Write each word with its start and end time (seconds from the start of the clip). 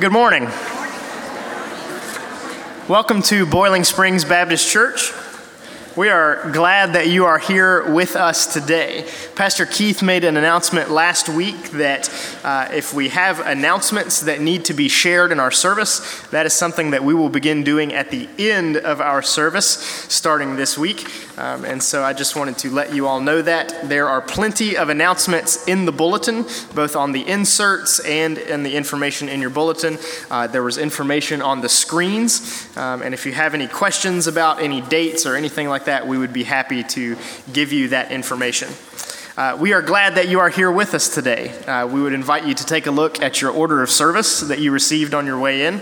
Good 0.00 0.10
morning. 0.10 0.48
Welcome 2.88 3.22
to 3.22 3.46
Boiling 3.46 3.84
Springs 3.84 4.24
Baptist 4.24 4.68
Church. 4.68 5.12
We 5.96 6.08
are 6.08 6.50
glad 6.50 6.94
that 6.94 7.06
you 7.06 7.26
are 7.26 7.38
here 7.38 7.88
with 7.88 8.16
us 8.16 8.52
today. 8.52 9.08
Pastor 9.36 9.64
Keith 9.64 10.02
made 10.02 10.24
an 10.24 10.36
announcement 10.36 10.90
last 10.90 11.28
week 11.28 11.70
that 11.70 12.10
uh, 12.42 12.66
if 12.72 12.92
we 12.92 13.10
have 13.10 13.38
announcements 13.38 14.18
that 14.22 14.40
need 14.40 14.64
to 14.64 14.74
be 14.74 14.88
shared 14.88 15.30
in 15.30 15.38
our 15.38 15.52
service, 15.52 16.20
that 16.30 16.46
is 16.46 16.52
something 16.52 16.90
that 16.90 17.04
we 17.04 17.14
will 17.14 17.28
begin 17.28 17.62
doing 17.62 17.92
at 17.92 18.10
the 18.10 18.28
end 18.40 18.76
of 18.76 19.00
our 19.00 19.22
service 19.22 19.68
starting 20.08 20.56
this 20.56 20.76
week. 20.76 21.06
Um, 21.38 21.64
and 21.64 21.80
so 21.80 22.02
I 22.02 22.12
just 22.12 22.34
wanted 22.34 22.58
to 22.58 22.70
let 22.70 22.92
you 22.92 23.06
all 23.06 23.20
know 23.20 23.42
that. 23.42 23.88
There 23.88 24.08
are 24.08 24.20
plenty 24.20 24.76
of 24.76 24.88
announcements 24.88 25.66
in 25.68 25.84
the 25.84 25.92
bulletin, 25.92 26.44
both 26.74 26.96
on 26.96 27.12
the 27.12 27.26
inserts 27.26 28.00
and 28.00 28.38
in 28.38 28.64
the 28.64 28.74
information 28.74 29.28
in 29.28 29.40
your 29.40 29.50
bulletin. 29.50 29.98
Uh, 30.30 30.46
there 30.48 30.62
was 30.62 30.76
information 30.76 31.40
on 31.40 31.60
the 31.60 31.68
screens. 31.68 32.68
Um, 32.76 33.02
and 33.02 33.14
if 33.14 33.26
you 33.26 33.32
have 33.32 33.54
any 33.54 33.68
questions 33.68 34.26
about 34.26 34.60
any 34.60 34.80
dates 34.80 35.24
or 35.24 35.36
anything 35.36 35.68
like 35.68 35.83
that, 35.86 36.06
we 36.06 36.18
would 36.18 36.32
be 36.32 36.44
happy 36.44 36.82
to 36.84 37.16
give 37.52 37.72
you 37.72 37.88
that 37.88 38.12
information. 38.12 38.68
Uh, 39.36 39.56
we 39.60 39.72
are 39.72 39.82
glad 39.82 40.14
that 40.14 40.28
you 40.28 40.38
are 40.38 40.48
here 40.48 40.70
with 40.70 40.94
us 40.94 41.12
today. 41.12 41.48
Uh, 41.64 41.86
we 41.86 42.00
would 42.00 42.12
invite 42.12 42.46
you 42.46 42.54
to 42.54 42.64
take 42.64 42.86
a 42.86 42.90
look 42.90 43.20
at 43.20 43.40
your 43.40 43.50
order 43.50 43.82
of 43.82 43.90
service 43.90 44.40
that 44.40 44.60
you 44.60 44.70
received 44.70 45.12
on 45.12 45.26
your 45.26 45.38
way 45.38 45.66
in. 45.66 45.80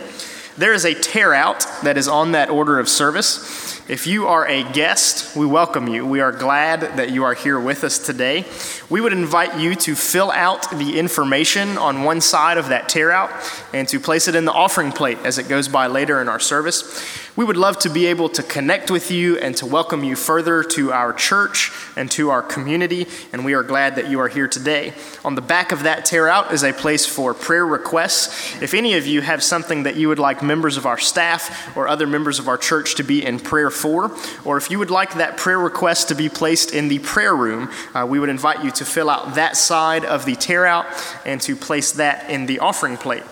There 0.56 0.72
is 0.72 0.84
a 0.84 0.94
tear 0.94 1.34
out 1.34 1.66
that 1.82 1.98
is 1.98 2.08
on 2.08 2.32
that 2.32 2.48
order 2.48 2.78
of 2.78 2.88
service. 2.88 3.81
If 3.88 4.06
you 4.06 4.28
are 4.28 4.46
a 4.46 4.62
guest, 4.62 5.36
we 5.36 5.44
welcome 5.44 5.88
you. 5.88 6.06
We 6.06 6.20
are 6.20 6.30
glad 6.30 6.82
that 6.98 7.10
you 7.10 7.24
are 7.24 7.34
here 7.34 7.58
with 7.58 7.82
us 7.82 7.98
today. 7.98 8.44
We 8.88 9.00
would 9.00 9.12
invite 9.12 9.58
you 9.58 9.74
to 9.74 9.96
fill 9.96 10.30
out 10.30 10.70
the 10.70 11.00
information 11.00 11.76
on 11.76 12.04
one 12.04 12.20
side 12.20 12.58
of 12.58 12.68
that 12.68 12.88
tear 12.88 13.10
out 13.10 13.32
and 13.72 13.88
to 13.88 13.98
place 13.98 14.28
it 14.28 14.36
in 14.36 14.44
the 14.44 14.52
offering 14.52 14.92
plate 14.92 15.18
as 15.24 15.36
it 15.36 15.48
goes 15.48 15.66
by 15.66 15.88
later 15.88 16.20
in 16.20 16.28
our 16.28 16.38
service. 16.38 17.20
We 17.34 17.46
would 17.46 17.56
love 17.56 17.78
to 17.78 17.88
be 17.88 18.06
able 18.06 18.28
to 18.28 18.42
connect 18.42 18.90
with 18.90 19.10
you 19.10 19.38
and 19.38 19.56
to 19.56 19.64
welcome 19.64 20.04
you 20.04 20.16
further 20.16 20.62
to 20.64 20.92
our 20.92 21.14
church 21.14 21.72
and 21.96 22.10
to 22.10 22.28
our 22.28 22.42
community, 22.42 23.06
and 23.32 23.42
we 23.42 23.54
are 23.54 23.62
glad 23.62 23.96
that 23.96 24.10
you 24.10 24.20
are 24.20 24.28
here 24.28 24.46
today. 24.46 24.92
On 25.24 25.34
the 25.34 25.40
back 25.40 25.72
of 25.72 25.84
that 25.84 26.04
tear 26.04 26.28
out 26.28 26.52
is 26.52 26.62
a 26.62 26.74
place 26.74 27.06
for 27.06 27.32
prayer 27.32 27.64
requests. 27.64 28.60
If 28.60 28.74
any 28.74 28.94
of 28.94 29.06
you 29.06 29.22
have 29.22 29.42
something 29.42 29.84
that 29.84 29.96
you 29.96 30.08
would 30.08 30.18
like 30.18 30.42
members 30.42 30.76
of 30.76 30.84
our 30.84 30.98
staff 30.98 31.74
or 31.74 31.88
other 31.88 32.06
members 32.06 32.38
of 32.38 32.48
our 32.48 32.58
church 32.58 32.96
to 32.96 33.02
be 33.02 33.24
in 33.24 33.40
prayer 33.40 33.70
for, 33.72 34.16
or 34.44 34.56
if 34.56 34.70
you 34.70 34.78
would 34.78 34.90
like 34.90 35.14
that 35.14 35.36
prayer 35.36 35.58
request 35.58 36.08
to 36.08 36.14
be 36.14 36.28
placed 36.28 36.72
in 36.72 36.88
the 36.88 36.98
prayer 37.00 37.34
room, 37.34 37.70
uh, 37.94 38.06
we 38.08 38.20
would 38.20 38.28
invite 38.28 38.62
you 38.64 38.70
to 38.72 38.84
fill 38.84 39.10
out 39.10 39.34
that 39.34 39.56
side 39.56 40.04
of 40.04 40.24
the 40.24 40.36
tear 40.36 40.66
out 40.66 40.86
and 41.24 41.40
to 41.42 41.56
place 41.56 41.92
that 41.92 42.30
in 42.30 42.46
the 42.46 42.58
offering 42.58 42.96
plate. 42.96 43.24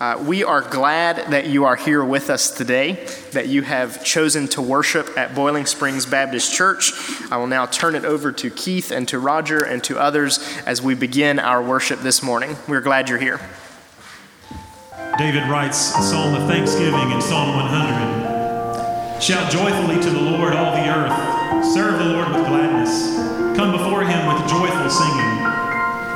Uh, 0.00 0.16
we 0.26 0.42
are 0.42 0.62
glad 0.62 1.30
that 1.30 1.46
you 1.46 1.66
are 1.66 1.76
here 1.76 2.02
with 2.02 2.30
us 2.30 2.50
today, 2.50 2.92
that 3.32 3.48
you 3.48 3.60
have 3.60 4.02
chosen 4.02 4.48
to 4.48 4.62
worship 4.62 5.10
at 5.18 5.34
Boiling 5.34 5.66
Springs 5.66 6.06
Baptist 6.06 6.54
Church. 6.54 6.92
I 7.30 7.36
will 7.36 7.46
now 7.46 7.66
turn 7.66 7.94
it 7.94 8.06
over 8.06 8.32
to 8.32 8.48
Keith 8.48 8.92
and 8.92 9.06
to 9.08 9.18
Roger 9.18 9.62
and 9.62 9.84
to 9.84 9.98
others 9.98 10.38
as 10.64 10.80
we 10.80 10.94
begin 10.94 11.38
our 11.38 11.62
worship 11.62 12.00
this 12.00 12.22
morning. 12.22 12.56
We're 12.66 12.80
glad 12.80 13.10
you're 13.10 13.18
here. 13.18 13.40
David 15.18 15.46
writes 15.50 15.94
a 15.94 16.00
psalm 16.00 16.34
of 16.34 16.48
thanksgiving 16.48 17.10
in 17.10 17.20
Psalm 17.20 17.54
100. 17.54 18.19
Shout 19.20 19.52
joyfully 19.52 20.00
to 20.00 20.08
the 20.08 20.18
Lord, 20.18 20.54
all 20.54 20.72
the 20.72 20.88
earth. 20.88 21.64
Serve 21.74 21.98
the 21.98 22.06
Lord 22.06 22.28
with 22.32 22.46
gladness. 22.46 23.14
Come 23.54 23.70
before 23.70 24.02
him 24.02 24.26
with 24.26 24.48
joyful 24.48 24.88
singing. 24.88 25.36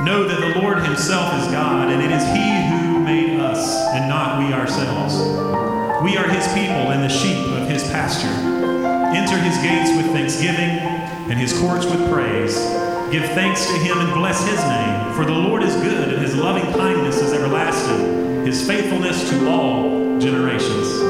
Know 0.08 0.24
that 0.26 0.40
the 0.40 0.58
Lord 0.58 0.82
himself 0.82 1.34
is 1.38 1.52
God, 1.52 1.92
and 1.92 2.00
it 2.00 2.10
is 2.10 2.24
he 2.32 2.64
who 2.70 3.00
made 3.00 3.38
us 3.40 3.76
and 3.92 4.08
not 4.08 4.38
we 4.38 4.54
ourselves. 4.54 5.16
We 6.02 6.16
are 6.16 6.26
his 6.26 6.46
people 6.54 6.92
and 6.96 7.04
the 7.04 7.10
sheep 7.10 7.44
of 7.52 7.68
his 7.68 7.84
pasture. 7.84 8.26
Enter 9.14 9.36
his 9.36 9.58
gates 9.58 9.94
with 9.94 10.06
thanksgiving 10.06 10.80
and 11.28 11.38
his 11.38 11.52
courts 11.60 11.84
with 11.84 12.10
praise. 12.10 12.56
Give 13.12 13.24
thanks 13.36 13.66
to 13.66 13.74
him 13.74 13.98
and 13.98 14.14
bless 14.14 14.48
his 14.48 14.58
name, 14.64 15.12
for 15.12 15.26
the 15.26 15.38
Lord 15.38 15.62
is 15.62 15.76
good 15.76 16.14
and 16.14 16.22
his 16.22 16.34
loving 16.34 16.72
kindness 16.72 17.20
is 17.20 17.34
everlasting, 17.34 18.46
his 18.46 18.66
faithfulness 18.66 19.28
to 19.28 19.50
all 19.50 20.18
generations. 20.18 21.03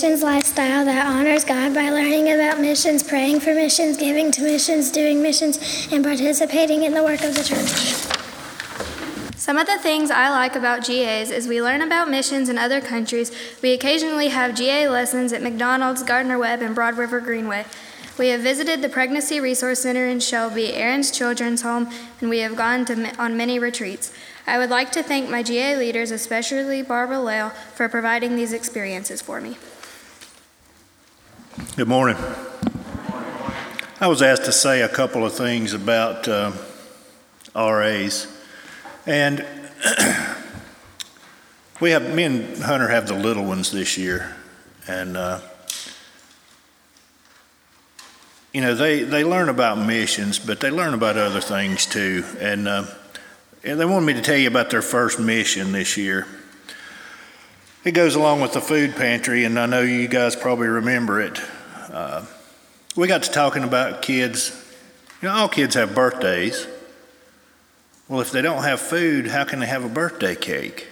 Missions 0.00 0.22
lifestyle 0.22 0.82
that 0.86 1.04
honors 1.04 1.44
God 1.44 1.74
by 1.74 1.90
learning 1.90 2.32
about 2.32 2.58
missions, 2.58 3.02
praying 3.02 3.38
for 3.38 3.54
missions, 3.54 3.98
giving 3.98 4.32
to 4.32 4.40
missions, 4.40 4.90
doing 4.90 5.20
missions, 5.20 5.58
and 5.92 6.02
participating 6.02 6.84
in 6.84 6.94
the 6.94 7.02
work 7.02 7.22
of 7.22 7.34
the 7.34 7.44
church. 7.44 7.68
Some 9.36 9.58
of 9.58 9.66
the 9.66 9.76
things 9.76 10.10
I 10.10 10.30
like 10.30 10.56
about 10.56 10.86
GAs 10.86 11.30
is 11.30 11.46
we 11.46 11.60
learn 11.60 11.82
about 11.82 12.08
missions 12.08 12.48
in 12.48 12.56
other 12.56 12.80
countries. 12.80 13.30
We 13.60 13.74
occasionally 13.74 14.28
have 14.28 14.54
GA 14.54 14.88
lessons 14.88 15.34
at 15.34 15.42
McDonald's, 15.42 16.02
Gardner 16.02 16.38
Webb, 16.38 16.62
and 16.62 16.74
Broad 16.74 16.96
River 16.96 17.20
Greenway. 17.20 17.66
We 18.16 18.28
have 18.28 18.40
visited 18.40 18.80
the 18.80 18.88
Pregnancy 18.88 19.38
Resource 19.38 19.80
Center 19.80 20.06
in 20.06 20.20
Shelby, 20.20 20.72
Aaron's 20.72 21.10
Children's 21.10 21.60
Home, 21.60 21.90
and 22.22 22.30
we 22.30 22.38
have 22.38 22.56
gone 22.56 22.86
to, 22.86 23.14
on 23.20 23.36
many 23.36 23.58
retreats. 23.58 24.14
I 24.46 24.56
would 24.56 24.70
like 24.70 24.92
to 24.92 25.02
thank 25.02 25.28
my 25.28 25.42
GA 25.42 25.76
leaders, 25.76 26.10
especially 26.10 26.80
Barbara 26.80 27.20
Lale, 27.20 27.50
for 27.50 27.86
providing 27.90 28.36
these 28.36 28.54
experiences 28.54 29.20
for 29.20 29.42
me. 29.42 29.58
Good 31.60 31.88
morning. 31.88 32.16
I 34.00 34.06
was 34.06 34.22
asked 34.22 34.46
to 34.46 34.52
say 34.52 34.80
a 34.80 34.88
couple 34.88 35.26
of 35.26 35.34
things 35.34 35.74
about 35.74 36.26
uh, 36.26 36.52
RAs. 37.54 38.26
And 39.04 39.44
we 41.80 41.90
have, 41.90 42.14
me 42.14 42.24
and 42.24 42.56
Hunter 42.62 42.88
have 42.88 43.08
the 43.08 43.14
little 43.14 43.44
ones 43.44 43.70
this 43.70 43.98
year. 43.98 44.34
And, 44.88 45.18
uh, 45.18 45.40
you 48.54 48.62
know, 48.62 48.74
they, 48.74 49.02
they 49.02 49.22
learn 49.22 49.50
about 49.50 49.76
missions, 49.76 50.38
but 50.38 50.60
they 50.60 50.70
learn 50.70 50.94
about 50.94 51.18
other 51.18 51.42
things 51.42 51.84
too. 51.84 52.24
And, 52.38 52.68
uh, 52.68 52.86
and 53.64 53.78
they 53.78 53.84
wanted 53.84 54.06
me 54.06 54.14
to 54.14 54.22
tell 54.22 54.38
you 54.38 54.48
about 54.48 54.70
their 54.70 54.82
first 54.82 55.20
mission 55.20 55.72
this 55.72 55.98
year. 55.98 56.26
It 57.82 57.92
goes 57.92 58.14
along 58.14 58.42
with 58.42 58.52
the 58.52 58.60
food 58.60 58.94
pantry, 58.94 59.44
and 59.44 59.58
I 59.58 59.64
know 59.64 59.80
you 59.80 60.06
guys 60.06 60.36
probably 60.36 60.68
remember 60.68 61.18
it. 61.18 61.40
Uh, 61.90 62.26
we 62.94 63.08
got 63.08 63.22
to 63.22 63.30
talking 63.30 63.64
about 63.64 64.02
kids. 64.02 64.54
You 65.22 65.28
know, 65.28 65.34
all 65.34 65.48
kids 65.48 65.76
have 65.76 65.94
birthdays. 65.94 66.66
Well, 68.06 68.20
if 68.20 68.32
they 68.32 68.42
don't 68.42 68.64
have 68.64 68.80
food, 68.80 69.28
how 69.28 69.44
can 69.44 69.60
they 69.60 69.66
have 69.66 69.82
a 69.82 69.88
birthday 69.88 70.34
cake? 70.34 70.88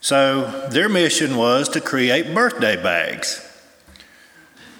So 0.00 0.68
their 0.68 0.88
mission 0.88 1.36
was 1.36 1.68
to 1.70 1.80
create 1.80 2.32
birthday 2.32 2.80
bags. 2.80 3.42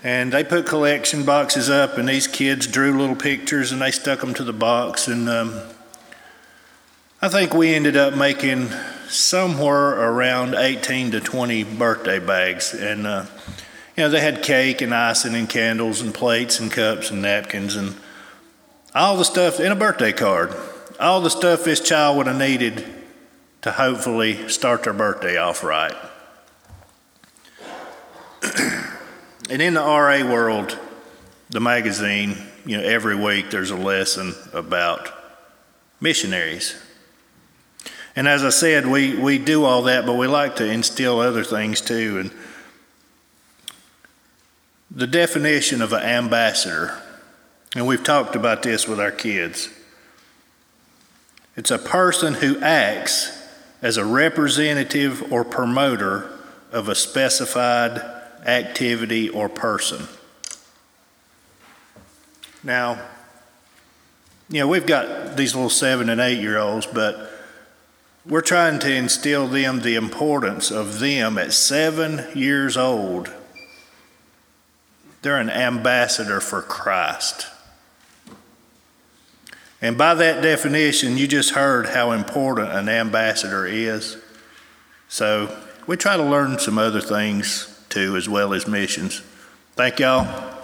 And 0.05 0.33
they 0.33 0.45
put 0.45 0.67
collection 0.67 1.25
boxes 1.25 1.69
up, 1.69 1.99
and 1.99 2.09
these 2.09 2.29
kids 2.29 2.69
drew 2.69 2.97
little 2.97 3.17
pictures 3.17 3.73
and 3.73 3.83
they 3.83 3.91
stuck 3.91 4.21
them 4.21 4.35
to 4.35 4.45
the 4.45 4.53
box. 4.53 5.09
And 5.09 5.29
um, 5.29 5.61
I 7.21 7.29
think 7.29 7.55
we 7.55 7.75
ended 7.75 7.97
up 7.97 8.15
making 8.15 8.69
somewhere 9.09 9.91
around 10.11 10.55
18 10.55 11.13
to 11.13 11.21
20 11.21 11.65
birthday 11.65 12.19
bags. 12.19 12.75
And, 12.75 13.07
uh, 13.07 13.27
you 13.97 14.05
know, 14.05 14.11
they 14.11 14.21
had 14.21 14.43
cake 14.43 14.83
and 14.83 14.95
icing 14.95 15.35
and 15.35 15.49
candles 15.49 16.01
and 16.01 16.13
plates 16.13 16.61
and 16.61 16.71
cups 16.71 17.11
and 17.11 17.23
napkins 17.23 17.77
and 17.77 17.95
all 18.95 19.17
the 19.17 19.25
stuff 19.25 19.61
in 19.61 19.73
a 19.73 19.77
birthday 19.77 20.13
card, 20.13 20.55
all 20.99 21.21
the 21.21 21.31
stuff 21.31 21.65
this 21.65 21.81
child 21.81 22.17
would 22.17 22.27
have 22.27 22.39
needed 22.39 22.85
to 23.63 23.73
hopefully 23.73 24.49
start 24.49 24.85
their 24.85 24.93
birthday 24.93 25.37
off 25.37 25.63
right. 25.63 25.95
and 29.51 29.61
in 29.61 29.75
the 29.75 29.81
RA 29.81 30.23
world, 30.25 30.79
the 31.51 31.61
magazine, 31.61 32.37
you 32.65 32.79
know, 32.79 32.83
every 32.83 33.17
week 33.17 33.51
there's 33.51 33.71
a 33.71 33.77
lesson 33.77 34.35
about 34.53 35.13
missionaries. 36.01 36.75
And 38.17 38.27
as 38.27 38.43
I 38.43 38.49
said, 38.49 38.87
we, 38.87 39.15
we 39.15 39.39
do 39.39 39.65
all 39.65 39.83
that, 39.83 40.07
but 40.07 40.15
we 40.15 40.27
like 40.27 40.57
to 40.57 40.67
instill 40.67 41.21
other 41.21 41.45
things 41.45 41.81
too. 41.81 42.19
And 42.19 42.31
the 44.91 45.07
definition 45.07 45.83
of 45.83 45.93
an 45.93 46.03
ambassador 46.03 47.03
and 47.77 47.87
we've 47.87 48.03
talked 48.03 48.35
about 48.35 48.63
this 48.63 48.89
with 48.89 48.99
our 48.99 49.11
kids. 49.11 49.69
It's 51.57 51.71
a 51.71 51.79
person 51.79 52.33
who 52.33 52.59
acts 52.61 53.31
as 53.83 53.99
a 53.99 54.05
representative 54.05 55.31
or 55.31 55.45
promoter 55.45 56.31
of 56.73 56.89
a 56.89 56.95
specified 56.95 57.99
activity 58.47 59.29
or 59.29 59.51
person. 59.51 60.09
Now, 62.65 62.99
you 64.49 64.61
know, 64.61 64.69
we've 64.69 64.87
got 64.87 65.37
these 65.37 65.55
little 65.55 65.69
seven 65.69 66.09
and 66.09 66.19
eight 66.19 66.41
year 66.41 66.57
olds, 66.57 66.87
but 66.87 67.31
we're 68.29 68.41
trying 68.41 68.79
to 68.81 68.93
instill 68.93 69.47
them 69.47 69.81
the 69.81 69.95
importance 69.95 70.71
of 70.71 70.99
them 70.99 71.39
at 71.39 71.53
seven 71.53 72.27
years 72.35 72.77
old. 72.77 73.33
They're 75.23 75.39
an 75.39 75.51
ambassador 75.51 76.41
for 76.41 76.63
Christ. 76.63 77.47
And 79.81 79.97
by 79.97 80.15
that 80.15 80.43
definition, 80.43 81.17
you 81.17 81.29
just 81.29 81.51
heard 81.51 81.87
how 81.87 82.13
important 82.13 82.71
an 82.71 82.89
ambassador 82.89 83.67
is. 83.67 84.17
So 85.09 85.57
we 85.87 85.97
try 85.97 86.17
to 86.17 86.25
learn 86.25 86.59
some 86.59 86.79
other 86.79 87.01
things 87.01 87.73
too, 87.89 88.17
as 88.17 88.29
well 88.29 88.53
as 88.55 88.67
missions. 88.67 89.23
Thank 89.75 90.01
y'all. 90.01 90.56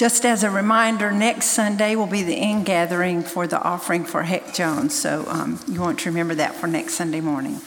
Just 0.00 0.24
as 0.24 0.42
a 0.42 0.50
reminder, 0.50 1.12
next 1.12 1.48
Sunday 1.48 1.94
will 1.94 2.06
be 2.06 2.22
the 2.22 2.34
in 2.34 2.64
gathering 2.64 3.22
for 3.22 3.46
the 3.46 3.60
offering 3.60 4.06
for 4.06 4.22
Heck 4.22 4.54
Jones. 4.54 4.94
So 4.94 5.26
um, 5.28 5.60
you 5.68 5.78
want 5.78 5.98
to 5.98 6.08
remember 6.08 6.34
that 6.36 6.54
for 6.54 6.66
next 6.66 6.94
Sunday 6.94 7.20
morning. 7.20 7.60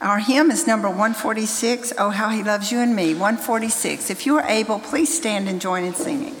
Our 0.00 0.18
hymn 0.18 0.50
is 0.50 0.66
number 0.66 0.88
146, 0.88 1.92
Oh 1.98 2.08
How 2.08 2.30
He 2.30 2.42
Loves 2.42 2.72
You 2.72 2.78
and 2.78 2.96
Me, 2.96 3.12
146. 3.12 4.08
If 4.08 4.24
you 4.24 4.38
are 4.38 4.46
able, 4.48 4.78
please 4.78 5.14
stand 5.14 5.50
and 5.50 5.60
join 5.60 5.84
in 5.84 5.92
singing. 5.92 6.34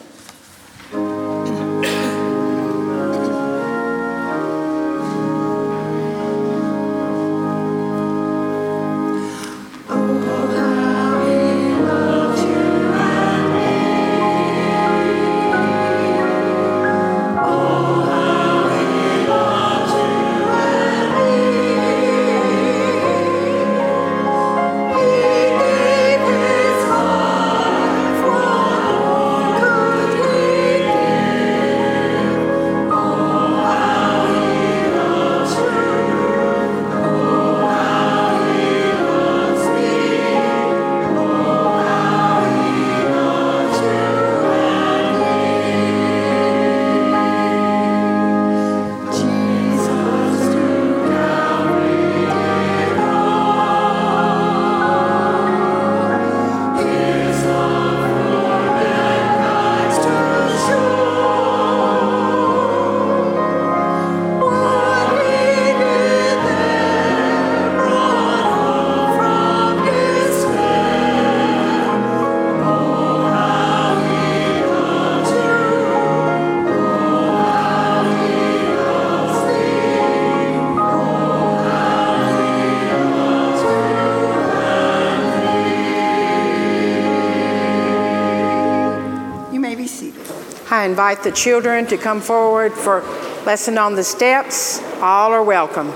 Invite 90.84 91.22
the 91.22 91.32
children 91.32 91.86
to 91.86 91.96
come 91.96 92.20
forward 92.20 92.72
for 92.72 93.00
lesson 93.46 93.78
on 93.78 93.94
the 93.94 94.04
steps. 94.04 94.82
All 95.00 95.32
are 95.32 95.42
welcome. 95.42 95.92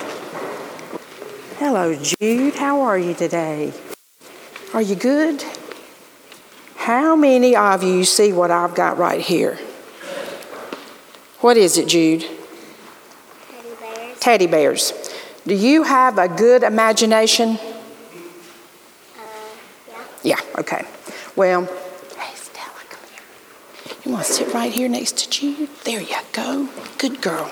Hello, 1.59 1.95
Jude. 1.95 2.55
How 2.55 2.81
are 2.81 2.99
you 2.99 3.13
today? 3.13 3.73
Are 4.73 4.81
you 4.83 4.95
good? 4.95 5.45
How 6.77 7.15
many 7.15 7.55
of 7.55 7.83
you 7.83 8.05
see 8.05 8.33
what 8.33 8.51
I've 8.51 8.75
got 8.75 8.97
right 8.97 9.21
here? 9.21 9.59
What 11.41 11.57
is 11.57 11.77
it, 11.77 11.89
Jude? 11.89 12.23
teddy 12.23 13.75
bears. 13.81 14.21
Teddy 14.21 14.47
bears. 14.47 15.11
Do 15.47 15.55
you 15.55 15.83
have 15.83 16.19
a 16.19 16.29
good 16.29 16.63
imagination? 16.63 17.59
Uh, 17.59 17.59
yeah. 20.23 20.37
Yeah, 20.37 20.59
okay. 20.59 20.85
Well, 21.35 21.65
hey, 21.65 22.35
Stella, 22.35 22.71
come 22.89 23.01
here. 23.11 24.00
You 24.11 24.15
want 24.15 24.27
to 24.27 24.33
sit 24.33 24.53
right 24.53 24.73
here 24.73 24.89
next 24.89 25.19
to 25.19 25.31
Jude? 25.31 25.69
There 25.85 26.01
you 26.01 26.17
go. 26.33 26.69
Good 26.99 27.23
girl. 27.23 27.49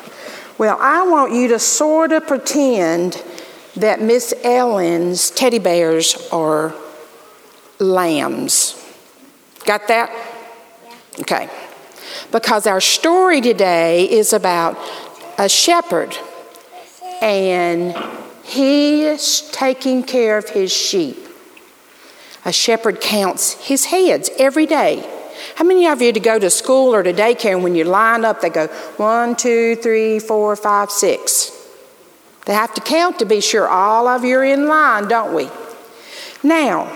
Well, 0.59 0.77
I 0.81 1.07
want 1.07 1.33
you 1.33 1.47
to 1.51 1.59
sort 1.61 2.11
of 2.11 2.27
pretend 2.27 3.23
that 3.77 4.03
Miss 4.03 4.35
Ellen's 4.43 5.31
teddy 5.31 5.61
bears 5.61 6.29
are 6.33 6.75
lambs. 7.79 8.75
Got 9.67 9.87
that? 9.87 10.11
Okay. 11.21 11.49
Because 12.33 12.67
our 12.67 12.81
story 12.81 13.41
today 13.41 14.11
is 14.11 14.33
about 14.33 14.77
a 15.39 15.49
shepherd 15.49 16.19
and 17.23 17.97
he 18.43 19.05
is 19.05 19.49
taking 19.53 20.03
care 20.03 20.37
of 20.37 20.49
his 20.49 20.73
sheep. 20.73 21.19
A 22.45 22.51
shepherd 22.53 23.01
counts 23.01 23.53
his 23.65 23.85
heads 23.85 24.29
every 24.41 24.67
day. 24.67 25.18
How 25.59 25.65
many 25.65 25.89
of 25.89 26.01
you 26.01 26.13
to 26.13 26.21
go 26.21 26.39
to 26.39 26.51
school 26.51 26.95
or 26.95 27.03
to 27.03 27.13
daycare 27.13 27.55
and 27.55 27.65
when 27.65 27.75
you 27.75 27.83
line 27.83 28.25
up, 28.25 28.43
they 28.43 28.49
go 28.49 28.69
one, 28.97 29.35
two, 29.35 29.75
three, 29.75 30.21
four, 30.21 30.55
five, 30.55 30.89
six? 30.89 31.51
They 32.47 32.55
have 32.55 32.73
to 32.75 32.81
count 32.81 33.19
to 33.19 33.25
be 33.25 33.41
sure 33.41 33.67
all 33.67 34.07
of 34.07 34.25
you 34.25 34.39
are 34.39 34.45
in 34.45 34.69
line, 34.69 35.09
don't 35.09 35.35
we? 35.35 35.51
Now, 36.45 36.89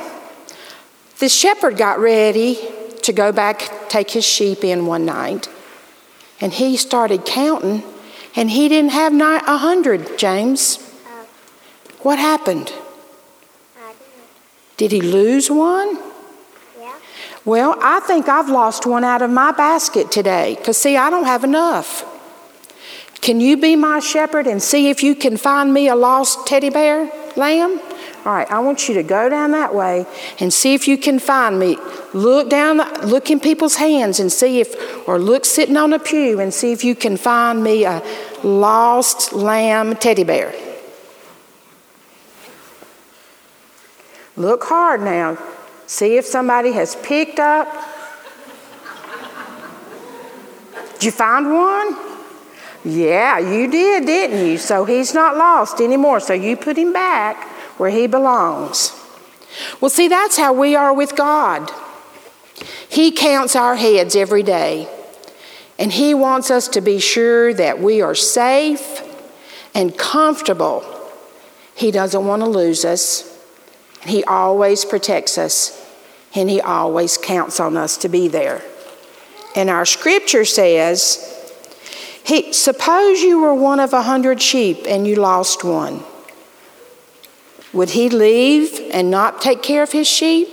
the 1.18 1.28
shepherd 1.28 1.76
got 1.76 1.98
ready 1.98 2.56
to 3.02 3.12
go 3.12 3.32
back, 3.32 3.88
take 3.88 4.12
his 4.12 4.24
sheep 4.24 4.62
in 4.62 4.86
one 4.86 5.04
night, 5.04 5.48
and 6.40 6.52
he 6.52 6.76
started 6.76 7.26
counting, 7.26 7.82
and 8.36 8.48
he 8.48 8.68
didn't 8.68 8.92
have 8.92 9.12
a 9.12 9.56
hundred, 9.56 10.16
James. 10.16 10.78
Oh. 11.08 11.26
What 12.02 12.20
happened? 12.20 12.72
Did 14.76 14.92
he 14.92 15.00
lose 15.00 15.50
one? 15.50 16.11
Well, 17.44 17.76
I 17.80 18.00
think 18.00 18.28
I've 18.28 18.48
lost 18.48 18.86
one 18.86 19.02
out 19.02 19.20
of 19.20 19.30
my 19.30 19.50
basket 19.50 20.12
today 20.12 20.54
because, 20.56 20.78
see, 20.78 20.96
I 20.96 21.10
don't 21.10 21.24
have 21.24 21.42
enough. 21.42 22.08
Can 23.20 23.40
you 23.40 23.56
be 23.56 23.74
my 23.74 23.98
shepherd 23.98 24.46
and 24.46 24.62
see 24.62 24.90
if 24.90 25.02
you 25.02 25.14
can 25.14 25.36
find 25.36 25.72
me 25.72 25.88
a 25.88 25.94
lost 25.96 26.46
teddy 26.46 26.70
bear 26.70 27.10
lamb? 27.36 27.80
All 28.24 28.32
right, 28.32 28.48
I 28.50 28.60
want 28.60 28.88
you 28.88 28.94
to 28.94 29.02
go 29.02 29.28
down 29.28 29.50
that 29.50 29.74
way 29.74 30.06
and 30.38 30.52
see 30.52 30.74
if 30.74 30.86
you 30.86 30.96
can 30.96 31.18
find 31.18 31.58
me. 31.58 31.76
Look 32.14 32.48
down, 32.48 32.78
look 33.04 33.30
in 33.30 33.40
people's 33.40 33.76
hands 33.76 34.20
and 34.20 34.30
see 34.30 34.60
if, 34.60 35.08
or 35.08 35.18
look 35.18 35.44
sitting 35.44 35.76
on 35.76 35.92
a 35.92 35.98
pew 35.98 36.38
and 36.38 36.54
see 36.54 36.70
if 36.70 36.84
you 36.84 36.94
can 36.94 37.16
find 37.16 37.62
me 37.62 37.84
a 37.84 38.02
lost 38.44 39.32
lamb 39.32 39.96
teddy 39.96 40.22
bear. 40.22 40.54
Look 44.36 44.62
hard 44.64 45.00
now. 45.02 45.36
See 45.92 46.16
if 46.16 46.24
somebody 46.24 46.72
has 46.72 46.96
picked 46.96 47.38
up. 47.38 47.68
Did 50.94 51.04
you 51.04 51.10
find 51.10 51.52
one? 51.52 51.94
Yeah, 52.82 53.38
you 53.38 53.70
did, 53.70 54.06
didn't 54.06 54.46
you? 54.46 54.56
So 54.56 54.86
he's 54.86 55.12
not 55.12 55.36
lost 55.36 55.82
anymore. 55.82 56.20
So 56.20 56.32
you 56.32 56.56
put 56.56 56.78
him 56.78 56.94
back 56.94 57.46
where 57.78 57.90
he 57.90 58.06
belongs. 58.06 58.98
Well, 59.82 59.90
see, 59.90 60.08
that's 60.08 60.38
how 60.38 60.54
we 60.54 60.74
are 60.74 60.94
with 60.94 61.14
God. 61.14 61.70
He 62.88 63.12
counts 63.12 63.54
our 63.54 63.76
heads 63.76 64.16
every 64.16 64.42
day, 64.42 64.88
and 65.78 65.92
He 65.92 66.14
wants 66.14 66.50
us 66.50 66.68
to 66.68 66.80
be 66.80 67.00
sure 67.00 67.52
that 67.52 67.80
we 67.80 68.00
are 68.00 68.14
safe 68.14 69.02
and 69.74 69.94
comfortable. 69.98 70.84
He 71.74 71.90
doesn't 71.90 72.26
want 72.26 72.40
to 72.40 72.48
lose 72.48 72.82
us. 72.86 73.28
He 74.04 74.24
always 74.24 74.84
protects 74.84 75.36
us, 75.38 75.81
and 76.34 76.48
He 76.48 76.60
always 76.60 77.16
counts 77.16 77.60
on 77.60 77.76
us 77.76 77.96
to 77.98 78.08
be 78.08 78.28
there. 78.28 78.62
And 79.54 79.68
our 79.68 79.84
scripture 79.84 80.44
says, 80.44 81.28
he, 82.24 82.52
suppose 82.52 83.20
you 83.20 83.40
were 83.40 83.54
one 83.54 83.80
of 83.80 83.92
a 83.92 84.02
hundred 84.02 84.40
sheep 84.40 84.84
and 84.86 85.06
you 85.06 85.16
lost 85.16 85.64
one. 85.64 86.04
Would 87.72 87.90
he 87.90 88.08
leave 88.08 88.78
and 88.92 89.10
not 89.10 89.40
take 89.40 89.62
care 89.62 89.82
of 89.82 89.92
his 89.92 90.06
sheep? 90.06 90.48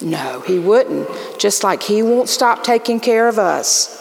No, 0.00 0.40
he 0.40 0.58
wouldn't. 0.58 1.08
Just 1.38 1.62
like 1.62 1.82
he 1.84 2.02
won't 2.02 2.28
stop 2.28 2.64
taking 2.64 2.98
care 2.98 3.28
of 3.28 3.38
us. 3.38 3.96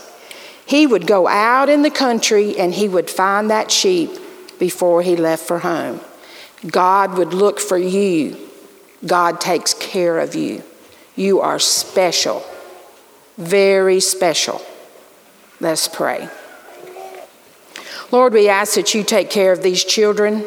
He 0.66 0.88
would 0.88 1.06
go 1.06 1.28
out 1.28 1.68
in 1.68 1.82
the 1.82 1.92
country 1.92 2.58
and 2.58 2.74
he 2.74 2.88
would 2.88 3.10
find 3.10 3.50
that 3.50 3.72
sheep 3.72 4.12
before 4.58 5.02
he 5.02 5.16
left 5.16 5.46
for 5.46 5.60
home. 5.60 6.00
God 6.66 7.18
would 7.18 7.34
look 7.34 7.60
for 7.60 7.78
you. 7.78 8.38
God 9.06 9.42
takes 9.42 9.74
care 9.74 10.20
of 10.20 10.36
you. 10.36 10.64
You 11.20 11.42
are 11.42 11.60
special, 11.60 12.46
very 13.38 14.00
special. 14.00 14.62
Let's 15.60 15.90
pray. 15.90 16.30
Lord, 18.10 18.32
we 18.32 18.48
ask 18.48 18.76
that 18.76 18.94
you 18.94 19.04
take 19.04 19.30
care 19.30 19.52
of 19.52 19.62
these 19.62 19.84
children. 19.84 20.46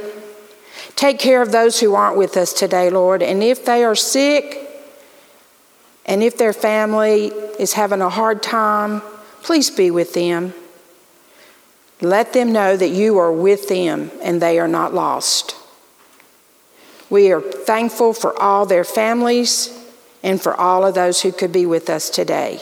Take 0.97 1.19
care 1.19 1.43
of 1.43 1.52
those 1.52 1.81
who 1.81 1.95
aren't 1.95 2.17
with 2.17 2.38
us 2.38 2.55
today, 2.55 2.88
Lord. 2.88 3.23
And 3.23 3.43
if 3.43 3.67
they 3.67 3.85
are 3.85 3.95
sick 3.95 4.67
and 6.07 6.23
if 6.23 6.38
their 6.38 6.55
family 6.55 7.26
is 7.59 7.75
having 7.75 8.00
a 8.00 8.09
hard 8.09 8.43
time, 8.43 9.02
please 9.43 9.69
be 9.69 9.91
with 9.91 10.14
them. 10.14 10.55
Let 12.00 12.33
them 12.33 12.50
know 12.50 12.79
that 12.79 12.88
you 12.88 13.19
are 13.19 13.31
with 13.31 13.69
them 13.69 14.11
and 14.23 14.41
they 14.41 14.59
are 14.59 14.69
not 14.69 14.95
lost. 14.95 15.55
We 17.11 17.31
are 17.31 17.43
thankful 17.43 18.14
for 18.14 18.35
all 18.41 18.64
their 18.64 18.85
families 18.85 19.79
and 20.23 20.41
for 20.41 20.55
all 20.55 20.85
of 20.85 20.95
those 20.95 21.23
who 21.23 21.33
could 21.33 21.52
be 21.52 21.67
with 21.67 21.91
us 21.91 22.11
today. 22.11 22.61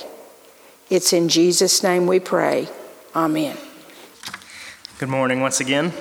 It's 0.89 1.13
in 1.13 1.29
Jesus' 1.29 1.83
name 1.83 2.07
we 2.07 2.19
pray. 2.19 2.69
Amen. 3.15 3.57
Good 4.99 5.09
morning 5.09 5.41
once 5.41 5.61
again. 5.61 5.93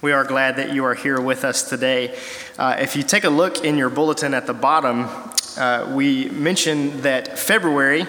We 0.00 0.12
are 0.12 0.24
glad 0.24 0.56
that 0.56 0.74
you 0.74 0.84
are 0.84 0.94
here 0.94 1.20
with 1.20 1.44
us 1.44 1.68
today. 1.68 2.16
Uh, 2.58 2.76
if 2.78 2.94
you 2.94 3.02
take 3.02 3.24
a 3.24 3.30
look 3.30 3.64
in 3.64 3.78
your 3.78 3.90
bulletin 3.90 4.34
at 4.34 4.46
the 4.46 4.52
bottom, 4.52 5.08
uh, 5.56 5.90
we 5.94 6.28
mentioned 6.30 7.04
that 7.04 7.38
February 7.38 8.06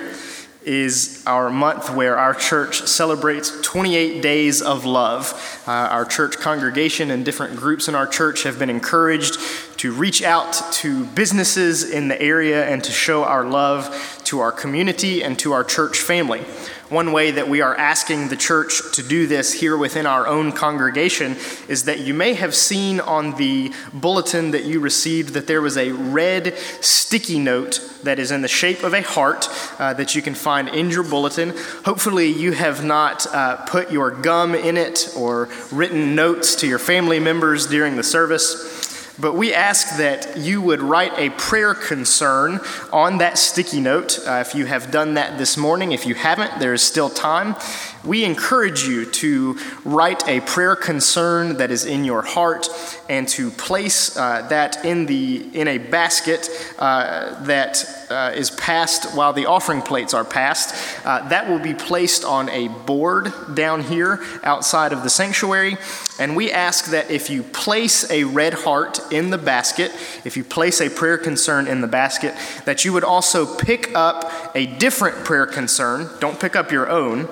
is 0.65 1.24
our 1.27 1.50
month 1.50 1.91
where 1.91 2.17
our 2.17 2.33
church 2.33 2.81
celebrates 2.81 3.62
28 3.62 4.21
days 4.21 4.62
of 4.62 4.83
love. 4.83 5.63
Uh, 5.67 5.71
our 5.71 6.03
church 6.03 6.38
congregation 6.38 7.12
and 7.12 7.24
different 7.24 7.55
groups 7.55 7.88
in 7.88 7.93
our 7.93 8.07
church 8.07 8.43
have 8.43 8.57
been 8.57 8.69
encouraged 8.69 9.38
to 9.77 9.94
reach 9.94 10.24
out 10.24 10.53
to 10.74 11.05
businesses 11.05 11.89
in 11.89 12.08
the 12.08 12.22
area 12.22 12.65
and 12.67 12.84
to 12.84 12.91
show 12.91 13.24
our 13.24 13.46
love 13.46 14.22
to 14.25 14.39
our 14.39 14.51
community 14.51 15.24
and 15.24 15.38
to 15.39 15.53
our 15.53 15.63
church 15.63 16.00
family. 16.00 16.44
One 16.89 17.13
way 17.13 17.32
that 17.32 17.50
we 17.50 17.62
are 17.62 17.75
asking 17.75 18.27
the 18.27 18.36
church 18.36 18.94
to 18.94 19.01
do 19.01 19.25
this 19.25 19.53
here 19.53 19.75
within 19.75 20.05
our 20.05 20.27
own 20.27 20.51
congregation 20.51 21.36
is 21.67 21.86
that 21.86 22.01
you 22.01 22.13
may 22.13 22.36
have 22.36 22.53
seen 22.53 23.00
on 23.00 23.38
the 23.38 23.74
bulletin 23.91 24.51
that 24.51 24.65
you 24.65 24.79
received 24.79 25.34
that 25.34 25.48
there 25.48 25.63
was 25.63 25.77
a 25.77 25.91
red 25.94 26.55
sticky 26.82 27.39
note 27.39 27.79
that 28.03 28.20
is 28.20 28.29
in 28.29 28.44
the 28.44 28.48
shape 28.48 28.84
of 28.84 28.94
a 28.94 29.01
heart 29.01 29.50
uh, 29.79 29.94
that 29.94 30.13
you 30.13 30.22
can 30.22 30.36
find 30.36 30.70
in 30.70 30.91
your 30.91 31.03
bulletin. 31.03 31.53
Hopefully, 31.86 32.27
you 32.27 32.51
have 32.51 32.86
not 32.86 33.25
uh, 33.34 33.65
put 33.65 33.91
your 33.91 34.12
gum 34.12 34.53
in 34.53 34.77
it 34.77 35.12
or 35.17 35.50
written 35.72 36.13
notes 36.13 36.53
to 36.58 36.67
your 36.67 36.77
family 36.77 37.20
members 37.20 37.65
during 37.65 37.96
the 37.96 38.03
service. 38.03 38.85
But 39.17 39.36
we 39.36 39.53
ask 39.53 39.98
that 39.98 40.38
you 40.38 40.62
would 40.62 40.81
write 40.81 41.13
a 41.17 41.29
prayer 41.31 41.74
concern 41.74 42.60
on 42.91 43.19
that 43.19 43.38
sticky 43.38 43.79
note. 43.79 44.19
Uh, 44.25 44.43
if 44.45 44.53
you 44.53 44.65
have 44.65 44.91
done 44.91 45.13
that 45.13 45.38
this 45.38 45.55
morning, 45.55 45.93
if 45.93 46.05
you 46.05 46.15
haven't, 46.15 46.60
there 46.60 46.74
is 46.74 46.81
still 46.81 47.10
time. 47.10 47.55
We 48.03 48.24
encourage 48.24 48.84
you 48.84 49.05
to 49.05 49.57
write 49.84 50.27
a 50.27 50.41
prayer 50.41 50.75
concern 50.75 51.57
that 51.57 51.72
is 51.72 51.86
in 51.86 52.03
your 52.03 52.22
heart 52.22 52.67
and 53.10 53.27
to 53.29 53.50
place 53.51 54.15
uh, 54.17 54.48
that 54.50 54.86
in, 54.86 55.05
the, 55.05 55.50
in 55.53 55.67
a 55.67 55.77
basket 55.77 56.50
uh, 56.77 57.43
that 57.45 57.84
uh, 58.10 58.31
is 58.36 58.51
passed 58.51 59.15
while 59.15 59.34
the 59.34 59.48
offering 59.48 59.81
plates 59.81 60.13
are 60.13 60.25
passed. 60.25 60.75
Uh, 61.05 61.27
that 61.29 61.50
will 61.50 61.60
be 61.60 61.74
placed 61.74 62.24
on 62.24 62.50
a 62.50 62.67
board 62.67 63.34
down 63.55 63.81
here 63.81 64.24
outside 64.43 64.93
of 64.93 65.03
the 65.03 65.10
sanctuary. 65.10 65.77
And 66.19 66.36
we 66.36 66.51
ask 66.51 66.91
that 66.91 67.10
if 67.10 67.29
you 67.29 67.43
place 67.43 68.10
a 68.12 68.24
red 68.24 68.53
heart 68.53 69.00
in 69.12 69.29
the 69.29 69.38
basket, 69.38 69.91
if 70.24 70.38
you 70.38 70.43
place 70.43 70.81
a 70.81 70.89
prayer 70.89 71.17
concern 71.17 71.67
in 71.67 71.81
the 71.81 71.88
basket, 71.88 72.33
that 72.65 72.85
you 72.85 72.93
would 72.93 73.03
also 73.03 73.45
pick 73.57 73.93
up 73.95 74.31
a 74.55 74.65
different 74.65 75.25
prayer 75.25 75.45
concern. 75.45 76.09
Don't 76.19 76.39
pick 76.39 76.55
up 76.55 76.71
your 76.71 76.89
own, 76.89 77.27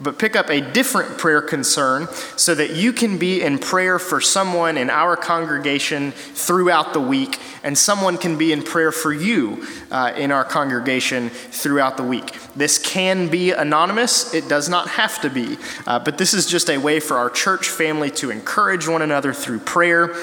but 0.00 0.18
pick 0.18 0.36
up 0.36 0.48
a 0.48 0.60
different 0.60 1.18
prayer 1.18 1.42
concern 1.42 2.06
so 2.36 2.54
that 2.54 2.74
you 2.74 2.92
can 2.92 3.18
be 3.18 3.42
in 3.42 3.58
prayer 3.58 3.98
for 3.98 4.20
someone 4.20 4.76
in 4.76 4.90
our 4.90 5.16
congregation 5.16 6.12
throughout 6.12 6.92
the 6.92 7.00
week, 7.00 7.38
and 7.62 7.76
someone 7.76 8.16
can 8.16 8.38
be 8.38 8.52
in 8.52 8.62
prayer 8.62 8.92
for 8.92 9.12
you 9.12 9.66
uh, 9.90 10.12
in 10.16 10.30
our 10.30 10.44
congregation 10.44 11.30
throughout 11.30 11.96
the 11.96 12.04
week. 12.04 12.32
This 12.54 12.78
can 12.78 13.28
be 13.28 13.50
anonymous, 13.50 14.32
it 14.34 14.48
does 14.48 14.68
not 14.68 14.88
have 14.88 15.20
to 15.22 15.30
be, 15.30 15.58
uh, 15.86 15.98
but 15.98 16.18
this 16.18 16.34
is 16.34 16.46
just 16.46 16.70
a 16.70 16.78
way 16.78 17.00
for 17.00 17.16
our 17.16 17.30
church 17.30 17.68
family 17.68 18.10
to 18.12 18.30
encourage 18.30 18.86
one 18.86 19.02
another 19.02 19.32
through 19.32 19.60
prayer 19.60 20.14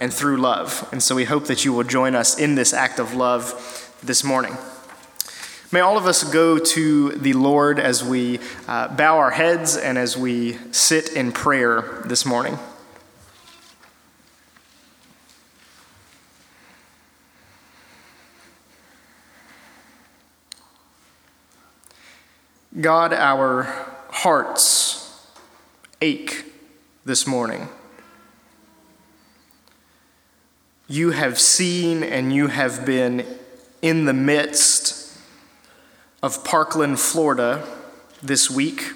and 0.00 0.12
through 0.12 0.36
love. 0.36 0.88
And 0.92 1.02
so 1.02 1.14
we 1.14 1.24
hope 1.24 1.46
that 1.46 1.64
you 1.64 1.72
will 1.72 1.84
join 1.84 2.14
us 2.14 2.38
in 2.38 2.54
this 2.54 2.72
act 2.72 2.98
of 2.98 3.14
love 3.14 3.90
this 4.02 4.22
morning. 4.22 4.56
May 5.74 5.80
all 5.80 5.98
of 5.98 6.06
us 6.06 6.22
go 6.22 6.56
to 6.56 7.08
the 7.10 7.32
Lord 7.32 7.80
as 7.80 8.04
we 8.04 8.38
uh, 8.68 8.94
bow 8.94 9.18
our 9.18 9.32
heads 9.32 9.76
and 9.76 9.98
as 9.98 10.16
we 10.16 10.56
sit 10.70 11.14
in 11.14 11.32
prayer 11.32 12.00
this 12.04 12.24
morning. 12.24 12.60
God, 22.80 23.12
our 23.12 23.64
hearts 24.10 25.28
ache 26.00 26.44
this 27.04 27.26
morning. 27.26 27.68
You 30.86 31.10
have 31.10 31.40
seen 31.40 32.04
and 32.04 32.32
you 32.32 32.46
have 32.46 32.86
been 32.86 33.26
in 33.82 34.04
the 34.04 34.14
midst 34.14 34.93
of 36.24 36.42
Parkland, 36.42 36.98
Florida 36.98 37.62
this 38.22 38.50
week. 38.50 38.92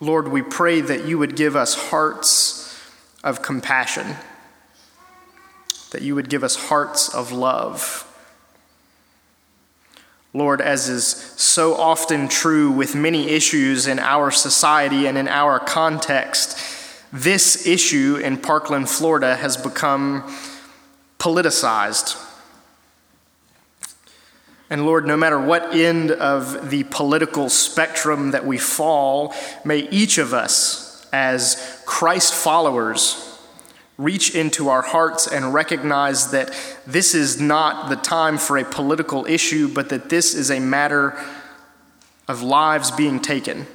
Lord, 0.00 0.26
we 0.26 0.42
pray 0.42 0.80
that 0.80 1.06
you 1.06 1.16
would 1.18 1.36
give 1.36 1.54
us 1.54 1.90
hearts 1.90 2.76
of 3.22 3.42
compassion, 3.42 4.16
that 5.92 6.02
you 6.02 6.16
would 6.16 6.28
give 6.28 6.42
us 6.42 6.56
hearts 6.56 7.14
of 7.14 7.30
love. 7.30 8.02
Lord, 10.34 10.60
as 10.60 10.88
is 10.88 11.06
so 11.06 11.76
often 11.76 12.26
true 12.26 12.72
with 12.72 12.96
many 12.96 13.28
issues 13.28 13.86
in 13.86 14.00
our 14.00 14.32
society 14.32 15.06
and 15.06 15.16
in 15.16 15.28
our 15.28 15.60
context, 15.60 16.58
this 17.12 17.64
issue 17.64 18.16
in 18.16 18.38
Parkland, 18.38 18.88
Florida 18.88 19.36
has 19.36 19.56
become 19.56 20.24
politicized. 21.20 22.25
And 24.68 24.84
Lord, 24.84 25.06
no 25.06 25.16
matter 25.16 25.40
what 25.40 25.74
end 25.74 26.10
of 26.10 26.70
the 26.70 26.82
political 26.84 27.48
spectrum 27.48 28.32
that 28.32 28.44
we 28.44 28.58
fall, 28.58 29.34
may 29.64 29.88
each 29.90 30.18
of 30.18 30.34
us, 30.34 31.06
as 31.12 31.82
Christ 31.86 32.34
followers, 32.34 33.22
reach 33.96 34.34
into 34.34 34.68
our 34.68 34.82
hearts 34.82 35.26
and 35.26 35.54
recognize 35.54 36.32
that 36.32 36.50
this 36.86 37.14
is 37.14 37.40
not 37.40 37.88
the 37.88 37.96
time 37.96 38.38
for 38.38 38.58
a 38.58 38.64
political 38.64 39.24
issue, 39.26 39.72
but 39.72 39.88
that 39.88 40.10
this 40.10 40.34
is 40.34 40.50
a 40.50 40.58
matter 40.58 41.16
of 42.26 42.42
lives 42.42 42.90
being 42.90 43.20
taken. 43.20 43.66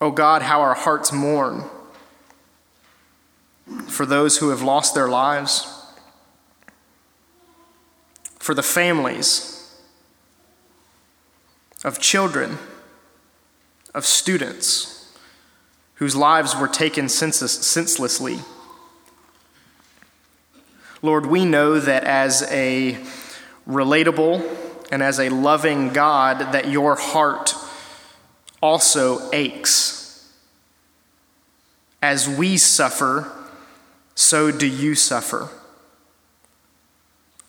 Oh 0.00 0.12
God, 0.12 0.42
how 0.42 0.60
our 0.60 0.74
hearts 0.74 1.12
mourn 1.12 1.64
for 3.88 4.06
those 4.06 4.38
who 4.38 4.50
have 4.50 4.62
lost 4.62 4.94
their 4.94 5.08
lives 5.08 5.81
for 8.42 8.54
the 8.54 8.62
families 8.62 9.72
of 11.84 12.00
children, 12.00 12.58
of 13.94 14.04
students 14.04 15.16
whose 15.94 16.16
lives 16.16 16.56
were 16.56 16.66
taken 16.66 17.08
senselessly. 17.08 18.40
Lord, 21.02 21.26
we 21.26 21.44
know 21.44 21.78
that 21.78 22.02
as 22.02 22.42
a 22.50 22.98
relatable 23.68 24.44
and 24.90 25.04
as 25.04 25.20
a 25.20 25.28
loving 25.28 25.90
God, 25.90 26.52
that 26.52 26.66
your 26.66 26.96
heart 26.96 27.54
also 28.60 29.30
aches. 29.32 30.32
As 32.02 32.28
we 32.28 32.56
suffer, 32.56 33.30
so 34.16 34.50
do 34.50 34.66
you 34.66 34.96
suffer. 34.96 35.48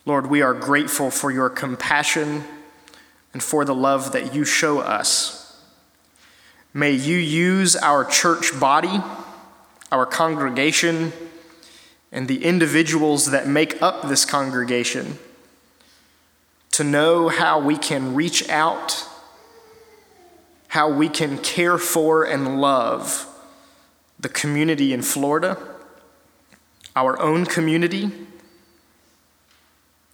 Lord, 0.05 0.27
we 0.27 0.41
are 0.41 0.53
grateful 0.53 1.09
for 1.09 1.31
your 1.31 1.49
compassion 1.49 2.43
and 3.31 3.41
for 3.41 3.63
the 3.63 3.73
love 3.73 4.11
that 4.11 4.35
you 4.35 4.43
show 4.43 4.79
us. 4.79 5.61
May 6.73 6.91
you 6.91 7.15
use 7.15 7.77
our 7.77 8.03
church 8.03 8.59
body, 8.59 9.01
our 9.93 10.05
congregation, 10.05 11.13
and 12.11 12.27
the 12.27 12.43
individuals 12.43 13.31
that 13.31 13.47
make 13.47 13.81
up 13.81 14.09
this 14.09 14.25
congregation 14.25 15.19
to 16.71 16.83
know 16.83 17.29
how 17.29 17.59
we 17.59 17.77
can 17.77 18.13
reach 18.13 18.49
out, 18.49 19.07
how 20.67 20.89
we 20.89 21.07
can 21.07 21.37
care 21.37 21.77
for 21.77 22.25
and 22.25 22.59
love 22.59 23.25
the 24.19 24.27
community 24.27 24.91
in 24.91 25.01
Florida, 25.01 25.57
our 26.93 27.17
own 27.21 27.45
community 27.45 28.11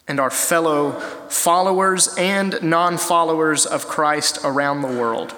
and 0.09 0.19
our 0.19 0.31
fellow 0.31 0.93
followers 1.29 2.13
and 2.17 2.61
non 2.63 2.97
followers 2.97 3.65
of 3.65 3.87
Christ 3.87 4.39
around 4.43 4.81
the 4.81 4.87
world. 4.87 5.35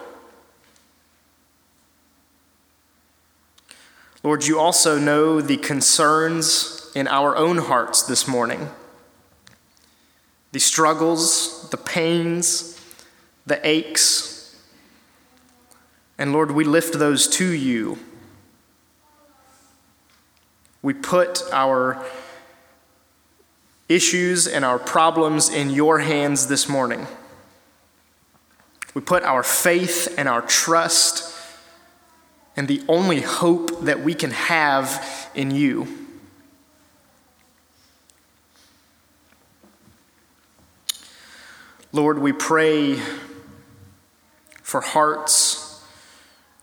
Lord, 4.23 4.45
you 4.45 4.59
also 4.59 4.97
know 4.97 5.41
the 5.41 5.57
concerns 5.57 6.89
in 6.95 7.07
our 7.07 7.35
own 7.35 7.57
hearts 7.57 8.01
this 8.01 8.27
morning 8.27 8.69
the 10.53 10.59
struggles, 10.59 11.69
the 11.69 11.77
pains, 11.77 12.79
the 13.45 13.65
aches. 13.67 14.57
And 16.17 16.33
Lord, 16.33 16.51
we 16.51 16.65
lift 16.65 16.99
those 16.99 17.27
to 17.29 17.45
you. 17.45 17.97
We 20.81 20.93
put 20.93 21.41
our 21.51 22.05
issues 23.93 24.47
and 24.47 24.63
our 24.63 24.79
problems 24.79 25.49
in 25.49 25.69
your 25.69 25.99
hands 25.99 26.47
this 26.47 26.67
morning. 26.67 27.07
We 28.93 29.01
put 29.01 29.23
our 29.23 29.43
faith 29.43 30.13
and 30.17 30.27
our 30.27 30.41
trust 30.41 31.33
and 32.55 32.67
the 32.67 32.83
only 32.87 33.21
hope 33.21 33.81
that 33.81 34.01
we 34.01 34.13
can 34.13 34.31
have 34.31 35.29
in 35.33 35.51
you. 35.51 35.87
Lord, 41.93 42.19
we 42.19 42.31
pray 42.31 42.99
for 44.61 44.81
hearts 44.81 45.83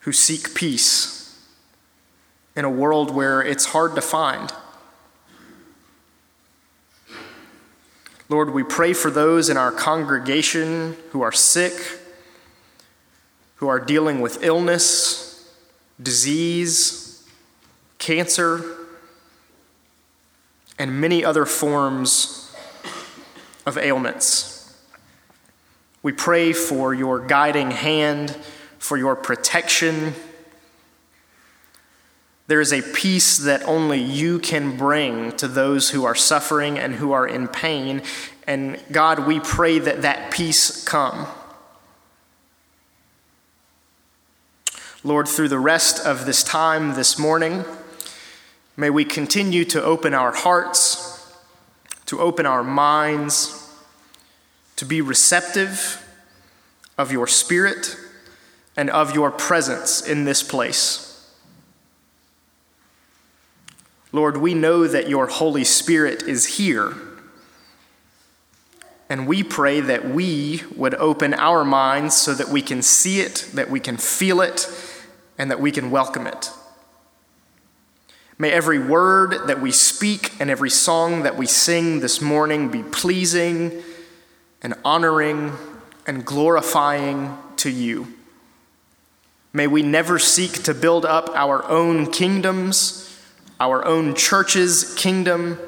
who 0.01 0.12
seek 0.12 0.55
peace 0.55 1.47
in 2.57 2.64
a 2.64 2.71
world 2.71 3.14
where 3.14 3.43
it's 3.43 3.67
hard 3.67 3.95
to 3.95 4.01
find. 4.01 4.53
Lord, 8.31 8.53
we 8.53 8.62
pray 8.62 8.93
for 8.93 9.11
those 9.11 9.49
in 9.49 9.57
our 9.57 9.73
congregation 9.73 10.97
who 11.12 11.23
are 11.23 11.33
sick, 11.33 11.73
who 13.57 13.69
are 13.69 13.81
dealing 13.81 14.21
with 14.21 14.45
illness, 14.45 15.51
disease, 16.03 17.27
cancer, 17.99 18.77
and 20.79 21.01
many 21.01 21.25
other 21.25 21.47
forms 21.47 22.55
of 23.64 23.79
ailments. 23.79 24.79
We 26.03 26.12
pray 26.12 26.53
for 26.53 26.93
your 26.93 27.27
guiding 27.27 27.71
hand, 27.71 28.37
for 28.79 28.99
your 28.99 29.17
protection 29.17 30.14
there 32.49 32.63
is 32.63 32.73
a 32.73 32.81
peace 32.81 33.37
that 33.39 33.63
only 33.65 34.01
you 34.01 34.39
can 34.39 34.77
bring 34.77 35.33
to 35.33 35.47
those 35.47 35.91
who 35.91 36.05
are 36.05 36.15
suffering 36.15 36.79
and 36.79 36.95
who 36.95 37.13
are 37.13 37.29
in 37.29 37.47
pain. 37.47 38.03
And 38.47 38.81
God, 38.91 39.27
we 39.27 39.39
pray 39.39 39.79
that 39.79 40.01
that 40.01 40.33
peace 40.33 40.83
come. 40.83 41.27
Lord, 45.05 45.29
through 45.29 45.49
the 45.49 45.59
rest 45.59 46.05
of 46.05 46.25
this 46.25 46.43
time 46.43 46.95
this 46.95 47.19
morning, 47.19 47.65
may 48.79 48.89
we 48.89 49.05
continue 49.05 49.67
to 49.67 49.83
open 49.83 50.15
our 50.15 50.35
hearts, 50.35 51.37
to 52.07 52.19
open 52.19 52.47
our 52.47 52.65
minds, 52.65 53.71
to 54.77 54.87
be 54.87 55.03
receptive 55.03 56.03
of 56.97 57.13
your 57.13 57.27
spirit 57.27 57.95
and 58.75 58.89
of 58.89 59.15
your 59.15 59.31
presence 59.31 60.01
in 60.01 60.25
this 60.25 60.43
place. 60.43 61.08
Lord, 64.12 64.38
we 64.38 64.55
know 64.55 64.87
that 64.87 65.09
your 65.09 65.27
Holy 65.27 65.64
Spirit 65.64 66.23
is 66.23 66.57
here. 66.57 66.94
And 69.11 69.27
we 69.27 69.42
pray 69.42 69.81
that 69.81 70.09
we 70.09 70.62
would 70.77 70.94
open 70.94 71.35
our 71.35 71.64
minds 71.64 72.16
so 72.16 72.35
that 72.35 72.49
we 72.49 72.62
can 72.62 72.83
see 72.83 73.21
it, 73.21 73.49
that 73.55 73.71
we 73.71 73.81
can 73.81 73.97
feel 73.97 74.40
it, 74.40 74.68
and 75.38 75.51
that 75.51 75.61
we 75.61 75.71
can 75.71 75.90
welcome 75.90 76.27
it. 76.27 76.51
May 78.38 78.53
every 78.53 78.79
word 78.79 79.49
that 79.49 79.61
we 79.61 79.73
speak 79.73 80.40
and 80.40 80.49
every 80.49 80.71
song 80.71 81.23
that 81.23 81.37
we 81.37 81.47
sing 81.47 82.01
this 82.01 82.21
morning 82.21 82.68
be 82.68 82.83
pleasing 82.85 83.83
and 84.62 84.75
honoring 84.85 85.53
and 86.07 86.25
glorifying 86.25 87.37
to 87.57 87.71
you. 87.71 88.14
May 89.53 89.66
we 89.66 89.83
never 89.83 90.18
seek 90.18 90.62
to 90.64 90.75
build 90.75 91.05
up 91.05 91.31
our 91.35 91.64
own 91.64 92.12
kingdoms, 92.12 93.08
our 93.61 93.85
own 93.85 94.14
church's 94.14 94.94
kingdom, 94.94 95.59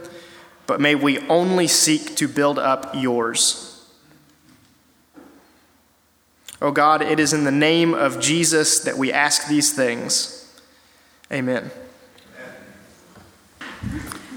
but 0.66 0.80
may 0.80 0.94
we 0.94 1.18
only 1.28 1.66
seek 1.66 2.16
to 2.16 2.28
build 2.28 2.58
up 2.58 2.92
yours. 2.94 3.66
Oh 6.62 6.70
God, 6.70 7.00
it 7.00 7.18
is 7.18 7.32
in 7.32 7.44
the 7.44 7.50
name 7.50 7.94
of 7.94 8.20
Jesus 8.20 8.80
that 8.80 8.98
we 8.98 9.10
ask 9.10 9.48
these 9.48 9.72
things. 9.72 10.60
Amen. 11.32 11.70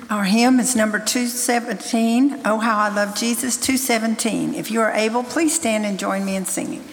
Our 0.09 0.25
hymn 0.25 0.59
is 0.59 0.75
number 0.75 0.99
217, 0.99 2.41
Oh 2.45 2.59
How 2.59 2.77
I 2.77 2.89
Love 2.93 3.15
Jesus, 3.15 3.57
217. 3.57 4.53
If 4.53 4.69
you 4.69 4.79
are 4.79 4.91
able, 4.91 5.23
please 5.23 5.55
stand 5.55 5.85
and 5.85 5.97
join 5.97 6.23
me 6.23 6.35
in 6.35 6.45
singing. 6.45 6.83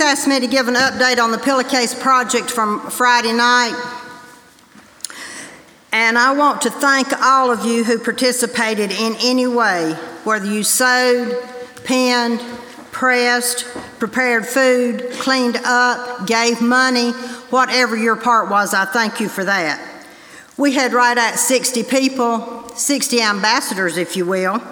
Asked 0.00 0.26
me 0.26 0.40
to 0.40 0.46
give 0.46 0.68
an 0.68 0.74
update 0.74 1.22
on 1.22 1.30
the 1.30 1.38
pillowcase 1.38 1.94
project 1.94 2.50
from 2.50 2.80
Friday 2.90 3.32
night. 3.32 3.74
And 5.92 6.16
I 6.16 6.32
want 6.32 6.62
to 6.62 6.70
thank 6.70 7.12
all 7.20 7.50
of 7.50 7.64
you 7.64 7.84
who 7.84 7.98
participated 7.98 8.92
in 8.92 9.16
any 9.20 9.46
way, 9.46 9.92
whether 10.24 10.46
you 10.46 10.62
sewed, 10.62 11.36
pinned, 11.84 12.40
pressed, 12.92 13.64
prepared 13.98 14.46
food, 14.46 15.10
cleaned 15.14 15.58
up, 15.64 16.26
gave 16.26 16.60
money, 16.60 17.10
whatever 17.50 17.96
your 17.96 18.16
part 18.16 18.50
was, 18.50 18.72
I 18.74 18.84
thank 18.84 19.20
you 19.20 19.28
for 19.28 19.44
that. 19.44 20.04
We 20.56 20.72
had 20.72 20.92
right 20.92 21.16
at 21.16 21.36
60 21.38 21.84
people, 21.84 22.68
60 22.74 23.20
ambassadors, 23.20 23.96
if 23.96 24.16
you 24.16 24.26
will, 24.26 24.62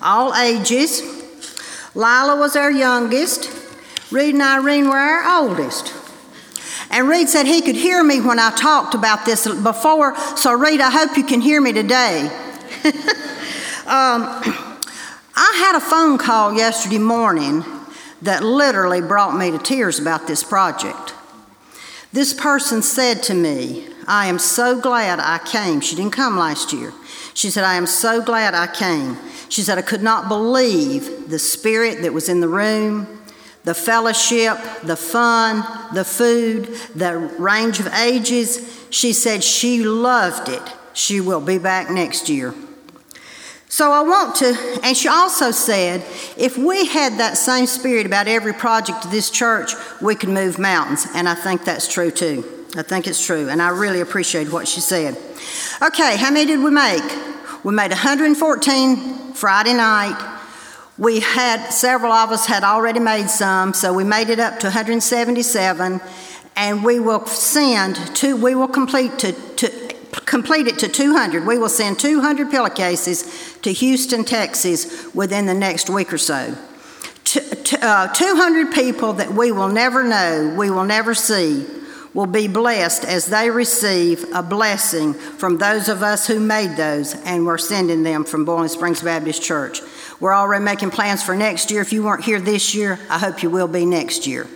all 0.00 0.34
ages. 0.34 1.02
Lila 1.94 2.36
was 2.36 2.56
our 2.56 2.70
youngest. 2.70 3.63
Reed 4.14 4.34
and 4.34 4.42
Irene 4.44 4.88
were 4.88 4.96
our 4.96 5.42
oldest. 5.42 5.92
And 6.88 7.08
Reed 7.08 7.28
said 7.28 7.46
he 7.46 7.60
could 7.60 7.74
hear 7.74 8.04
me 8.04 8.20
when 8.20 8.38
I 8.38 8.52
talked 8.52 8.94
about 8.94 9.26
this 9.26 9.44
before, 9.60 10.16
so 10.36 10.52
Reed, 10.52 10.80
I 10.80 10.88
hope 10.88 11.16
you 11.16 11.24
can 11.24 11.40
hear 11.40 11.60
me 11.60 11.72
today. 11.72 12.20
um, 13.86 14.22
I 15.34 15.56
had 15.56 15.74
a 15.74 15.80
phone 15.80 16.16
call 16.16 16.54
yesterday 16.54 16.98
morning 16.98 17.64
that 18.22 18.44
literally 18.44 19.00
brought 19.00 19.36
me 19.36 19.50
to 19.50 19.58
tears 19.58 19.98
about 19.98 20.28
this 20.28 20.44
project. 20.44 21.12
This 22.12 22.32
person 22.32 22.82
said 22.82 23.20
to 23.24 23.34
me, 23.34 23.88
I 24.06 24.26
am 24.26 24.38
so 24.38 24.80
glad 24.80 25.18
I 25.18 25.38
came. 25.44 25.80
She 25.80 25.96
didn't 25.96 26.12
come 26.12 26.38
last 26.38 26.72
year. 26.72 26.92
She 27.34 27.50
said, 27.50 27.64
I 27.64 27.74
am 27.74 27.86
so 27.86 28.22
glad 28.22 28.54
I 28.54 28.68
came. 28.68 29.16
She 29.48 29.62
said, 29.62 29.76
I 29.76 29.82
could 29.82 30.04
not 30.04 30.28
believe 30.28 31.28
the 31.28 31.40
spirit 31.40 32.02
that 32.02 32.12
was 32.12 32.28
in 32.28 32.38
the 32.38 32.48
room, 32.48 33.23
the 33.64 33.74
fellowship, 33.74 34.58
the 34.82 34.96
fun, 34.96 35.64
the 35.94 36.04
food, 36.04 36.66
the 36.94 37.16
range 37.38 37.80
of 37.80 37.86
ages. 37.88 38.86
She 38.90 39.12
said 39.12 39.42
she 39.42 39.82
loved 39.82 40.48
it. 40.48 40.62
She 40.92 41.20
will 41.20 41.40
be 41.40 41.58
back 41.58 41.90
next 41.90 42.28
year. 42.28 42.54
So 43.68 43.90
I 43.90 44.02
want 44.02 44.36
to, 44.36 44.80
and 44.84 44.96
she 44.96 45.08
also 45.08 45.50
said, 45.50 46.04
if 46.36 46.56
we 46.56 46.86
had 46.86 47.14
that 47.18 47.36
same 47.36 47.66
spirit 47.66 48.06
about 48.06 48.28
every 48.28 48.52
project 48.52 49.04
of 49.04 49.10
this 49.10 49.30
church, 49.30 49.72
we 50.00 50.14
could 50.14 50.28
move 50.28 50.60
mountains. 50.60 51.08
And 51.12 51.28
I 51.28 51.34
think 51.34 51.64
that's 51.64 51.88
true 51.88 52.12
too. 52.12 52.44
I 52.76 52.82
think 52.82 53.08
it's 53.08 53.24
true. 53.24 53.48
And 53.48 53.60
I 53.60 53.70
really 53.70 54.00
appreciate 54.00 54.52
what 54.52 54.68
she 54.68 54.80
said. 54.80 55.16
Okay, 55.82 56.16
how 56.16 56.30
many 56.30 56.46
did 56.46 56.62
we 56.62 56.70
make? 56.70 57.02
We 57.64 57.72
made 57.72 57.90
114 57.90 59.32
Friday 59.32 59.74
night. 59.74 60.33
We 60.96 61.20
had, 61.20 61.70
several 61.70 62.12
of 62.12 62.30
us 62.30 62.46
had 62.46 62.62
already 62.62 63.00
made 63.00 63.28
some, 63.28 63.74
so 63.74 63.92
we 63.92 64.04
made 64.04 64.28
it 64.28 64.38
up 64.38 64.60
to 64.60 64.68
177. 64.68 66.00
and 66.56 66.84
we 66.84 67.00
will 67.00 67.26
send 67.26 67.96
two, 68.14 68.36
we 68.36 68.54
will 68.54 68.68
complete 68.68 69.18
to, 69.18 69.32
to 69.32 69.68
complete 70.24 70.68
it 70.68 70.78
to 70.78 70.88
200. 70.88 71.44
We 71.44 71.58
will 71.58 71.68
send 71.68 71.98
200 71.98 72.48
pillowcases 72.48 73.58
to 73.62 73.72
Houston, 73.72 74.24
Texas 74.24 75.12
within 75.14 75.46
the 75.46 75.54
next 75.54 75.90
week 75.90 76.12
or 76.12 76.18
so. 76.18 76.56
T- 77.24 77.40
t- 77.40 77.76
uh, 77.82 78.08
200 78.08 78.72
people 78.72 79.14
that 79.14 79.32
we 79.32 79.50
will 79.50 79.68
never 79.68 80.04
know, 80.04 80.54
we 80.56 80.70
will 80.70 80.84
never 80.84 81.14
see, 81.14 81.66
will 82.14 82.26
be 82.26 82.46
blessed 82.46 83.04
as 83.04 83.26
they 83.26 83.50
receive 83.50 84.24
a 84.32 84.42
blessing 84.42 85.12
from 85.12 85.58
those 85.58 85.88
of 85.88 86.02
us 86.02 86.28
who 86.28 86.38
made 86.38 86.76
those, 86.76 87.14
and 87.24 87.44
we're 87.44 87.58
sending 87.58 88.04
them 88.04 88.24
from 88.24 88.44
Boiling 88.44 88.68
Springs 88.68 89.02
Baptist 89.02 89.42
Church. 89.42 89.80
We're 90.20 90.32
already 90.32 90.64
making 90.64 90.92
plans 90.92 91.24
for 91.24 91.34
next 91.34 91.72
year. 91.72 91.82
If 91.82 91.92
you 91.92 92.04
weren't 92.04 92.24
here 92.24 92.40
this 92.40 92.74
year, 92.74 93.00
I 93.10 93.18
hope 93.18 93.42
you 93.42 93.50
will 93.50 93.68
be 93.68 93.84
next 93.84 94.28
year. 94.28 94.46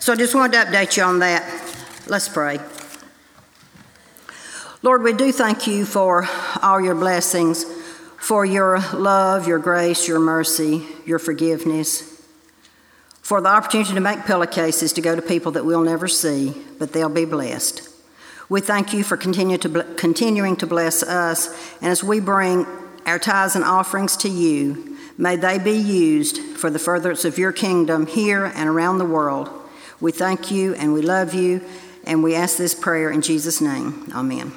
So 0.00 0.12
I 0.12 0.16
just 0.16 0.34
wanted 0.34 0.52
to 0.52 0.66
update 0.66 0.96
you 0.96 1.04
on 1.04 1.20
that. 1.20 1.44
Let's 2.08 2.28
pray. 2.28 2.58
Lord, 4.82 5.02
we 5.02 5.12
do 5.12 5.30
thank 5.30 5.66
you 5.66 5.84
for 5.84 6.26
all 6.62 6.80
your 6.80 6.94
blessings, 6.94 7.64
for 8.18 8.44
your 8.44 8.80
love, 8.94 9.46
your 9.46 9.58
grace, 9.58 10.08
your 10.08 10.18
mercy, 10.18 10.86
your 11.06 11.18
forgiveness, 11.18 12.09
for 13.30 13.40
the 13.40 13.48
opportunity 13.48 13.94
to 13.94 14.00
make 14.00 14.24
pillowcases 14.24 14.92
to 14.92 15.00
go 15.00 15.14
to 15.14 15.22
people 15.22 15.52
that 15.52 15.64
we'll 15.64 15.84
never 15.84 16.08
see, 16.08 16.52
but 16.80 16.92
they'll 16.92 17.08
be 17.08 17.24
blessed. 17.24 17.88
We 18.48 18.60
thank 18.60 18.92
you 18.92 19.04
for 19.04 19.16
continue 19.16 19.56
to, 19.58 19.84
continuing 19.96 20.56
to 20.56 20.66
bless 20.66 21.04
us, 21.04 21.46
and 21.80 21.92
as 21.92 22.02
we 22.02 22.18
bring 22.18 22.66
our 23.06 23.20
tithes 23.20 23.54
and 23.54 23.64
offerings 23.64 24.16
to 24.16 24.28
you, 24.28 24.98
may 25.16 25.36
they 25.36 25.60
be 25.60 25.76
used 25.76 26.38
for 26.56 26.70
the 26.70 26.80
furtherance 26.80 27.24
of 27.24 27.38
your 27.38 27.52
kingdom 27.52 28.08
here 28.08 28.46
and 28.46 28.68
around 28.68 28.98
the 28.98 29.04
world. 29.04 29.48
We 30.00 30.10
thank 30.10 30.50
you 30.50 30.74
and 30.74 30.92
we 30.92 31.00
love 31.00 31.32
you, 31.32 31.64
and 32.02 32.24
we 32.24 32.34
ask 32.34 32.58
this 32.58 32.74
prayer 32.74 33.12
in 33.12 33.22
Jesus' 33.22 33.60
name. 33.60 34.10
Amen. 34.12 34.52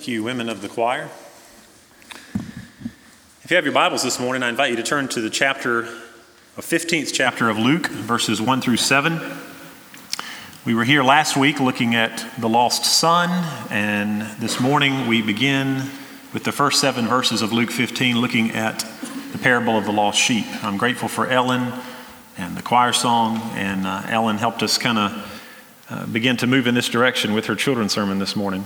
Thank 0.00 0.08
you, 0.08 0.22
women 0.22 0.48
of 0.48 0.62
the 0.62 0.68
choir. 0.70 1.10
If 2.32 3.50
you 3.50 3.56
have 3.56 3.66
your 3.66 3.74
Bibles 3.74 4.02
this 4.02 4.18
morning, 4.18 4.42
I 4.42 4.48
invite 4.48 4.70
you 4.70 4.76
to 4.76 4.82
turn 4.82 5.08
to 5.08 5.20
the 5.20 5.28
chapter, 5.28 5.82
a 6.56 6.62
15th 6.62 7.12
chapter 7.12 7.50
of 7.50 7.58
Luke, 7.58 7.88
verses 7.88 8.40
1 8.40 8.62
through 8.62 8.78
7. 8.78 9.20
We 10.64 10.72
were 10.72 10.84
here 10.84 11.02
last 11.02 11.36
week 11.36 11.60
looking 11.60 11.94
at 11.94 12.26
the 12.38 12.48
lost 12.48 12.86
son, 12.86 13.28
and 13.68 14.22
this 14.40 14.58
morning 14.58 15.06
we 15.06 15.20
begin 15.20 15.90
with 16.32 16.44
the 16.44 16.52
first 16.52 16.80
seven 16.80 17.06
verses 17.06 17.42
of 17.42 17.52
Luke 17.52 17.70
15, 17.70 18.18
looking 18.18 18.52
at 18.52 18.78
the 19.32 19.38
parable 19.38 19.76
of 19.76 19.84
the 19.84 19.92
lost 19.92 20.18
sheep. 20.18 20.46
I'm 20.64 20.78
grateful 20.78 21.08
for 21.08 21.26
Ellen 21.26 21.74
and 22.38 22.56
the 22.56 22.62
choir 22.62 22.94
song, 22.94 23.36
and 23.52 23.86
uh, 23.86 24.04
Ellen 24.06 24.38
helped 24.38 24.62
us 24.62 24.78
kind 24.78 24.96
of 24.96 25.42
uh, 25.90 26.06
begin 26.06 26.38
to 26.38 26.46
move 26.46 26.66
in 26.66 26.74
this 26.74 26.88
direction 26.88 27.34
with 27.34 27.44
her 27.44 27.54
children's 27.54 27.92
sermon 27.92 28.18
this 28.18 28.34
morning. 28.34 28.64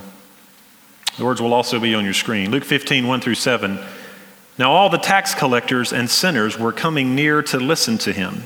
The 1.16 1.24
words 1.24 1.40
will 1.40 1.54
also 1.54 1.78
be 1.78 1.94
on 1.94 2.04
your 2.04 2.14
screen. 2.14 2.50
Luke 2.50 2.64
15, 2.64 3.06
1 3.06 3.20
through 3.20 3.36
7. 3.36 3.78
Now 4.58 4.72
all 4.72 4.88
the 4.88 4.98
tax 4.98 5.34
collectors 5.34 5.92
and 5.92 6.10
sinners 6.10 6.58
were 6.58 6.72
coming 6.72 7.14
near 7.14 7.42
to 7.42 7.58
listen 7.58 7.98
to 7.98 8.12
him. 8.12 8.42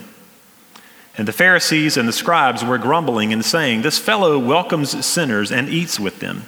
And 1.17 1.27
the 1.27 1.33
Pharisees 1.33 1.97
and 1.97 2.09
the 2.09 2.13
scribes 2.13 2.65
were 2.65 2.79
grumbling 2.79 3.33
and 3.33 3.45
saying, 3.45 3.83
This 3.83 3.99
fellow 3.99 4.39
welcomes 4.39 5.05
sinners 5.05 5.51
and 5.51 5.69
eats 5.69 5.99
with 5.99 6.21
them. 6.21 6.45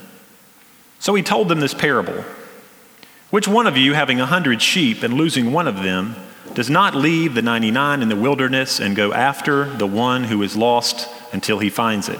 So 0.99 1.13
he 1.15 1.23
told 1.23 1.49
them 1.49 1.59
this 1.59 1.73
parable 1.73 2.23
Which 3.31 3.47
one 3.47 3.67
of 3.67 3.75
you, 3.75 3.93
having 3.93 4.21
a 4.21 4.25
hundred 4.25 4.61
sheep 4.61 5.03
and 5.03 5.15
losing 5.15 5.51
one 5.51 5.67
of 5.67 5.83
them, 5.83 6.15
does 6.53 6.69
not 6.69 6.95
leave 6.95 7.33
the 7.33 7.41
99 7.41 8.01
in 8.01 8.09
the 8.09 8.15
wilderness 8.15 8.79
and 8.79 8.95
go 8.95 9.13
after 9.13 9.65
the 9.65 9.87
one 9.87 10.25
who 10.25 10.41
is 10.41 10.55
lost 10.55 11.09
until 11.33 11.59
he 11.59 11.69
finds 11.69 12.07
it? 12.07 12.19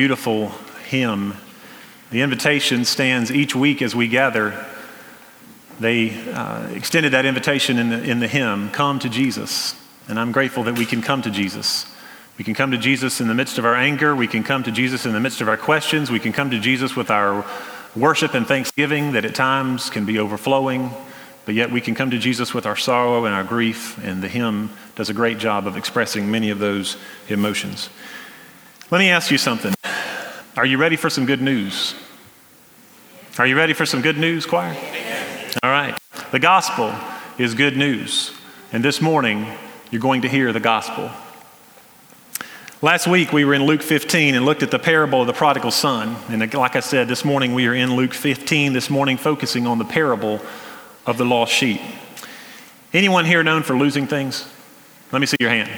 Beautiful 0.00 0.48
hymn. 0.88 1.34
The 2.10 2.22
invitation 2.22 2.86
stands 2.86 3.30
each 3.30 3.54
week 3.54 3.82
as 3.82 3.94
we 3.94 4.08
gather. 4.08 4.64
They 5.78 6.18
uh, 6.32 6.68
extended 6.68 7.12
that 7.12 7.26
invitation 7.26 7.76
in 7.76 7.90
the, 7.90 8.02
in 8.02 8.18
the 8.18 8.26
hymn, 8.26 8.70
Come 8.70 8.98
to 9.00 9.10
Jesus. 9.10 9.74
And 10.08 10.18
I'm 10.18 10.32
grateful 10.32 10.62
that 10.62 10.78
we 10.78 10.86
can 10.86 11.02
come 11.02 11.20
to 11.20 11.30
Jesus. 11.30 11.84
We 12.38 12.44
can 12.44 12.54
come 12.54 12.70
to 12.70 12.78
Jesus 12.78 13.20
in 13.20 13.28
the 13.28 13.34
midst 13.34 13.58
of 13.58 13.66
our 13.66 13.74
anger. 13.74 14.16
We 14.16 14.26
can 14.26 14.42
come 14.42 14.62
to 14.62 14.72
Jesus 14.72 15.04
in 15.04 15.12
the 15.12 15.20
midst 15.20 15.42
of 15.42 15.50
our 15.50 15.58
questions. 15.58 16.10
We 16.10 16.18
can 16.18 16.32
come 16.32 16.50
to 16.50 16.58
Jesus 16.58 16.96
with 16.96 17.10
our 17.10 17.44
worship 17.94 18.32
and 18.32 18.46
thanksgiving 18.46 19.12
that 19.12 19.26
at 19.26 19.34
times 19.34 19.90
can 19.90 20.06
be 20.06 20.18
overflowing. 20.18 20.92
But 21.44 21.56
yet 21.56 21.70
we 21.70 21.82
can 21.82 21.94
come 21.94 22.10
to 22.10 22.18
Jesus 22.18 22.54
with 22.54 22.64
our 22.64 22.76
sorrow 22.76 23.26
and 23.26 23.34
our 23.34 23.44
grief, 23.44 24.02
and 24.02 24.22
the 24.22 24.28
hymn 24.28 24.70
does 24.96 25.10
a 25.10 25.14
great 25.14 25.36
job 25.36 25.66
of 25.66 25.76
expressing 25.76 26.30
many 26.30 26.48
of 26.48 26.58
those 26.58 26.96
emotions. 27.28 27.90
Let 28.90 29.00
me 29.00 29.10
ask 29.10 29.30
you 29.30 29.36
something. 29.36 29.74
Are 30.60 30.66
you 30.66 30.76
ready 30.76 30.96
for 30.96 31.08
some 31.08 31.24
good 31.24 31.40
news? 31.40 31.94
Are 33.38 33.46
you 33.46 33.56
ready 33.56 33.72
for 33.72 33.86
some 33.86 34.02
good 34.02 34.18
news, 34.18 34.44
choir? 34.44 34.76
All 35.62 35.70
right. 35.70 35.98
The 36.32 36.38
gospel 36.38 36.94
is 37.38 37.54
good 37.54 37.78
news. 37.78 38.34
And 38.70 38.84
this 38.84 39.00
morning, 39.00 39.46
you're 39.90 40.02
going 40.02 40.20
to 40.20 40.28
hear 40.28 40.52
the 40.52 40.60
gospel. 40.60 41.10
Last 42.82 43.06
week, 43.06 43.32
we 43.32 43.46
were 43.46 43.54
in 43.54 43.64
Luke 43.64 43.80
15 43.80 44.34
and 44.34 44.44
looked 44.44 44.62
at 44.62 44.70
the 44.70 44.78
parable 44.78 45.22
of 45.22 45.26
the 45.26 45.32
prodigal 45.32 45.70
son. 45.70 46.14
And 46.28 46.52
like 46.52 46.76
I 46.76 46.80
said, 46.80 47.08
this 47.08 47.24
morning 47.24 47.54
we 47.54 47.66
are 47.66 47.74
in 47.74 47.96
Luke 47.96 48.12
15, 48.12 48.74
this 48.74 48.90
morning 48.90 49.16
focusing 49.16 49.66
on 49.66 49.78
the 49.78 49.86
parable 49.86 50.42
of 51.06 51.16
the 51.16 51.24
lost 51.24 51.54
sheep. 51.54 51.80
Anyone 52.92 53.24
here 53.24 53.42
known 53.42 53.62
for 53.62 53.78
losing 53.78 54.06
things? 54.06 54.46
Let 55.10 55.20
me 55.20 55.26
see 55.26 55.38
your 55.40 55.48
hand. 55.48 55.70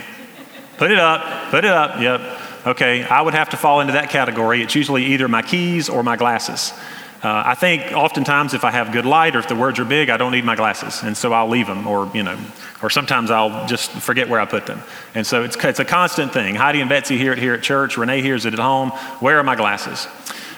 Put 0.77 0.91
it 0.91 0.99
up, 0.99 1.53
put 1.53 1.65
it 1.65 1.71
up, 1.71 2.01
yep. 2.01 2.41
Okay, 2.65 3.03
I 3.03 3.21
would 3.21 3.35
have 3.35 3.51
to 3.51 3.57
fall 3.57 3.81
into 3.81 3.95
that 3.95 4.11
category. 4.11 4.63
It's 4.63 4.77
usually 4.77 5.07
either 5.07 5.27
my 5.27 5.43
keys 5.43 5.89
or 5.89 6.05
my 6.05 6.17
glasses. 6.17 6.73
Uh, 7.21 7.43
I 7.47 7.55
think 7.55 7.93
oftentimes 7.93 8.55
if 8.55 8.65
I 8.65 8.71
have 8.71 8.93
good 8.93 9.05
light 9.05 9.35
or 9.35 9.41
if 9.41 9.49
the 9.49 9.57
words 9.57 9.81
are 9.81 9.85
big, 9.85 10.11
I 10.11 10.17
don't 10.17 10.33
need 10.33 10.45
my 10.45 10.55
glasses, 10.55 11.03
and 11.03 11.17
so 11.17 11.33
I'll 11.33 11.49
leave 11.49 11.67
them, 11.67 11.87
or 11.87 12.11
you 12.15 12.23
know, 12.23 12.37
or 12.83 12.91
sometimes 12.91 13.31
I'll 13.31 13.67
just 13.67 13.91
forget 13.91 14.29
where 14.29 14.41
I 14.41 14.45
put 14.45 14.67
them. 14.67 14.83
And 15.15 15.25
so 15.27 15.43
it's 15.43 15.57
it's 15.57 15.79
a 15.81 15.85
constant 15.85 16.33
thing. 16.33 16.57
Heidi 16.57 16.81
and 16.81 16.89
Betsy 16.89 17.19
hear 17.19 17.33
it 17.33 17.39
here 17.39 17.55
at 17.55 17.63
church. 17.63 17.97
Renee 17.97 18.23
hears 18.23 18.45
it 18.45 18.55
at 18.55 18.59
home. 18.59 18.91
Where 19.21 19.39
are 19.39 19.45
my 19.45 19.55
glasses? 19.55 20.09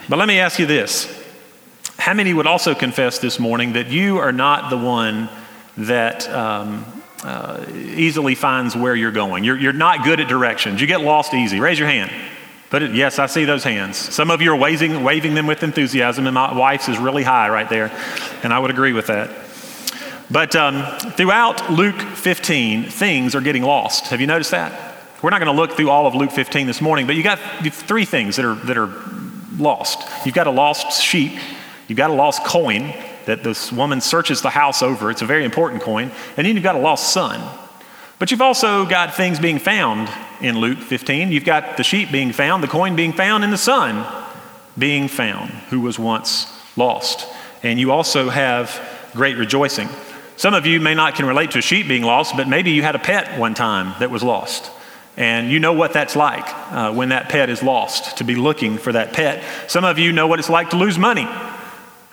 But 0.08 0.18
let 0.18 0.28
me 0.28 0.38
ask 0.38 0.58
you 0.58 0.64
this: 0.64 1.06
How 1.98 2.14
many 2.14 2.32
would 2.32 2.46
also 2.46 2.74
confess 2.74 3.18
this 3.18 3.38
morning 3.38 3.74
that 3.74 3.88
you 3.88 4.18
are 4.18 4.32
not 4.32 4.70
the 4.70 4.78
one 4.78 5.28
that 5.76 6.28
um, 6.30 6.84
uh, 7.22 7.64
easily 7.72 8.34
finds 8.34 8.76
where 8.76 8.94
you're 8.94 9.12
going. 9.12 9.44
You're, 9.44 9.56
you're 9.56 9.72
not 9.72 10.04
good 10.04 10.20
at 10.20 10.28
directions. 10.28 10.80
You 10.80 10.86
get 10.86 11.00
lost 11.00 11.32
easy. 11.32 11.60
Raise 11.60 11.78
your 11.78 11.88
hand. 11.88 12.10
It, 12.72 12.94
yes, 12.94 13.20
I 13.20 13.26
see 13.26 13.44
those 13.44 13.62
hands. 13.62 13.96
Some 13.96 14.30
of 14.30 14.42
you 14.42 14.52
are 14.52 14.56
waving, 14.56 15.04
waving 15.04 15.34
them 15.34 15.46
with 15.46 15.62
enthusiasm, 15.62 16.26
and 16.26 16.34
my 16.34 16.52
wife's 16.52 16.88
is 16.88 16.98
really 16.98 17.22
high 17.22 17.48
right 17.48 17.68
there, 17.68 17.92
and 18.42 18.52
I 18.52 18.58
would 18.58 18.70
agree 18.70 18.92
with 18.92 19.06
that. 19.06 19.30
But 20.30 20.56
um, 20.56 20.82
throughout 21.12 21.70
Luke 21.70 22.00
15, 22.00 22.84
things 22.84 23.34
are 23.34 23.40
getting 23.40 23.62
lost. 23.62 24.06
Have 24.06 24.20
you 24.20 24.26
noticed 24.26 24.50
that? 24.50 24.96
We're 25.22 25.30
not 25.30 25.38
going 25.40 25.54
to 25.54 25.60
look 25.60 25.72
through 25.72 25.90
all 25.90 26.06
of 26.06 26.14
Luke 26.14 26.32
15 26.32 26.66
this 26.66 26.80
morning, 26.80 27.06
but 27.06 27.14
you 27.14 27.22
got 27.22 27.38
three 27.38 28.04
things 28.04 28.36
that 28.36 28.44
are, 28.44 28.54
that 28.56 28.76
are 28.76 28.92
lost. 29.56 30.26
You've 30.26 30.34
got 30.34 30.46
a 30.46 30.50
lost 30.50 31.00
sheep, 31.00 31.38
you've 31.86 31.96
got 31.96 32.10
a 32.10 32.14
lost 32.14 32.44
coin, 32.44 32.92
that 33.26 33.42
this 33.42 33.72
woman 33.72 34.00
searches 34.00 34.42
the 34.42 34.50
house 34.50 34.82
over. 34.82 35.10
It's 35.10 35.22
a 35.22 35.26
very 35.26 35.44
important 35.44 35.82
coin. 35.82 36.10
And 36.36 36.46
then 36.46 36.54
you've 36.54 36.64
got 36.64 36.76
a 36.76 36.78
lost 36.80 37.12
son. 37.12 37.40
But 38.18 38.30
you've 38.30 38.42
also 38.42 38.86
got 38.86 39.14
things 39.14 39.38
being 39.38 39.58
found 39.58 40.08
in 40.40 40.58
Luke 40.58 40.78
15. 40.78 41.32
You've 41.32 41.44
got 41.44 41.76
the 41.76 41.84
sheep 41.84 42.12
being 42.12 42.32
found, 42.32 42.62
the 42.62 42.68
coin 42.68 42.96
being 42.96 43.12
found, 43.12 43.44
and 43.44 43.52
the 43.52 43.58
son 43.58 44.06
being 44.78 45.08
found, 45.08 45.50
who 45.70 45.80
was 45.80 45.98
once 45.98 46.46
lost. 46.76 47.26
And 47.62 47.78
you 47.78 47.90
also 47.90 48.30
have 48.30 48.80
great 49.14 49.36
rejoicing. 49.36 49.88
Some 50.36 50.54
of 50.54 50.66
you 50.66 50.80
may 50.80 50.94
not 50.94 51.14
can 51.14 51.26
relate 51.26 51.52
to 51.52 51.58
a 51.58 51.62
sheep 51.62 51.86
being 51.86 52.02
lost, 52.02 52.36
but 52.36 52.48
maybe 52.48 52.70
you 52.72 52.82
had 52.82 52.94
a 52.94 52.98
pet 52.98 53.38
one 53.38 53.54
time 53.54 53.94
that 54.00 54.10
was 54.10 54.22
lost. 54.22 54.70
And 55.16 55.50
you 55.50 55.60
know 55.60 55.72
what 55.72 55.92
that's 55.92 56.16
like 56.16 56.44
uh, 56.72 56.92
when 56.92 57.10
that 57.10 57.28
pet 57.28 57.48
is 57.48 57.62
lost, 57.62 58.18
to 58.18 58.24
be 58.24 58.34
looking 58.34 58.78
for 58.78 58.92
that 58.92 59.12
pet. 59.12 59.44
Some 59.68 59.84
of 59.84 59.98
you 59.98 60.10
know 60.12 60.26
what 60.26 60.40
it's 60.40 60.50
like 60.50 60.70
to 60.70 60.76
lose 60.76 60.98
money 60.98 61.28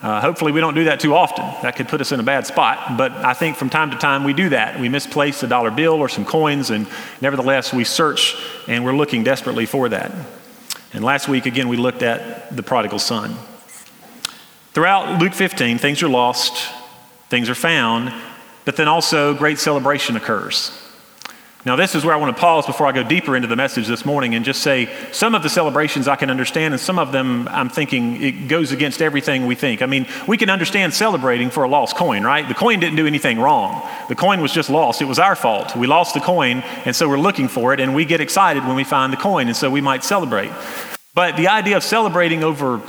uh, 0.01 0.19
hopefully, 0.19 0.51
we 0.51 0.59
don't 0.59 0.73
do 0.73 0.85
that 0.85 0.99
too 0.99 1.13
often. 1.13 1.45
That 1.61 1.75
could 1.75 1.87
put 1.87 2.01
us 2.01 2.11
in 2.11 2.19
a 2.19 2.23
bad 2.23 2.47
spot. 2.47 2.97
But 2.97 3.11
I 3.11 3.33
think 3.33 3.55
from 3.55 3.69
time 3.69 3.91
to 3.91 3.97
time 3.97 4.23
we 4.23 4.33
do 4.33 4.49
that. 4.49 4.79
We 4.79 4.89
misplace 4.89 5.43
a 5.43 5.47
dollar 5.47 5.69
bill 5.69 5.93
or 5.93 6.09
some 6.09 6.25
coins, 6.25 6.71
and 6.71 6.87
nevertheless, 7.21 7.71
we 7.71 7.83
search 7.83 8.35
and 8.67 8.83
we're 8.83 8.95
looking 8.95 9.23
desperately 9.23 9.67
for 9.67 9.89
that. 9.89 10.11
And 10.93 11.03
last 11.03 11.27
week, 11.27 11.45
again, 11.45 11.67
we 11.67 11.77
looked 11.77 12.01
at 12.01 12.55
the 12.55 12.63
prodigal 12.63 12.97
son. 12.97 13.35
Throughout 14.73 15.21
Luke 15.21 15.33
15, 15.33 15.77
things 15.77 16.01
are 16.01 16.09
lost, 16.09 16.67
things 17.29 17.49
are 17.49 17.55
found, 17.55 18.11
but 18.65 18.77
then 18.77 18.87
also 18.87 19.35
great 19.35 19.59
celebration 19.59 20.15
occurs. 20.15 20.71
Now, 21.63 21.75
this 21.75 21.93
is 21.93 22.03
where 22.03 22.15
I 22.15 22.17
want 22.17 22.35
to 22.35 22.41
pause 22.41 22.65
before 22.65 22.87
I 22.87 22.91
go 22.91 23.03
deeper 23.03 23.35
into 23.35 23.47
the 23.47 23.55
message 23.55 23.85
this 23.85 24.03
morning 24.03 24.33
and 24.33 24.43
just 24.43 24.63
say 24.63 24.89
some 25.11 25.35
of 25.35 25.43
the 25.43 25.49
celebrations 25.49 26.07
I 26.07 26.15
can 26.15 26.31
understand, 26.31 26.73
and 26.73 26.81
some 26.81 26.97
of 26.97 27.11
them 27.11 27.47
I'm 27.49 27.69
thinking 27.69 28.19
it 28.21 28.47
goes 28.47 28.71
against 28.71 28.99
everything 28.99 29.45
we 29.45 29.53
think. 29.53 29.83
I 29.83 29.85
mean, 29.85 30.07
we 30.27 30.37
can 30.37 30.49
understand 30.49 30.91
celebrating 30.91 31.51
for 31.51 31.63
a 31.63 31.69
lost 31.69 31.95
coin, 31.95 32.23
right? 32.23 32.47
The 32.47 32.55
coin 32.55 32.79
didn't 32.79 32.95
do 32.95 33.05
anything 33.05 33.39
wrong. 33.39 33.87
The 34.09 34.15
coin 34.15 34.41
was 34.41 34.51
just 34.51 34.71
lost. 34.71 35.03
It 35.03 35.05
was 35.05 35.19
our 35.19 35.35
fault. 35.35 35.75
We 35.75 35.85
lost 35.85 36.15
the 36.15 36.19
coin, 36.19 36.63
and 36.85 36.95
so 36.95 37.07
we're 37.07 37.19
looking 37.19 37.47
for 37.47 37.73
it, 37.73 37.79
and 37.79 37.93
we 37.93 38.05
get 38.05 38.21
excited 38.21 38.65
when 38.65 38.75
we 38.75 38.83
find 38.83 39.13
the 39.13 39.17
coin, 39.17 39.47
and 39.47 39.55
so 39.55 39.69
we 39.69 39.81
might 39.81 40.03
celebrate. 40.03 40.51
But 41.13 41.37
the 41.37 41.49
idea 41.49 41.77
of 41.77 41.83
celebrating 41.83 42.43
over, 42.43 42.79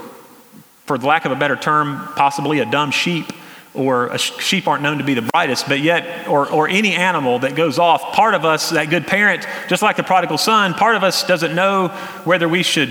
for 0.87 0.97
the 0.97 1.07
lack 1.07 1.27
of 1.27 1.33
a 1.33 1.37
better 1.37 1.57
term, 1.57 2.09
possibly 2.17 2.61
a 2.61 2.65
dumb 2.65 2.91
sheep 2.91 3.27
or 3.75 4.17
sheep 4.19 4.69
aren't 4.69 4.83
known 4.83 4.99
to 4.99 5.05
be 5.05 5.15
the 5.15 5.23
brightest, 5.23 5.67
but 5.67 5.81
yet, 5.81 6.29
or, 6.29 6.51
or 6.51 6.69
any 6.69 6.93
animal 6.93 7.39
that 7.39 7.55
goes 7.55 7.79
off, 7.79 8.13
part 8.13 8.35
of 8.35 8.45
us, 8.45 8.71
that 8.71 8.91
good 8.91 9.07
parent, 9.07 9.47
just 9.69 9.83
like 9.83 9.97
the 9.97 10.03
prodigal 10.03 10.39
son, 10.39 10.75
part 10.75 10.95
of 10.95 11.03
us 11.03 11.27
doesn't 11.27 11.55
know 11.55 11.89
whether 12.25 12.49
we 12.49 12.63
should 12.63 12.91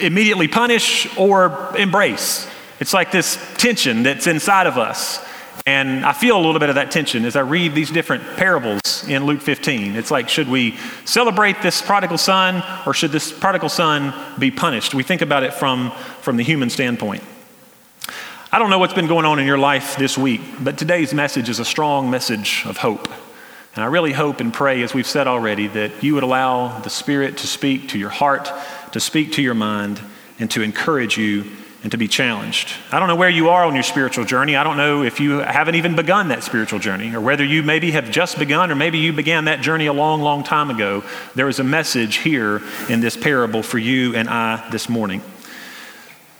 immediately 0.00 0.48
punish 0.48 1.06
or 1.16 1.72
embrace. 1.76 2.48
It's 2.80 2.94
like 2.94 3.12
this 3.12 3.38
tension 3.58 4.02
that's 4.02 4.26
inside 4.26 4.66
of 4.66 4.78
us. 4.78 5.24
And 5.66 6.04
I 6.04 6.14
feel 6.14 6.36
a 6.36 6.42
little 6.42 6.58
bit 6.58 6.70
of 6.70 6.76
that 6.76 6.90
tension 6.90 7.24
as 7.24 7.36
I 7.36 7.40
read 7.40 7.74
these 7.74 7.90
different 7.90 8.24
parables 8.36 9.06
in 9.06 9.26
Luke 9.26 9.42
15. 9.42 9.94
It's 9.94 10.10
like, 10.10 10.28
should 10.28 10.48
we 10.48 10.76
celebrate 11.04 11.60
this 11.62 11.82
prodigal 11.82 12.18
son 12.18 12.62
or 12.86 12.94
should 12.94 13.12
this 13.12 13.30
prodigal 13.30 13.68
son 13.68 14.14
be 14.38 14.50
punished? 14.50 14.94
We 14.94 15.02
think 15.02 15.20
about 15.20 15.42
it 15.42 15.52
from, 15.52 15.90
from 16.22 16.38
the 16.38 16.44
human 16.44 16.70
standpoint. 16.70 17.22
I 18.52 18.58
don't 18.58 18.68
know 18.68 18.80
what's 18.80 18.94
been 18.94 19.06
going 19.06 19.26
on 19.26 19.38
in 19.38 19.46
your 19.46 19.58
life 19.58 19.96
this 19.96 20.18
week, 20.18 20.40
but 20.60 20.76
today's 20.76 21.14
message 21.14 21.48
is 21.48 21.60
a 21.60 21.64
strong 21.64 22.10
message 22.10 22.64
of 22.66 22.78
hope. 22.78 23.08
And 23.76 23.84
I 23.84 23.86
really 23.86 24.10
hope 24.10 24.40
and 24.40 24.52
pray, 24.52 24.82
as 24.82 24.92
we've 24.92 25.06
said 25.06 25.28
already, 25.28 25.68
that 25.68 26.02
you 26.02 26.14
would 26.14 26.24
allow 26.24 26.80
the 26.80 26.90
Spirit 26.90 27.36
to 27.38 27.46
speak 27.46 27.90
to 27.90 27.98
your 27.98 28.08
heart, 28.08 28.50
to 28.90 28.98
speak 28.98 29.34
to 29.34 29.42
your 29.42 29.54
mind, 29.54 30.00
and 30.40 30.50
to 30.50 30.62
encourage 30.62 31.16
you 31.16 31.44
and 31.84 31.92
to 31.92 31.96
be 31.96 32.08
challenged. 32.08 32.72
I 32.90 32.98
don't 32.98 33.06
know 33.06 33.14
where 33.14 33.30
you 33.30 33.50
are 33.50 33.64
on 33.64 33.74
your 33.74 33.84
spiritual 33.84 34.24
journey. 34.24 34.56
I 34.56 34.64
don't 34.64 34.76
know 34.76 35.04
if 35.04 35.20
you 35.20 35.38
haven't 35.38 35.76
even 35.76 35.94
begun 35.94 36.26
that 36.28 36.42
spiritual 36.42 36.80
journey, 36.80 37.14
or 37.14 37.20
whether 37.20 37.44
you 37.44 37.62
maybe 37.62 37.92
have 37.92 38.10
just 38.10 38.36
begun, 38.36 38.72
or 38.72 38.74
maybe 38.74 38.98
you 38.98 39.12
began 39.12 39.44
that 39.44 39.60
journey 39.60 39.86
a 39.86 39.92
long, 39.92 40.22
long 40.22 40.42
time 40.42 40.70
ago. 40.70 41.04
There 41.36 41.48
is 41.48 41.60
a 41.60 41.64
message 41.64 42.16
here 42.16 42.62
in 42.88 42.98
this 42.98 43.16
parable 43.16 43.62
for 43.62 43.78
you 43.78 44.16
and 44.16 44.28
I 44.28 44.68
this 44.70 44.88
morning. 44.88 45.22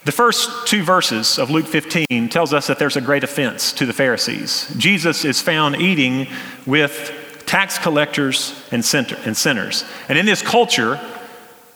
The 0.05 0.13
first 0.13 0.67
two 0.67 0.83
verses 0.83 1.39
of 1.39 1.51
Luke 1.51 1.67
15 1.67 2.31
tells 2.31 2.55
us 2.55 2.69
that 2.69 2.79
there's 2.79 2.97
a 2.97 3.03
great 3.03 3.23
offense 3.23 3.71
to 3.75 3.85
the 3.85 3.93
Pharisees. 3.93 4.73
Jesus 4.79 5.27
is 5.27 5.43
found 5.43 5.77
eating 5.77 6.27
with 6.65 7.43
tax 7.45 7.79
collectors 7.79 8.65
and 8.71 8.83
sinners. 8.83 9.85
And 10.09 10.17
in 10.17 10.25
this 10.25 10.41
culture, 10.41 10.97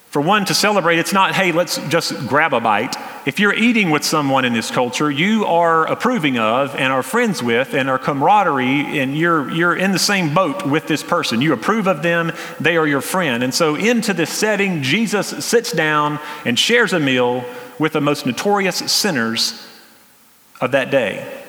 for 0.09 0.21
one 0.23 0.45
to 0.45 0.55
celebrate, 0.55 0.97
it's 0.97 1.13
not, 1.13 1.35
hey, 1.35 1.51
let's 1.51 1.77
just 1.89 2.27
grab 2.27 2.53
a 2.53 2.59
bite. 2.59 2.95
If 3.27 3.39
you're 3.39 3.53
eating 3.53 3.91
with 3.91 4.03
someone 4.03 4.43
in 4.43 4.53
this 4.53 4.71
culture, 4.71 5.11
you 5.11 5.45
are 5.45 5.85
approving 5.85 6.39
of 6.39 6.73
and 6.75 6.91
are 6.91 7.03
friends 7.03 7.43
with 7.43 7.75
and 7.75 7.89
are 7.89 7.99
camaraderie, 7.99 8.97
and 8.99 9.15
you're, 9.15 9.51
you're 9.51 9.75
in 9.75 9.91
the 9.91 9.99
same 9.99 10.33
boat 10.33 10.65
with 10.65 10.87
this 10.87 11.03
person. 11.03 11.41
You 11.41 11.53
approve 11.53 11.85
of 11.85 12.01
them, 12.01 12.31
they 12.59 12.75
are 12.77 12.87
your 12.87 13.01
friend. 13.01 13.43
And 13.43 13.53
so, 13.53 13.75
into 13.75 14.13
this 14.13 14.31
setting, 14.31 14.81
Jesus 14.81 15.45
sits 15.45 15.71
down 15.73 16.17
and 16.45 16.57
shares 16.57 16.93
a 16.93 16.99
meal 16.99 17.45
with 17.79 17.93
the 17.93 18.01
most 18.01 18.25
notorious 18.25 18.77
sinners 18.91 19.67
of 20.61 20.71
that 20.71 20.91
day. 20.91 21.41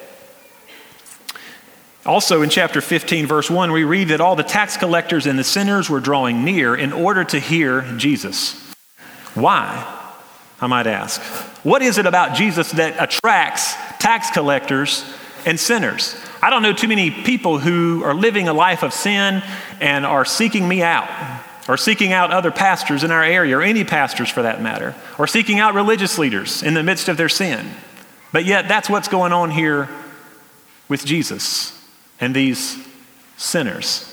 Also, 2.05 2.43
in 2.43 2.51
chapter 2.51 2.81
15, 2.81 3.27
verse 3.27 3.51
1, 3.51 3.72
we 3.72 3.83
read 3.83 4.09
that 4.09 4.20
all 4.20 4.37
the 4.37 4.45
tax 4.45 4.77
collectors 4.77 5.27
and 5.27 5.37
the 5.37 5.45
sinners 5.45 5.91
were 5.91 5.99
drawing 5.99 6.45
near 6.45 6.77
in 6.77 6.93
order 6.93 7.24
to 7.24 7.41
hear 7.41 7.83
Jesus. 7.97 8.55
Why? 9.35 9.93
I 10.61 10.66
might 10.68 10.87
ask. 10.87 11.20
What 11.64 11.83
is 11.83 11.99
it 11.99 12.07
about 12.07 12.37
Jesus 12.37 12.70
that 12.72 12.95
attracts 13.03 13.74
tax 13.99 14.31
collectors 14.31 15.05
and 15.45 15.59
sinners? 15.59 16.16
I 16.41 16.49
don't 16.49 16.62
know 16.62 16.72
too 16.72 16.87
many 16.87 17.11
people 17.11 17.59
who 17.59 18.05
are 18.05 18.14
living 18.14 18.47
a 18.47 18.53
life 18.53 18.85
of 18.85 18.95
sin 18.95 19.43
and 19.81 20.07
are 20.07 20.24
seeking 20.24 20.66
me 20.68 20.83
out 20.83 21.09
or 21.69 21.77
seeking 21.77 22.12
out 22.12 22.31
other 22.31 22.51
pastors 22.51 23.03
in 23.03 23.11
our 23.11 23.25
area, 23.25 23.59
or 23.59 23.62
any 23.62 23.85
pastors 23.85 24.31
for 24.31 24.43
that 24.43 24.62
matter, 24.62 24.95
or 25.19 25.27
seeking 25.27 25.59
out 25.59 25.75
religious 25.75 26.19
leaders 26.19 26.62
in 26.62 26.75
the 26.75 26.83
midst 26.83 27.09
of 27.09 27.17
their 27.17 27.29
sin. 27.29 27.71
But 28.33 28.45
yet, 28.45 28.69
that's 28.69 28.89
what's 28.89 29.09
going 29.09 29.33
on 29.33 29.51
here 29.51 29.89
with 30.89 31.05
Jesus 31.05 31.73
and 32.21 32.35
these 32.35 32.77
sinners. 33.37 34.12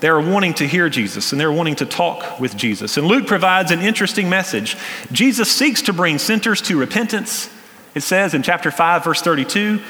They're 0.00 0.20
wanting 0.20 0.54
to 0.54 0.66
hear 0.66 0.88
Jesus 0.88 1.32
and 1.32 1.40
they're 1.40 1.52
wanting 1.52 1.76
to 1.76 1.86
talk 1.86 2.40
with 2.40 2.56
Jesus. 2.56 2.96
And 2.96 3.06
Luke 3.06 3.26
provides 3.26 3.70
an 3.70 3.80
interesting 3.80 4.28
message. 4.28 4.76
Jesus 5.12 5.50
seeks 5.50 5.82
to 5.82 5.92
bring 5.92 6.18
sinners 6.18 6.60
to 6.62 6.78
repentance, 6.78 7.48
it 7.94 8.00
says 8.02 8.34
in 8.34 8.42
chapter 8.42 8.70
5, 8.70 9.04
verse 9.04 9.22
32, 9.22 9.80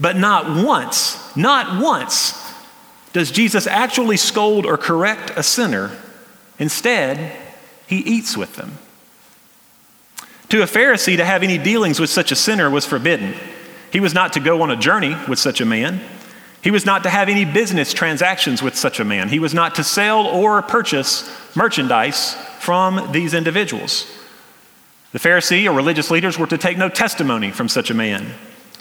but 0.00 0.16
not 0.16 0.62
once, 0.64 1.34
not 1.36 1.80
once 1.80 2.38
does 3.12 3.30
Jesus 3.30 3.66
actually 3.66 4.16
scold 4.16 4.66
or 4.66 4.76
correct 4.76 5.32
a 5.36 5.42
sinner. 5.42 5.90
Instead, 6.58 7.32
he 7.86 7.98
eats 7.98 8.36
with 8.36 8.56
them. 8.56 8.78
To 10.50 10.62
a 10.62 10.66
Pharisee, 10.66 11.16
to 11.16 11.24
have 11.24 11.42
any 11.42 11.56
dealings 11.56 11.98
with 11.98 12.10
such 12.10 12.30
a 12.30 12.36
sinner 12.36 12.68
was 12.68 12.84
forbidden. 12.84 13.34
He 13.90 14.00
was 14.00 14.14
not 14.14 14.34
to 14.34 14.40
go 14.40 14.62
on 14.62 14.70
a 14.70 14.76
journey 14.76 15.16
with 15.28 15.38
such 15.38 15.60
a 15.60 15.64
man. 15.64 16.00
He 16.62 16.70
was 16.70 16.86
not 16.86 17.02
to 17.02 17.10
have 17.10 17.28
any 17.28 17.44
business 17.44 17.92
transactions 17.92 18.62
with 18.62 18.76
such 18.76 19.00
a 19.00 19.04
man. 19.04 19.28
He 19.28 19.38
was 19.38 19.54
not 19.54 19.74
to 19.76 19.84
sell 19.84 20.26
or 20.26 20.60
purchase 20.62 21.28
merchandise 21.56 22.34
from 22.60 23.12
these 23.12 23.34
individuals. 23.34 24.06
The 25.12 25.18
Pharisee 25.18 25.66
or 25.66 25.72
religious 25.72 26.10
leaders 26.10 26.38
were 26.38 26.46
to 26.46 26.58
take 26.58 26.78
no 26.78 26.88
testimony 26.88 27.50
from 27.50 27.68
such 27.68 27.90
a 27.90 27.94
man. 27.94 28.32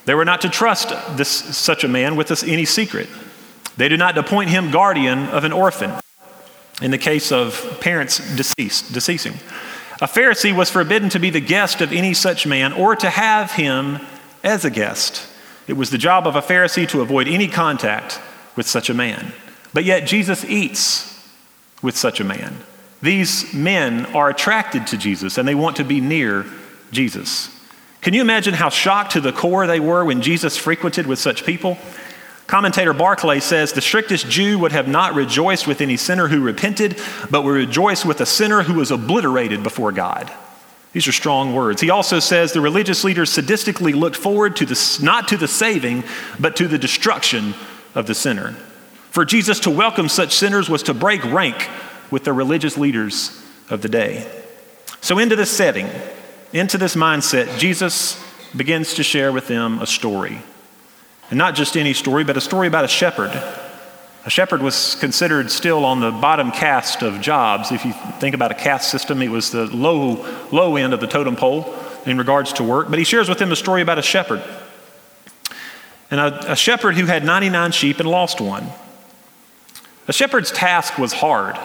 They 0.06 0.14
were 0.14 0.26
not 0.26 0.42
to 0.42 0.50
trust 0.50 0.90
this, 1.18 1.30
such 1.30 1.84
a 1.84 1.88
man 1.88 2.16
with 2.16 2.28
this, 2.28 2.44
any 2.44 2.66
secret. 2.66 3.10
They 3.78 3.90
did 3.90 4.00
not 4.00 4.18
appoint 4.18 4.50
him 4.50 4.72
guardian 4.72 5.28
of 5.30 5.44
an 5.44 5.54
orphan 5.54 5.92
in 6.82 6.92
the 6.92 6.98
case 6.98 7.32
of 7.32 7.78
parents 7.80 8.36
deceased, 8.36 8.94
deceasing. 8.94 9.34
A 10.02 10.08
Pharisee 10.08 10.56
was 10.56 10.70
forbidden 10.70 11.10
to 11.10 11.20
be 11.20 11.30
the 11.30 11.40
guest 11.40 11.80
of 11.82 11.92
any 11.92 12.14
such 12.14 12.48
man 12.48 12.74
or 12.74 12.96
to 12.96 13.10
have 13.10 13.52
him 13.52 14.00
as 14.44 14.66
a 14.66 14.72
guest. 14.72 15.28
It 15.68 15.74
was 15.74 15.92
the 15.92 15.98
job 15.98 16.26
of 16.26 16.36
a 16.36 16.42
Pharisee 16.42 16.90
to 16.90 17.02
avoid 17.02 17.28
any 17.28 17.48
contact 17.48 18.20
with 18.56 18.68
such 18.68 18.90
a 18.90 18.94
man. 18.96 19.32
But 19.74 19.86
yet 19.86 20.08
Jesus 20.08 20.44
eats 20.44 21.08
with 21.82 21.96
such 21.96 22.20
a 22.20 22.24
man. 22.24 22.58
These 23.02 23.54
men 23.54 24.08
are 24.08 24.30
attracted 24.30 24.88
to 24.88 24.98
Jesus 24.98 25.38
and 25.38 25.48
they 25.48 25.56
want 25.56 25.78
to 25.78 25.84
be 25.84 26.02
near 26.02 26.46
Jesus. 26.92 27.56
Can 28.02 28.16
you 28.16 28.22
imagine 28.22 28.56
how 28.56 28.70
shocked 28.70 29.12
to 29.12 29.22
the 29.22 29.32
core 29.32 29.68
they 29.68 29.80
were 29.80 30.04
when 30.04 30.22
Jesus 30.22 30.58
frequented 30.58 31.06
with 31.06 31.20
such 31.20 31.46
people? 31.46 31.78
Commentator 32.52 32.92
Barclay 32.92 33.40
says 33.40 33.72
the 33.72 33.80
strictest 33.80 34.28
Jew 34.28 34.60
would 34.60 34.74
have 34.74 34.86
not 34.86 35.16
rejoiced 35.16 35.68
with 35.68 35.80
any 35.80 35.96
sinner 35.96 36.28
who 36.28 36.42
repented, 36.42 37.00
but 37.30 37.44
would 37.44 37.52
rejoice 37.54 38.04
with 38.04 38.20
a 38.20 38.26
sinner 38.26 38.64
who 38.64 38.74
was 38.74 38.92
obliterated 38.92 39.64
before 39.64 39.94
God. 39.94 40.30
These 40.92 41.08
are 41.08 41.14
strong 41.14 41.56
words. 41.56 41.80
He 41.80 41.90
also 41.90 42.20
says 42.20 42.52
the 42.52 42.60
religious 42.60 43.06
leaders 43.06 43.32
sadistically 43.32 43.96
looked 43.96 44.18
forward 44.18 44.58
to 44.58 44.66
the, 44.66 45.00
not 45.02 45.30
to 45.30 45.38
the 45.38 45.48
saving, 45.48 46.04
but 46.42 46.58
to 46.58 46.68
the 46.68 46.78
destruction 46.78 47.54
of 47.96 48.06
the 48.06 48.14
sinner. 48.14 48.52
For 49.12 49.24
Jesus 49.24 49.62
to 49.62 49.70
welcome 49.70 50.10
such 50.10 50.36
sinners 50.36 50.70
was 50.70 50.84
to 50.84 50.94
break 50.94 51.24
rank 51.24 51.70
with 52.12 52.26
the 52.26 52.34
religious 52.34 52.78
leaders 52.78 53.42
of 53.70 53.82
the 53.82 53.88
day. 53.88 54.30
So, 55.00 55.20
into 55.20 55.38
this 55.38 55.50
setting, 55.50 55.90
into 56.52 56.78
this 56.78 56.98
mindset, 56.98 57.58
Jesus 57.58 58.22
begins 58.54 58.96
to 58.96 59.04
share 59.04 59.32
with 59.32 59.48
them 59.48 59.80
a 59.80 59.88
story. 59.88 60.42
And 61.32 61.38
not 61.40 61.56
just 61.56 61.76
any 61.76 61.94
story, 61.94 62.24
but 62.24 62.38
a 62.38 62.42
story 62.42 62.68
about 62.68 62.86
a 62.86 62.90
shepherd 62.90 63.32
a 64.24 64.30
shepherd 64.30 64.62
was 64.62 64.96
considered 64.96 65.50
still 65.50 65.84
on 65.84 66.00
the 66.00 66.12
bottom 66.12 66.52
caste 66.52 67.02
of 67.02 67.22
jobs. 67.22 67.72
If 67.72 67.86
you 67.86 67.94
think 68.20 68.36
about 68.36 68.52
a 68.52 68.56
caste 68.56 68.92
system, 68.92 69.22
it 69.22 69.30
was 69.30 69.50
the 69.50 69.66
low, 69.66 70.26
low 70.52 70.76
end 70.76 70.94
of 70.94 71.00
the 71.00 71.08
totem 71.08 71.36
pole 71.36 71.74
in 72.06 72.20
regards 72.20 72.54
to 72.54 72.64
work. 72.64 72.90
But 72.90 73.00
he 73.00 73.06
shares 73.06 73.28
with 73.28 73.40
them 73.40 73.52
a 73.52 73.56
story 73.56 73.82
about 73.82 73.98
a 73.98 74.04
shepherd. 74.04 74.44
And 76.12 76.20
a, 76.20 76.52
a 76.52 76.56
shepherd 76.56 76.96
who 76.96 77.08
had 77.08 77.24
99 77.24 77.72
sheep 77.72 78.00
and 78.00 78.08
lost 78.08 78.40
one. 78.40 78.68
A 80.08 80.14
shepherd's 80.14 80.52
task 80.52 81.00
was 81.00 81.14
hard. 81.14 81.58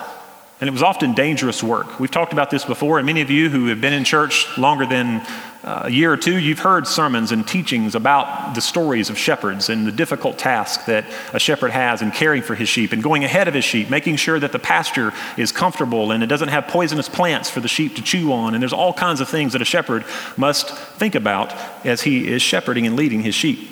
And 0.58 0.68
it 0.68 0.70
was 0.70 0.82
often 0.82 1.12
dangerous 1.12 1.62
work. 1.62 2.00
We've 2.00 2.10
talked 2.10 2.32
about 2.32 2.50
this 2.50 2.64
before, 2.64 2.96
and 2.98 3.04
many 3.04 3.20
of 3.20 3.30
you 3.30 3.50
who 3.50 3.66
have 3.66 3.82
been 3.82 3.92
in 3.92 4.04
church 4.04 4.56
longer 4.56 4.86
than 4.86 5.20
a 5.62 5.90
year 5.90 6.12
or 6.12 6.16
two, 6.16 6.38
you've 6.38 6.60
heard 6.60 6.86
sermons 6.86 7.32
and 7.32 7.46
teachings 7.46 7.94
about 7.94 8.54
the 8.54 8.60
stories 8.60 9.10
of 9.10 9.18
shepherds 9.18 9.68
and 9.68 9.86
the 9.86 9.92
difficult 9.92 10.38
task 10.38 10.86
that 10.86 11.04
a 11.32 11.40
shepherd 11.40 11.70
has 11.70 12.02
in 12.02 12.10
caring 12.10 12.42
for 12.42 12.54
his 12.54 12.68
sheep 12.68 12.92
and 12.92 13.02
going 13.02 13.24
ahead 13.24 13.48
of 13.48 13.54
his 13.54 13.64
sheep, 13.64 13.90
making 13.90 14.16
sure 14.16 14.38
that 14.38 14.52
the 14.52 14.58
pasture 14.58 15.12
is 15.36 15.52
comfortable 15.52 16.12
and 16.12 16.22
it 16.22 16.28
doesn't 16.28 16.48
have 16.48 16.66
poisonous 16.68 17.08
plants 17.08 17.50
for 17.50 17.60
the 17.60 17.68
sheep 17.68 17.96
to 17.96 18.02
chew 18.02 18.32
on. 18.32 18.54
And 18.54 18.62
there's 18.62 18.72
all 18.72 18.92
kinds 18.92 19.20
of 19.20 19.28
things 19.28 19.52
that 19.54 19.62
a 19.62 19.66
shepherd 19.66 20.04
must 20.36 20.70
think 20.70 21.14
about 21.14 21.52
as 21.84 22.02
he 22.02 22.28
is 22.28 22.42
shepherding 22.42 22.86
and 22.86 22.96
leading 22.96 23.22
his 23.22 23.34
sheep. 23.34 23.70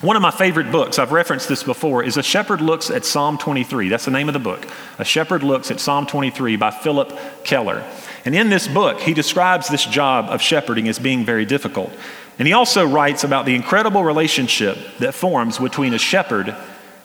One 0.00 0.16
of 0.16 0.22
my 0.22 0.30
favorite 0.30 0.72
books, 0.72 0.98
I've 0.98 1.12
referenced 1.12 1.46
this 1.46 1.62
before, 1.62 2.02
is 2.02 2.16
A 2.16 2.22
Shepherd 2.22 2.62
Looks 2.62 2.90
at 2.90 3.04
Psalm 3.04 3.36
23. 3.36 3.90
That's 3.90 4.06
the 4.06 4.10
name 4.10 4.30
of 4.30 4.32
the 4.32 4.38
book. 4.38 4.66
A 4.98 5.04
Shepherd 5.04 5.42
Looks 5.42 5.70
at 5.70 5.78
Psalm 5.78 6.06
23 6.06 6.56
by 6.56 6.70
Phillip 6.70 7.12
Keller. 7.44 7.84
And 8.24 8.34
in 8.34 8.50
this 8.50 8.68
book, 8.68 9.00
he 9.00 9.14
describes 9.14 9.68
this 9.68 9.84
job 9.84 10.26
of 10.28 10.42
shepherding 10.42 10.88
as 10.88 10.98
being 10.98 11.24
very 11.24 11.44
difficult. 11.44 11.90
And 12.38 12.46
he 12.46 12.54
also 12.54 12.86
writes 12.86 13.24
about 13.24 13.46
the 13.46 13.54
incredible 13.54 14.04
relationship 14.04 14.78
that 14.98 15.14
forms 15.14 15.58
between 15.58 15.94
a 15.94 15.98
shepherd 15.98 16.54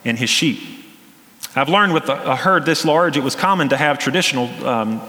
and 0.04 0.18
his 0.18 0.30
sheep. 0.30 0.76
I've 1.54 1.70
learned 1.70 1.94
with 1.94 2.08
a 2.10 2.36
herd 2.36 2.66
this 2.66 2.84
large, 2.84 3.16
it 3.16 3.22
was 3.22 3.34
common 3.34 3.70
to 3.70 3.78
have 3.78 3.98
traditional, 3.98 4.46
um, 4.66 5.00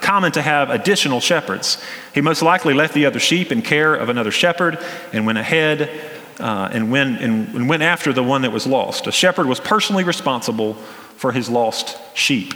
common 0.00 0.30
to 0.32 0.42
have 0.42 0.68
additional 0.68 1.20
shepherds. 1.20 1.82
He 2.14 2.20
most 2.20 2.42
likely 2.42 2.74
left 2.74 2.92
the 2.92 3.06
other 3.06 3.18
sheep 3.18 3.50
in 3.50 3.62
care 3.62 3.94
of 3.94 4.10
another 4.10 4.30
shepherd 4.30 4.78
and 5.14 5.24
went 5.24 5.38
ahead 5.38 5.90
uh, 6.38 6.68
and, 6.70 6.90
went, 6.90 7.22
and, 7.22 7.48
and 7.54 7.68
went 7.68 7.82
after 7.82 8.12
the 8.12 8.22
one 8.22 8.42
that 8.42 8.52
was 8.52 8.66
lost. 8.66 9.06
A 9.06 9.12
shepherd 9.12 9.46
was 9.46 9.58
personally 9.58 10.04
responsible 10.04 10.74
for 11.16 11.32
his 11.32 11.48
lost 11.48 11.98
sheep. 12.14 12.52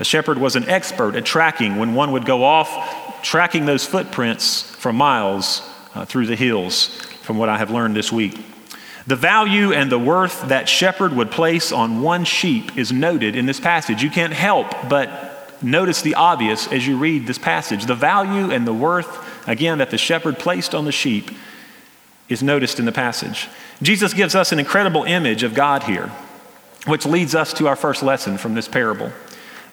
A 0.00 0.04
shepherd 0.04 0.38
was 0.38 0.54
an 0.56 0.68
expert 0.68 1.16
at 1.16 1.24
tracking 1.24 1.76
when 1.76 1.94
one 1.94 2.12
would 2.12 2.24
go 2.24 2.44
off, 2.44 3.22
tracking 3.22 3.66
those 3.66 3.84
footprints 3.84 4.62
for 4.62 4.92
miles 4.92 5.62
uh, 5.94 6.04
through 6.04 6.26
the 6.26 6.36
hills, 6.36 6.86
from 7.22 7.36
what 7.36 7.48
I 7.48 7.58
have 7.58 7.70
learned 7.70 7.96
this 7.96 8.12
week. 8.12 8.38
The 9.06 9.16
value 9.16 9.72
and 9.72 9.90
the 9.90 9.98
worth 9.98 10.48
that 10.48 10.68
shepherd 10.68 11.14
would 11.14 11.30
place 11.30 11.72
on 11.72 12.02
one 12.02 12.24
sheep 12.24 12.76
is 12.76 12.92
noted 12.92 13.34
in 13.34 13.46
this 13.46 13.58
passage. 13.58 14.02
You 14.02 14.10
can't 14.10 14.34
help 14.34 14.70
but 14.88 15.62
notice 15.62 16.02
the 16.02 16.14
obvious 16.14 16.70
as 16.70 16.86
you 16.86 16.96
read 16.98 17.26
this 17.26 17.38
passage. 17.38 17.86
The 17.86 17.94
value 17.94 18.52
and 18.52 18.66
the 18.66 18.74
worth, 18.74 19.48
again, 19.48 19.78
that 19.78 19.90
the 19.90 19.98
shepherd 19.98 20.38
placed 20.38 20.74
on 20.74 20.84
the 20.84 20.92
sheep 20.92 21.30
is 22.28 22.42
noticed 22.42 22.78
in 22.78 22.84
the 22.84 22.92
passage. 22.92 23.48
Jesus 23.82 24.12
gives 24.12 24.34
us 24.34 24.52
an 24.52 24.58
incredible 24.58 25.04
image 25.04 25.42
of 25.42 25.54
God 25.54 25.84
here, 25.84 26.08
which 26.86 27.06
leads 27.06 27.34
us 27.34 27.52
to 27.54 27.66
our 27.66 27.76
first 27.76 28.02
lesson 28.02 28.36
from 28.36 28.54
this 28.54 28.68
parable. 28.68 29.10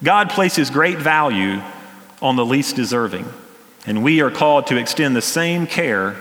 God 0.04 0.30
places 0.30 0.70
great 0.70 0.98
value 0.98 1.62
on 2.22 2.36
the 2.36 2.46
least 2.46 2.76
deserving, 2.76 3.26
and 3.86 4.04
we 4.04 4.22
are 4.22 4.32
called 4.32 4.68
to 4.68 4.78
extend 4.78 5.16
the 5.16 5.22
same 5.22 5.68
care 5.68 6.16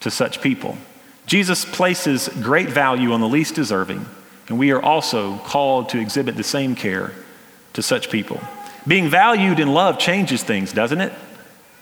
to 0.00 0.10
such 0.10 0.40
people. 0.40 0.76
Jesus 1.26 1.64
places 1.64 2.28
great 2.28 2.68
value 2.68 3.12
on 3.12 3.20
the 3.20 3.28
least 3.28 3.54
deserving, 3.54 4.04
and 4.48 4.58
we 4.58 4.70
are 4.70 4.82
also 4.82 5.38
called 5.38 5.88
to 5.90 5.98
exhibit 5.98 6.36
the 6.36 6.44
same 6.44 6.74
care 6.74 7.12
to 7.72 7.82
such 7.82 8.10
people. 8.10 8.40
Being 8.86 9.08
valued 9.08 9.60
and 9.60 9.72
loved 9.72 10.00
changes 10.00 10.42
things, 10.42 10.72
doesn't 10.72 11.00
it? 11.00 11.12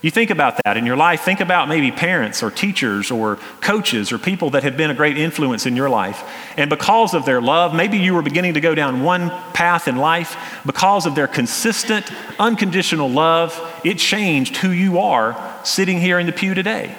You 0.03 0.11
think 0.11 0.31
about 0.31 0.59
that 0.65 0.77
in 0.77 0.85
your 0.85 0.97
life. 0.97 1.23
Think 1.23 1.39
about 1.39 1.69
maybe 1.69 1.93
parents 1.93 2.43
or 2.43 2.51
teachers 2.51 3.13
or 3.13 3.37
coaches 3.61 4.11
or 4.11 4.19
people 4.19 4.51
that 4.51 4.65
have 4.65 4.77
been 4.77 4.91
a 4.91 4.95
great 4.95 5.17
influence 5.17 5.65
in 5.65 5.77
your 5.77 5.89
life. 5.89 6.25
And 6.57 6.69
because 6.69 7.15
of 7.15 7.25
their 7.25 7.41
love, 7.41 7.73
maybe 7.73 7.99
you 7.99 8.13
were 8.13 8.23
beginning 8.23 8.55
to 8.55 8.61
go 8.61 8.75
down 8.75 9.05
one 9.05 9.31
path 9.53 9.87
in 9.87 9.97
life. 9.97 10.61
Because 10.67 11.07
of 11.07 11.15
their 11.15 11.29
consistent, 11.29 12.11
unconditional 12.41 13.09
love, 13.09 13.57
it 13.85 13.99
changed 13.99 14.57
who 14.57 14.71
you 14.71 14.99
are 14.99 15.61
sitting 15.65 16.01
here 16.01 16.19
in 16.19 16.27
the 16.27 16.33
pew 16.33 16.53
today. 16.53 16.97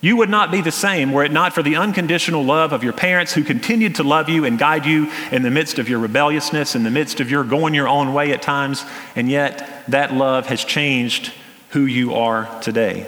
You 0.00 0.16
would 0.18 0.30
not 0.30 0.52
be 0.52 0.60
the 0.60 0.70
same 0.70 1.12
were 1.12 1.24
it 1.24 1.32
not 1.32 1.54
for 1.54 1.62
the 1.62 1.74
unconditional 1.74 2.44
love 2.44 2.72
of 2.72 2.84
your 2.84 2.92
parents 2.92 3.32
who 3.32 3.42
continued 3.42 3.96
to 3.96 4.04
love 4.04 4.28
you 4.28 4.44
and 4.44 4.58
guide 4.58 4.86
you 4.86 5.10
in 5.32 5.42
the 5.42 5.50
midst 5.50 5.80
of 5.80 5.88
your 5.88 5.98
rebelliousness, 5.98 6.76
in 6.76 6.84
the 6.84 6.90
midst 6.90 7.18
of 7.18 7.30
your 7.30 7.42
going 7.42 7.74
your 7.74 7.88
own 7.88 8.12
way 8.12 8.30
at 8.30 8.42
times. 8.42 8.84
And 9.16 9.28
yet, 9.28 9.82
that 9.88 10.12
love 10.12 10.46
has 10.46 10.64
changed 10.64 11.32
who 11.74 11.86
you 11.86 12.14
are 12.14 12.48
today. 12.60 13.04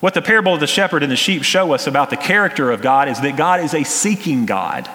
What 0.00 0.14
the 0.14 0.22
parable 0.22 0.54
of 0.54 0.60
the 0.60 0.66
shepherd 0.66 1.02
and 1.02 1.12
the 1.12 1.16
sheep 1.16 1.44
show 1.44 1.72
us 1.72 1.86
about 1.86 2.08
the 2.08 2.16
character 2.16 2.70
of 2.70 2.80
God 2.80 3.06
is 3.06 3.20
that 3.20 3.36
God 3.36 3.60
is 3.60 3.74
a 3.74 3.84
seeking 3.84 4.46
God. 4.46 4.90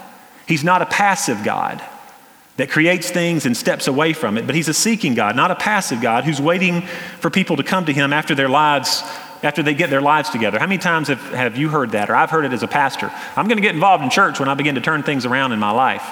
He's 0.48 0.64
not 0.64 0.82
a 0.82 0.88
passive 0.88 1.44
God 1.44 1.82
that 2.58 2.72
creates 2.72 3.12
things 3.12 3.46
and 3.46 3.56
steps 3.56 3.88
away 3.88 4.14
from 4.14 4.36
it, 4.36 4.48
but 4.48 4.56
He's 4.56 4.68
a 4.68 4.74
seeking 4.74 5.14
God, 5.14 5.36
not 5.36 5.52
a 5.52 5.56
passive 5.56 6.02
God 6.02 6.24
who's 6.24 6.42
waiting 6.42 6.82
for 7.22 7.30
people 7.30 7.56
to 7.58 7.64
come 7.64 7.86
to 7.86 7.94
Him 7.94 8.12
after 8.12 8.34
their 8.34 8.50
lives, 8.50 9.04
after 9.44 9.62
they 9.62 9.76
get 9.76 9.92
their 9.92 10.02
lives 10.02 10.32
together. 10.32 10.58
How 10.58 10.66
many 10.66 10.80
times 10.80 11.10
have, 11.10 11.22
have 11.34 11.56
you 11.56 11.70
heard 11.70 11.92
that? 11.92 12.10
Or 12.10 12.16
I've 12.16 12.32
heard 12.32 12.46
it 12.46 12.52
as 12.52 12.64
a 12.64 12.68
pastor. 12.68 13.12
I'm 13.36 13.48
going 13.48 13.58
to 13.58 13.62
get 13.62 13.76
involved 13.76 14.04
in 14.04 14.10
church 14.10 14.40
when 14.40 14.50
I 14.50 14.56
begin 14.56 14.74
to 14.74 14.82
turn 14.82 15.04
things 15.04 15.24
around 15.24 15.52
in 15.52 15.60
my 15.60 15.72
life. 15.72 16.04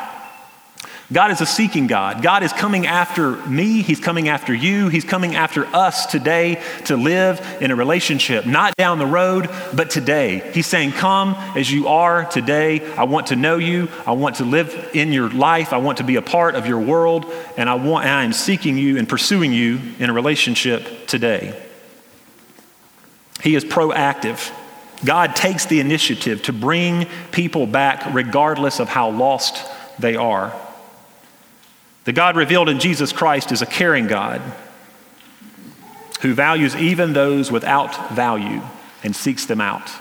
God 1.14 1.30
is 1.30 1.40
a 1.40 1.46
seeking 1.46 1.86
God. 1.86 2.24
God 2.24 2.42
is 2.42 2.52
coming 2.52 2.88
after 2.88 3.36
me. 3.46 3.84
He's 3.84 4.00
coming 4.00 4.28
after 4.28 4.56
you. 4.56 4.90
He's 4.90 5.04
coming 5.04 5.36
after 5.36 5.64
us 5.68 6.08
today 6.08 6.64
to 6.86 6.98
live 6.98 7.40
in 7.62 7.70
a 7.70 7.76
relationship, 7.76 8.48
not 8.48 8.76
down 8.76 8.98
the 8.98 9.06
road, 9.06 9.48
but 9.76 9.92
today. 9.92 10.40
He's 10.52 10.66
saying, 10.66 10.94
Come 10.94 11.36
as 11.56 11.72
you 11.72 11.90
are 11.90 12.26
today. 12.26 12.92
I 12.96 13.04
want 13.04 13.28
to 13.28 13.36
know 13.36 13.58
you. 13.58 13.88
I 14.08 14.14
want 14.14 14.38
to 14.38 14.46
live 14.46 14.90
in 14.96 15.14
your 15.14 15.30
life. 15.30 15.74
I 15.74 15.78
want 15.78 16.00
to 16.00 16.04
be 16.04 16.16
a 16.16 16.24
part 16.24 16.56
of 16.56 16.66
your 16.66 16.80
world. 16.80 17.32
And 17.56 17.70
I, 17.70 17.76
want, 17.76 18.06
and 18.06 18.14
I 18.14 18.24
am 18.24 18.34
seeking 18.34 18.76
you 18.76 18.98
and 18.98 19.08
pursuing 19.08 19.54
you 19.54 19.80
in 20.00 20.10
a 20.10 20.14
relationship 20.14 21.06
today. 21.06 21.62
He 23.44 23.54
is 23.54 23.64
proactive. 23.64 24.52
God 25.06 25.36
takes 25.36 25.68
the 25.68 25.80
initiative 25.82 26.42
to 26.44 26.54
bring 26.54 27.06
people 27.32 27.68
back 27.68 28.12
regardless 28.12 28.80
of 28.80 28.90
how 28.90 29.12
lost 29.12 29.72
they 30.00 30.16
are. 30.16 30.52
The 32.06 32.14
God 32.14 32.36
revealed 32.36 32.70
in 32.70 32.80
Jesus 32.80 33.12
Christ 33.12 33.52
is 33.52 33.62
a 33.62 33.66
caring 33.66 34.08
God 34.08 34.42
who 36.22 36.34
values 36.34 36.76
even 36.76 37.14
those 37.14 37.52
without 37.52 38.12
value 38.12 38.62
and 39.04 39.16
seeks 39.16 39.46
them 39.46 39.60
out. 39.60 39.92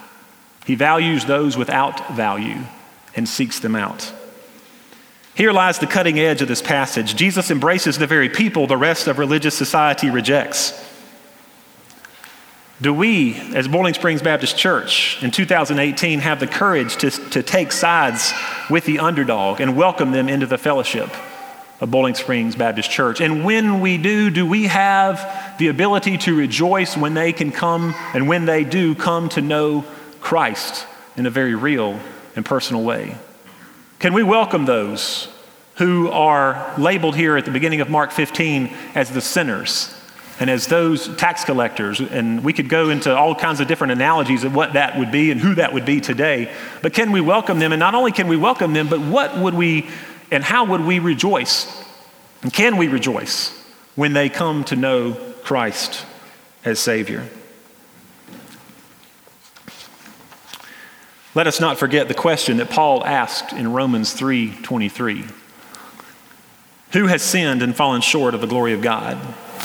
He 0.65 0.75
values 0.75 1.25
those 1.25 1.57
without 1.57 2.15
value 2.15 2.59
and 3.17 3.29
seeks 3.29 3.59
them 3.59 3.75
out. 3.75 4.13
Here 5.35 5.51
lies 5.51 5.79
the 5.79 5.87
cutting 5.87 6.19
edge 6.19 6.43
of 6.43 6.49
this 6.49 6.63
passage. 6.63 7.17
Jesus 7.17 7.51
embraces 7.51 7.99
the 7.99 8.07
very 8.07 8.29
people 8.29 8.67
the 8.67 8.77
rest 8.77 9.09
of 9.09 9.19
religious 9.19 9.57
society 9.57 10.11
rejects. 10.11 10.81
Do 12.81 12.93
we, 12.93 13.35
as 13.55 13.67
Boiling 13.67 13.95
Springs 13.95 14.21
Baptist 14.21 14.59
Church 14.59 15.23
in 15.23 15.31
2018, 15.31 16.21
have 16.21 16.39
the 16.39 16.47
courage 16.47 16.97
to, 16.99 17.11
to 17.11 17.43
take 17.43 17.73
sides 17.73 18.33
with 18.69 18.85
the 18.85 18.99
underdog 18.99 19.61
and 19.61 19.77
welcome 19.77 20.13
them 20.13 20.29
into 20.29 20.47
the 20.47 20.59
fellowship? 20.59 21.11
Of 21.81 21.91
Boiling 21.91 22.15
Springs 22.15 22.55
Baptist 22.55 22.89
Church. 22.89 23.21
And 23.21 23.45
when 23.45 23.81
we 23.81 23.99
do, 23.99 24.31
do 24.31 24.47
we 24.47 24.67
have 24.69 25.57
the 25.59 25.69
ability 25.69 26.19
to 26.19 26.37
rejoice 26.37 26.97
when 26.97 27.15
they 27.15 27.33
can 27.33 27.51
come 27.51 27.95
and 28.15 28.29
when 28.29 28.45
they 28.45 28.63
do 28.63 28.95
come 28.95 29.29
to 29.31 29.41
know 29.41 29.85
Christ 30.21 30.87
in 31.17 31.27
a 31.27 31.31
very 31.31 31.57
real 31.57 31.99
and 32.37 32.45
personal 32.45 32.85
way? 32.85 33.17
Can 33.99 34.15
we 34.15 34.23
welcome 34.23 34.67
those 34.67 35.29
who 35.77 36.09
are 36.11 36.75
labeled 36.79 37.17
here 37.17 37.37
at 37.37 37.45
the 37.45 37.51
beginning 37.51 37.81
of 37.81 37.91
Mark 37.91 38.13
15 38.13 38.73
as 38.95 39.11
the 39.11 39.21
sinners 39.21 39.93
and 40.39 40.49
as 40.49 40.69
those 40.69 41.15
tax 41.17 41.45
collectors? 41.45 41.99
And 41.99 42.45
we 42.45 42.53
could 42.53 42.69
go 42.69 42.89
into 42.91 43.15
all 43.17 43.35
kinds 43.35 43.59
of 43.59 43.67
different 43.67 43.93
analogies 43.93 44.45
of 44.45 44.55
what 44.55 44.75
that 44.75 44.97
would 44.97 45.11
be 45.11 45.33
and 45.33 45.41
who 45.41 45.57
that 45.57 45.73
would 45.73 45.85
be 45.85 46.01
today. 46.01 46.55
But 46.83 46.95
can 46.95 47.11
we 47.11 47.21
welcome 47.21 47.59
them? 47.59 47.73
And 47.73 47.81
not 47.81 47.97
only 47.97 48.13
can 48.13 48.29
we 48.29 48.37
welcome 48.37 48.75
them, 48.75 48.89
but 48.89 49.01
what 49.01 49.37
would 49.37 49.55
we 49.55 49.89
and 50.31 50.43
how 50.43 50.65
would 50.65 50.83
we 50.83 50.99
rejoice? 50.99 51.85
And 52.43 52.53
can 52.53 52.77
we 52.77 52.89
rejoice 52.89 53.51
when 53.95 54.13
they 54.13 54.29
come 54.29 54.65
to 54.65 54.77
know 54.77 55.13
Christ 55.43 56.05
as 56.65 56.79
Savior? 56.79 57.29
Let 61.35 61.47
us 61.47 61.61
not 61.61 61.79
forget 61.79 62.07
the 62.07 62.15
question 62.15 62.59
that 62.59 62.71
Paul 62.71 63.05
asked 63.05 63.53
in 63.53 63.73
Romans 63.73 64.13
3:23. 64.13 65.25
Who 66.93 67.07
has 67.09 67.23
sinned 67.23 67.61
and 67.63 67.75
fallen 67.75 68.03
short 68.03 68.35
of 68.35 68.41
the 68.41 68.47
glory 68.47 68.73
of 68.73 68.83
God? 68.83 69.17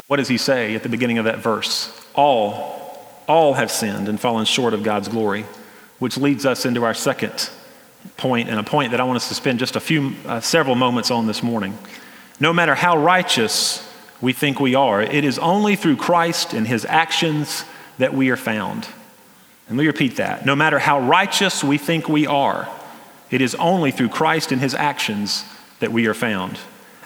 What 0.08 0.18
does 0.18 0.30
he 0.30 0.38
say 0.38 0.74
at 0.74 0.82
the 0.82 0.90
beginning 0.90 1.20
of 1.20 1.26
that 1.26 1.38
verse? 1.40 1.92
All 2.16 2.78
all 3.28 3.54
have 3.54 3.70
sinned 3.70 4.10
and 4.10 4.20
fallen 4.20 4.46
short 4.46 4.74
of 4.74 4.82
God's 4.82 5.08
glory, 5.08 5.46
which 6.00 6.18
leads 6.18 6.48
us 6.48 6.66
into 6.66 6.84
our 6.84 6.96
second 6.96 7.52
point 8.18 8.50
and 8.50 8.60
a 8.60 8.64
point 8.64 8.92
that 8.92 9.00
I 9.00 9.04
want 9.04 9.18
us 9.18 9.28
to 9.30 9.34
spend 9.34 9.60
just 9.60 9.76
a 9.76 9.80
few, 9.80 10.16
uh, 10.26 10.40
several 10.40 10.76
moments 10.76 11.12
on 11.12 11.28
this 11.28 11.44
morning. 11.44 11.78
No 12.40 12.54
matter 12.54 12.76
how 12.76 12.98
righteous 12.98 13.86
we 14.22 14.34
think 14.34 14.60
we 14.60 14.76
are, 14.76 15.02
it 15.02 15.24
is 15.24 15.40
only 15.40 15.76
through 15.76 15.98
Christ 15.98 16.54
and 16.54 16.68
his 16.68 16.86
actions 16.86 17.66
that 17.98 18.14
we 18.14 18.30
are 18.30 18.38
found. 18.38 18.88
And 19.68 19.78
let 19.78 19.84
me 19.84 19.88
repeat 19.88 20.16
that. 20.18 20.46
No 20.46 20.56
matter 20.56 20.80
how 20.80 21.00
righteous 21.00 21.64
we 21.64 21.78
think 21.78 22.10
we 22.10 22.26
are, 22.26 22.68
it 23.30 23.42
is 23.42 23.56
only 23.56 23.92
through 23.92 24.10
Christ 24.10 24.52
and 24.52 24.60
his 24.60 24.74
actions 24.74 25.46
that 25.80 25.92
we 25.92 26.08
are 26.08 26.14
found. 26.14 26.58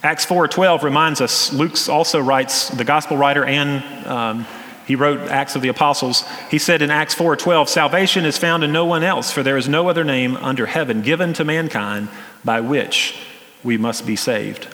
Acts 0.02 0.26
4:12 0.26 0.84
reminds 0.84 1.22
us. 1.22 1.54
Luke 1.54 1.76
also 1.90 2.20
writes, 2.20 2.70
the 2.70 2.84
gospel 2.84 3.18
writer 3.18 3.46
and 3.46 4.06
um, 4.06 4.46
he 4.86 4.96
wrote 4.96 5.30
Acts 5.30 5.56
of 5.56 5.62
the 5.62 5.70
Apostles. 5.70 6.24
He 6.50 6.58
said 6.58 6.82
in 6.82 6.92
Acts 6.92 7.14
4:12, 7.14 7.70
"Salvation 7.70 8.26
is 8.26 8.38
found 8.38 8.64
in 8.64 8.72
no 8.72 8.86
one 8.86 9.04
else, 9.04 9.32
for 9.32 9.44
there 9.44 9.58
is 9.58 9.70
no 9.70 9.90
other 9.90 10.04
name 10.04 10.38
under 10.42 10.66
heaven 10.66 11.02
given 11.02 11.34
to 11.34 11.46
mankind 11.46 12.10
by 12.44 12.60
which 12.60 13.16
we 13.64 13.78
must 13.78 14.06
be 14.06 14.16
saved." 14.16 14.68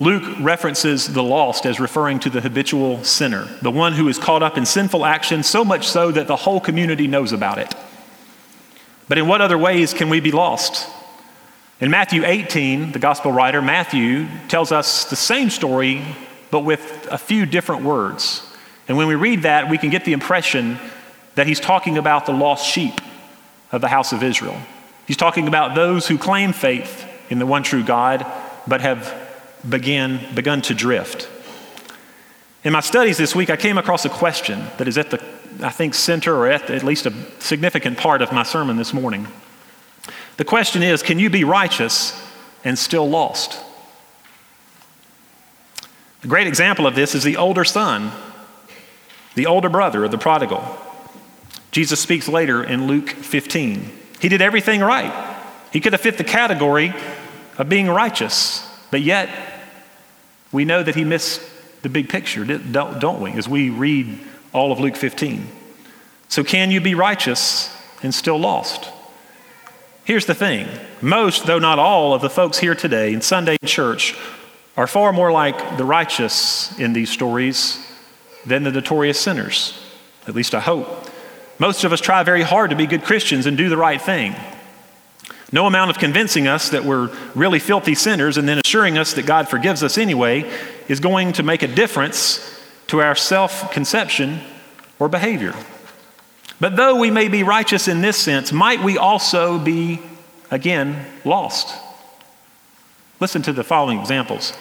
Luke 0.00 0.24
references 0.40 1.12
the 1.12 1.22
lost 1.22 1.64
as 1.64 1.78
referring 1.78 2.18
to 2.18 2.28
the 2.28 2.40
habitual 2.40 3.04
sinner, 3.04 3.48
the 3.62 3.70
one 3.70 3.92
who 3.92 4.08
is 4.08 4.18
caught 4.18 4.42
up 4.42 4.58
in 4.58 4.66
sinful 4.66 5.06
action 5.06 5.42
so 5.44 5.64
much 5.64 5.86
so 5.86 6.10
that 6.10 6.26
the 6.26 6.36
whole 6.36 6.58
community 6.58 7.06
knows 7.06 7.32
about 7.32 7.58
it. 7.58 7.72
But 9.08 9.18
in 9.18 9.28
what 9.28 9.40
other 9.40 9.58
ways 9.58 9.94
can 9.94 10.08
we 10.08 10.20
be 10.20 10.32
lost? 10.32 10.88
In 11.80 11.90
Matthew 11.90 12.24
18, 12.24 12.92
the 12.92 12.98
gospel 12.98 13.32
writer 13.32 13.62
Matthew 13.62 14.26
tells 14.48 14.72
us 14.72 15.04
the 15.04 15.16
same 15.16 15.50
story 15.50 16.02
but 16.52 16.60
with 16.60 17.08
a 17.10 17.16
few 17.16 17.46
different 17.46 17.82
words. 17.82 18.46
And 18.86 18.96
when 18.98 19.08
we 19.08 19.14
read 19.14 19.42
that, 19.42 19.70
we 19.70 19.78
can 19.78 19.88
get 19.88 20.04
the 20.04 20.12
impression 20.12 20.78
that 21.34 21.46
he's 21.46 21.58
talking 21.58 21.96
about 21.96 22.26
the 22.26 22.32
lost 22.32 22.70
sheep 22.70 23.00
of 23.72 23.80
the 23.80 23.88
house 23.88 24.12
of 24.12 24.22
Israel. 24.22 24.60
He's 25.06 25.16
talking 25.16 25.48
about 25.48 25.74
those 25.74 26.06
who 26.06 26.18
claim 26.18 26.52
faith 26.52 27.08
in 27.30 27.38
the 27.38 27.46
one 27.46 27.62
true 27.62 27.82
God, 27.82 28.26
but 28.68 28.82
have 28.82 29.18
began, 29.66 30.34
begun 30.34 30.60
to 30.62 30.74
drift. 30.74 31.26
In 32.64 32.74
my 32.74 32.80
studies 32.80 33.16
this 33.16 33.34
week, 33.34 33.48
I 33.48 33.56
came 33.56 33.78
across 33.78 34.04
a 34.04 34.10
question 34.10 34.62
that 34.76 34.86
is 34.86 34.98
at 34.98 35.10
the, 35.10 35.24
I 35.62 35.70
think, 35.70 35.94
center 35.94 36.36
or 36.36 36.48
at, 36.48 36.68
at 36.68 36.82
least 36.82 37.06
a 37.06 37.14
significant 37.40 37.96
part 37.96 38.20
of 38.20 38.30
my 38.30 38.42
sermon 38.42 38.76
this 38.76 38.92
morning. 38.92 39.26
The 40.36 40.44
question 40.44 40.82
is 40.82 41.02
Can 41.02 41.18
you 41.18 41.30
be 41.30 41.44
righteous 41.44 42.22
and 42.62 42.78
still 42.78 43.08
lost? 43.08 43.58
A 46.22 46.28
great 46.28 46.46
example 46.46 46.86
of 46.86 46.94
this 46.94 47.16
is 47.16 47.24
the 47.24 47.36
older 47.36 47.64
son, 47.64 48.12
the 49.34 49.46
older 49.46 49.68
brother 49.68 50.04
of 50.04 50.12
the 50.12 50.18
prodigal. 50.18 50.62
Jesus 51.72 51.98
speaks 52.00 52.28
later 52.28 52.62
in 52.62 52.86
Luke 52.86 53.10
15. 53.10 53.90
He 54.20 54.28
did 54.28 54.40
everything 54.40 54.82
right. 54.82 55.12
He 55.72 55.80
could 55.80 55.94
have 55.94 56.02
fit 56.02 56.18
the 56.18 56.24
category 56.24 56.94
of 57.58 57.68
being 57.68 57.88
righteous, 57.88 58.68
but 58.92 59.00
yet 59.00 59.30
we 60.52 60.64
know 60.64 60.82
that 60.82 60.94
he 60.94 61.02
missed 61.02 61.42
the 61.82 61.88
big 61.88 62.08
picture, 62.08 62.44
don't 62.44 63.20
we, 63.20 63.32
as 63.32 63.48
we 63.48 63.70
read 63.70 64.20
all 64.52 64.70
of 64.70 64.78
Luke 64.78 64.96
15. 64.96 65.48
So, 66.28 66.44
can 66.44 66.70
you 66.70 66.80
be 66.80 66.94
righteous 66.94 67.74
and 68.02 68.14
still 68.14 68.38
lost? 68.38 68.88
Here's 70.04 70.26
the 70.26 70.34
thing 70.34 70.68
most, 71.00 71.46
though 71.46 71.58
not 71.58 71.80
all, 71.80 72.14
of 72.14 72.22
the 72.22 72.30
folks 72.30 72.58
here 72.58 72.76
today 72.76 73.12
in 73.12 73.22
Sunday 73.22 73.56
church 73.64 74.14
are 74.76 74.86
far 74.86 75.12
more 75.12 75.30
like 75.30 75.76
the 75.76 75.84
righteous 75.84 76.78
in 76.78 76.92
these 76.92 77.10
stories 77.10 77.78
than 78.46 78.62
the 78.62 78.70
notorious 78.70 79.20
sinners. 79.20 79.78
At 80.26 80.34
least 80.34 80.54
I 80.54 80.60
hope. 80.60 81.08
Most 81.58 81.84
of 81.84 81.92
us 81.92 82.00
try 82.00 82.22
very 82.22 82.42
hard 82.42 82.70
to 82.70 82.76
be 82.76 82.86
good 82.86 83.04
Christians 83.04 83.46
and 83.46 83.56
do 83.56 83.68
the 83.68 83.76
right 83.76 84.00
thing. 84.00 84.34
No 85.52 85.66
amount 85.66 85.90
of 85.90 85.98
convincing 85.98 86.48
us 86.48 86.70
that 86.70 86.84
we're 86.84 87.14
really 87.34 87.58
filthy 87.58 87.94
sinners 87.94 88.38
and 88.38 88.48
then 88.48 88.58
assuring 88.58 88.96
us 88.96 89.12
that 89.14 89.26
God 89.26 89.48
forgives 89.48 89.82
us 89.82 89.98
anyway 89.98 90.50
is 90.88 90.98
going 90.98 91.34
to 91.34 91.42
make 91.42 91.62
a 91.62 91.68
difference 91.68 92.58
to 92.86 93.02
our 93.02 93.14
self 93.14 93.70
conception 93.70 94.40
or 94.98 95.08
behavior. 95.08 95.54
But 96.58 96.76
though 96.76 96.96
we 96.96 97.10
may 97.10 97.28
be 97.28 97.42
righteous 97.42 97.86
in 97.86 98.00
this 98.00 98.16
sense, 98.16 98.52
might 98.52 98.82
we 98.82 98.96
also 98.96 99.58
be, 99.58 100.00
again, 100.50 101.04
lost? 101.24 101.76
Listen 103.22 103.42
to 103.42 103.52
the 103.52 103.62
following 103.62 104.00
examples. 104.00 104.52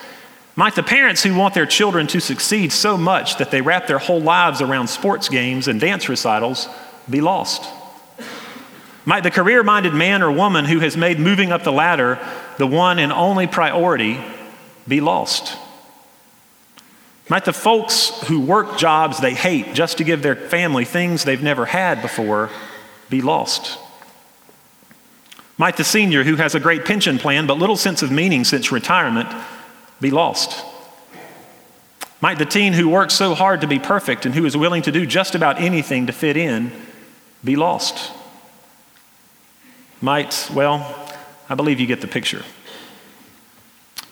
Might 0.56 0.76
the 0.76 0.84
parents 0.84 1.24
who 1.24 1.34
want 1.34 1.56
their 1.56 1.66
children 1.66 2.06
to 2.06 2.22
succeed 2.22 2.72
so 2.72 2.96
much 2.96 3.38
that 3.38 3.50
they 3.50 3.60
wrap 3.60 3.88
their 3.88 3.98
whole 3.98 4.22
lives 4.22 4.62
around 4.62 4.88
sports 4.88 5.30
games 5.30 5.68
and 5.68 5.80
dance 5.80 6.08
recitals 6.08 6.70
be 7.10 7.22
lost? 7.22 7.68
Might 9.04 9.24
the 9.24 9.32
career 9.32 9.64
minded 9.64 9.96
man 9.96 10.22
or 10.22 10.32
woman 10.32 10.66
who 10.66 10.78
has 10.78 10.96
made 10.96 11.20
moving 11.20 11.52
up 11.52 11.64
the 11.64 11.72
ladder 11.72 12.20
the 12.60 12.68
one 12.68 13.00
and 13.00 13.12
only 13.12 13.48
priority 13.48 14.24
be 14.88 15.02
lost? 15.02 15.58
Might 17.30 17.46
the 17.46 17.54
folks 17.54 18.10
who 18.28 18.42
work 18.42 18.78
jobs 18.78 19.20
they 19.20 19.34
hate 19.34 19.74
just 19.74 19.98
to 19.98 20.04
give 20.04 20.22
their 20.22 20.36
family 20.36 20.86
things 20.86 21.24
they've 21.24 21.42
never 21.42 21.66
had 21.66 22.04
before 22.04 22.52
be 23.10 23.24
lost? 23.24 23.80
Might 25.62 25.78
the 25.78 25.84
senior 25.84 26.24
who 26.24 26.38
has 26.38 26.56
a 26.56 26.60
great 26.60 26.86
pension 26.86 27.20
plan 27.20 27.46
but 27.46 27.60
little 27.60 27.78
sense 27.78 28.02
of 28.02 28.10
meaning 28.10 28.44
since 28.44 28.72
retirement 28.72 29.30
be 30.00 30.10
lost? 30.10 30.66
Might 32.20 32.40
the 32.40 32.48
teen 32.48 32.74
who 32.74 32.90
works 32.90 33.14
so 33.14 33.36
hard 33.36 33.62
to 33.62 33.68
be 33.68 33.78
perfect 33.78 34.26
and 34.26 34.34
who 34.34 34.44
is 34.44 34.58
willing 34.58 34.82
to 34.82 34.92
do 34.92 35.06
just 35.06 35.36
about 35.36 35.62
anything 35.62 36.08
to 36.08 36.14
fit 36.14 36.36
in 36.36 36.72
be 37.44 37.56
lost? 37.56 38.12
Might, 40.02 40.50
well, 40.52 40.96
I 41.48 41.54
believe 41.54 41.80
you 41.80 41.86
get 41.86 42.02
the 42.02 42.08
picture. 42.08 42.42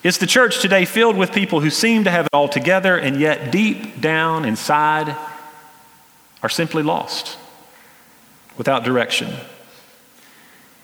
Is 0.04 0.20
the 0.20 0.28
church 0.28 0.62
today 0.62 0.86
filled 0.86 1.18
with 1.18 1.32
people 1.32 1.62
who 1.62 1.72
seem 1.72 2.04
to 2.04 2.12
have 2.12 2.28
it 2.28 2.32
all 2.32 2.48
together 2.48 2.96
and 2.96 3.20
yet 3.20 3.52
deep 3.52 4.00
down 4.00 4.46
inside 4.46 5.18
are 6.44 6.50
simply 6.50 6.84
lost, 6.84 7.40
without 8.56 8.84
direction? 8.84 9.34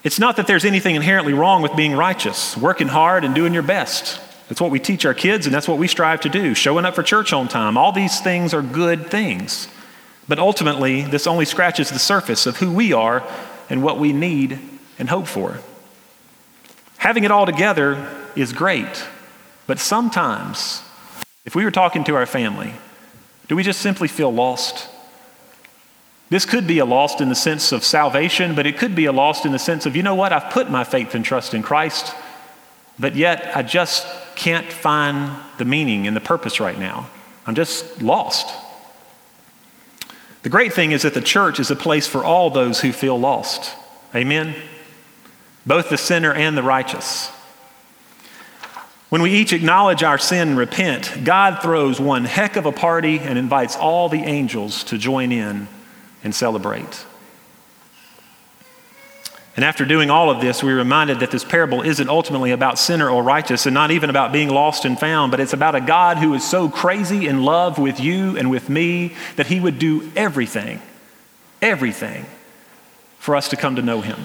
It's 0.06 0.20
not 0.20 0.36
that 0.36 0.46
there's 0.46 0.66
anything 0.66 0.94
inherently 0.94 1.34
wrong 1.34 1.64
with 1.64 1.76
being 1.76 1.96
righteous, 1.96 2.56
working 2.56 2.88
hard 2.88 3.26
and 3.26 3.34
doing 3.34 3.56
your 3.56 3.64
best. 3.64 4.22
That's 4.48 4.62
what 4.62 4.70
we 4.70 4.80
teach 4.80 5.04
our 5.04 5.16
kids, 5.16 5.48
and 5.48 5.56
that's 5.56 5.68
what 5.68 5.80
we 5.80 5.88
strive 5.88 6.22
to 6.22 6.30
do. 6.30 6.54
Showing 6.54 6.86
up 6.86 6.94
for 6.94 7.02
church 7.02 7.34
on 7.34 7.48
time. 7.48 7.76
All 7.76 7.92
these 7.92 8.22
things 8.22 8.54
are 8.54 8.62
good 8.62 9.08
things. 9.08 9.68
But 10.28 10.38
ultimately, 10.38 11.02
this 11.02 11.26
only 11.26 11.44
scratches 11.44 11.90
the 11.90 11.98
surface 11.98 12.46
of 12.46 12.58
who 12.58 12.72
we 12.72 12.94
are 12.94 13.28
and 13.68 13.82
what 13.82 13.98
we 13.98 14.14
need 14.14 14.60
and 15.00 15.10
hope 15.10 15.26
for. 15.26 15.60
Having 16.98 17.24
it 17.24 17.32
all 17.32 17.48
together 17.48 18.08
is 18.36 18.54
great, 18.54 19.08
but 19.66 19.80
sometimes, 19.80 20.84
if 21.46 21.56
we 21.56 21.66
were 21.66 21.72
talking 21.72 22.04
to 22.04 22.16
our 22.16 22.28
family, 22.28 22.76
do 23.48 23.56
we 23.56 23.64
just 23.64 23.82
simply 23.82 24.08
feel 24.08 24.32
lost? 24.32 24.88
This 26.36 26.44
could 26.44 26.68
be 26.68 26.80
a 26.80 26.86
lost 26.86 27.22
in 27.22 27.30
the 27.30 27.34
sense 27.34 27.72
of 27.72 27.86
salvation, 27.86 28.56
but 28.56 28.68
it 28.68 28.78
could 28.78 28.94
be 28.94 29.06
a 29.06 29.14
lost 29.14 29.46
in 29.46 29.54
the 29.54 29.58
sense 29.58 29.86
of, 29.86 29.96
you 29.96 30.04
know 30.04 30.16
what, 30.16 30.34
I've 30.34 30.52
put 30.52 30.70
my 30.70 30.84
faith 30.84 31.16
and 31.16 31.24
trust 31.24 31.54
in 31.54 31.64
Christ, 31.64 32.14
but 33.00 33.16
yet 33.16 33.56
I 33.56 33.64
just 33.64 34.06
can't 34.36 34.70
find 34.70 35.32
the 35.58 35.64
meaning 35.64 36.08
and 36.08 36.14
the 36.14 36.20
purpose 36.20 36.60
right 36.60 36.78
now. 36.78 37.10
I'm 37.48 37.56
just 37.56 38.02
lost. 38.02 38.54
The 40.44 40.50
great 40.50 40.74
thing 40.74 40.92
is 40.92 41.04
that 41.04 41.14
the 41.14 41.22
church 41.22 41.58
is 41.58 41.72
a 41.72 41.76
place 41.78 42.06
for 42.06 42.26
all 42.26 42.50
those 42.50 42.82
who 42.82 42.92
feel 42.92 43.18
lost. 43.18 43.74
Amen? 44.14 44.56
Both 45.66 45.88
the 45.88 45.98
sinner 45.98 46.34
and 46.34 46.58
the 46.58 46.64
righteous. 46.64 47.30
When 49.08 49.22
we 49.22 49.32
each 49.32 49.54
acknowledge 49.54 50.04
our 50.04 50.18
sin 50.18 50.50
and 50.50 50.58
repent, 50.58 51.24
God 51.24 51.62
throws 51.62 52.02
one 52.02 52.26
heck 52.26 52.58
of 52.58 52.66
a 52.66 52.74
party 52.74 53.20
and 53.20 53.40
invites 53.40 53.78
all 53.78 54.10
the 54.10 54.24
angels 54.24 54.84
to 54.84 54.98
join 54.98 55.32
in 55.32 55.70
and 56.26 56.36
celebrate. 56.36 57.06
And 59.56 59.64
after 59.64 59.86
doing 59.86 60.10
all 60.10 60.30
of 60.30 60.42
this, 60.42 60.62
we're 60.62 60.76
reminded 60.76 61.22
that 61.22 61.32
this 61.32 61.46
parable 61.46 61.82
isn't 61.82 62.10
ultimately 62.10 62.52
about 62.52 62.78
sinner 62.78 63.10
or 63.10 63.24
righteous 63.24 63.66
and 63.66 63.74
not 63.74 63.92
even 63.92 64.10
about 64.10 64.34
being 64.34 64.50
lost 64.50 64.84
and 64.84 65.00
found, 65.00 65.32
but 65.32 65.40
it's 65.40 65.54
about 65.54 65.76
a 65.76 65.82
God 65.82 66.18
who 66.18 66.34
is 66.34 66.44
so 66.44 66.68
crazy 66.68 67.28
in 67.28 67.44
love 67.44 67.78
with 67.78 68.02
you 68.02 68.38
and 68.38 68.50
with 68.50 68.68
me 68.68 69.16
that 69.38 69.48
he 69.48 69.62
would 69.62 69.80
do 69.80 70.12
everything, 70.16 70.82
everything 71.62 72.26
for 73.18 73.36
us 73.36 73.48
to 73.50 73.56
come 73.56 73.78
to 73.78 73.82
know 73.82 74.02
him. 74.02 74.20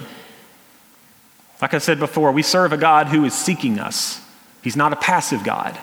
Like 1.61 1.73
I 1.73 1.77
said 1.77 1.99
before, 1.99 2.31
we 2.33 2.41
serve 2.41 2.73
a 2.73 2.77
God 2.77 3.07
who 3.07 3.23
is 3.23 3.33
seeking 3.33 3.79
us. 3.79 4.19
He's 4.63 4.75
not 4.75 4.91
a 4.91 4.97
passive 4.97 5.43
God. 5.43 5.79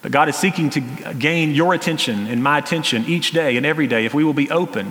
But 0.00 0.10
God 0.10 0.28
is 0.28 0.36
seeking 0.36 0.70
to 0.70 0.80
gain 0.80 1.54
your 1.54 1.74
attention 1.74 2.26
and 2.26 2.42
my 2.42 2.58
attention 2.58 3.04
each 3.04 3.30
day 3.32 3.56
and 3.56 3.66
every 3.66 3.86
day 3.86 4.04
if 4.04 4.14
we 4.14 4.24
will 4.24 4.32
be 4.32 4.50
open 4.50 4.90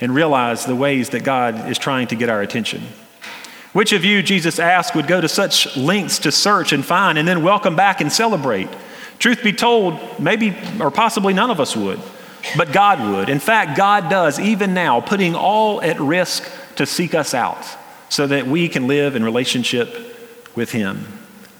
and 0.00 0.14
realize 0.14 0.64
the 0.64 0.76
ways 0.76 1.10
that 1.10 1.24
God 1.24 1.70
is 1.70 1.78
trying 1.78 2.08
to 2.08 2.16
get 2.16 2.28
our 2.28 2.42
attention. 2.42 2.82
Which 3.72 3.92
of 3.92 4.04
you, 4.04 4.22
Jesus 4.22 4.58
asked, 4.58 4.94
would 4.94 5.08
go 5.08 5.20
to 5.20 5.28
such 5.28 5.76
lengths 5.76 6.20
to 6.20 6.32
search 6.32 6.72
and 6.72 6.84
find 6.84 7.18
and 7.18 7.26
then 7.26 7.42
welcome 7.42 7.74
back 7.74 8.00
and 8.00 8.12
celebrate? 8.12 8.68
Truth 9.18 9.42
be 9.42 9.52
told, 9.52 9.98
maybe 10.20 10.56
or 10.80 10.90
possibly 10.90 11.32
none 11.32 11.50
of 11.50 11.60
us 11.60 11.76
would, 11.76 12.00
but 12.56 12.72
God 12.72 13.00
would. 13.00 13.28
In 13.28 13.40
fact, 13.40 13.76
God 13.76 14.08
does, 14.08 14.38
even 14.38 14.74
now, 14.74 15.00
putting 15.00 15.34
all 15.34 15.82
at 15.82 15.98
risk 15.98 16.48
to 16.76 16.86
seek 16.86 17.14
us 17.14 17.34
out 17.34 17.64
so 18.08 18.26
that 18.26 18.46
we 18.46 18.68
can 18.68 18.86
live 18.86 19.16
in 19.16 19.24
relationship 19.24 20.16
with 20.54 20.70
Him. 20.70 21.06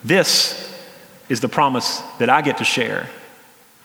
This 0.04 0.60
is 1.28 1.40
the 1.40 1.48
promise 1.48 2.00
that 2.18 2.28
I 2.28 2.42
get 2.42 2.58
to 2.58 2.64
share 2.64 3.08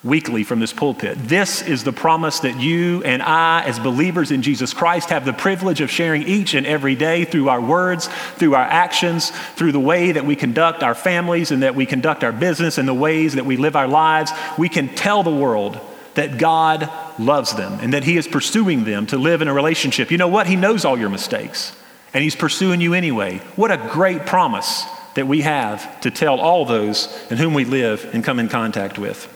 weekly 0.04 0.46
from 0.46 0.60
this 0.60 0.72
pulpit. 0.72 1.18
This 1.18 1.62
is 1.62 1.84
the 1.84 1.92
promise 1.92 2.40
that 2.40 2.58
you 2.58 3.04
and 3.04 3.22
I, 3.22 3.64
as 3.64 3.80
believers 3.80 4.32
in 4.32 4.42
Jesus 4.42 4.74
Christ, 4.74 5.10
have 5.10 5.26
the 5.26 5.34
privilege 5.34 5.82
of 5.82 5.92
sharing 5.92 6.24
each 6.24 6.54
and 6.54 6.66
every 6.66 6.96
day 6.96 7.26
through 7.26 7.50
our 7.50 7.60
words, 7.60 8.08
through 8.38 8.56
our 8.56 8.64
actions, 8.64 9.32
through 9.56 9.74
the 9.74 9.80
way 9.80 10.14
that 10.14 10.26
we 10.26 10.38
conduct 10.38 10.84
our 10.84 10.96
families 10.96 11.52
and 11.52 11.64
that 11.64 11.76
we 11.76 11.86
conduct 11.86 12.24
our 12.24 12.32
business 12.32 12.78
and 12.78 12.88
the 12.88 12.94
ways 12.94 13.36
that 13.36 13.46
we 13.46 13.58
live 13.58 13.76
our 13.76 13.90
lives. 13.90 14.32
We 14.58 14.70
can 14.70 14.88
tell 14.96 15.22
the 15.22 15.36
world 15.36 15.78
that 16.14 16.38
God 16.38 16.90
loves 17.20 17.54
them 17.56 17.80
and 17.82 17.94
that 17.94 18.06
He 18.06 18.16
is 18.16 18.28
pursuing 18.28 18.86
them 18.86 19.06
to 19.08 19.18
live 19.18 19.42
in 19.42 19.50
a 19.50 19.54
relationship. 19.54 20.12
You 20.12 20.18
know 20.18 20.30
what? 20.30 20.48
He 20.48 20.56
knows 20.56 20.86
all 20.86 20.98
your 20.98 21.10
mistakes 21.10 21.76
and 22.14 22.24
He's 22.24 22.38
pursuing 22.38 22.80
you 22.80 22.94
anyway. 22.94 23.40
What 23.58 23.70
a 23.70 23.90
great 23.92 24.26
promise 24.26 24.86
that 25.16 25.28
we 25.28 25.42
have 25.42 26.00
to 26.02 26.12
tell 26.12 26.40
all 26.40 26.64
those 26.64 27.10
in 27.30 27.38
whom 27.38 27.54
we 27.54 27.66
live 27.66 28.10
and 28.14 28.24
come 28.24 28.40
in 28.40 28.48
contact 28.48 28.98
with. 28.98 29.36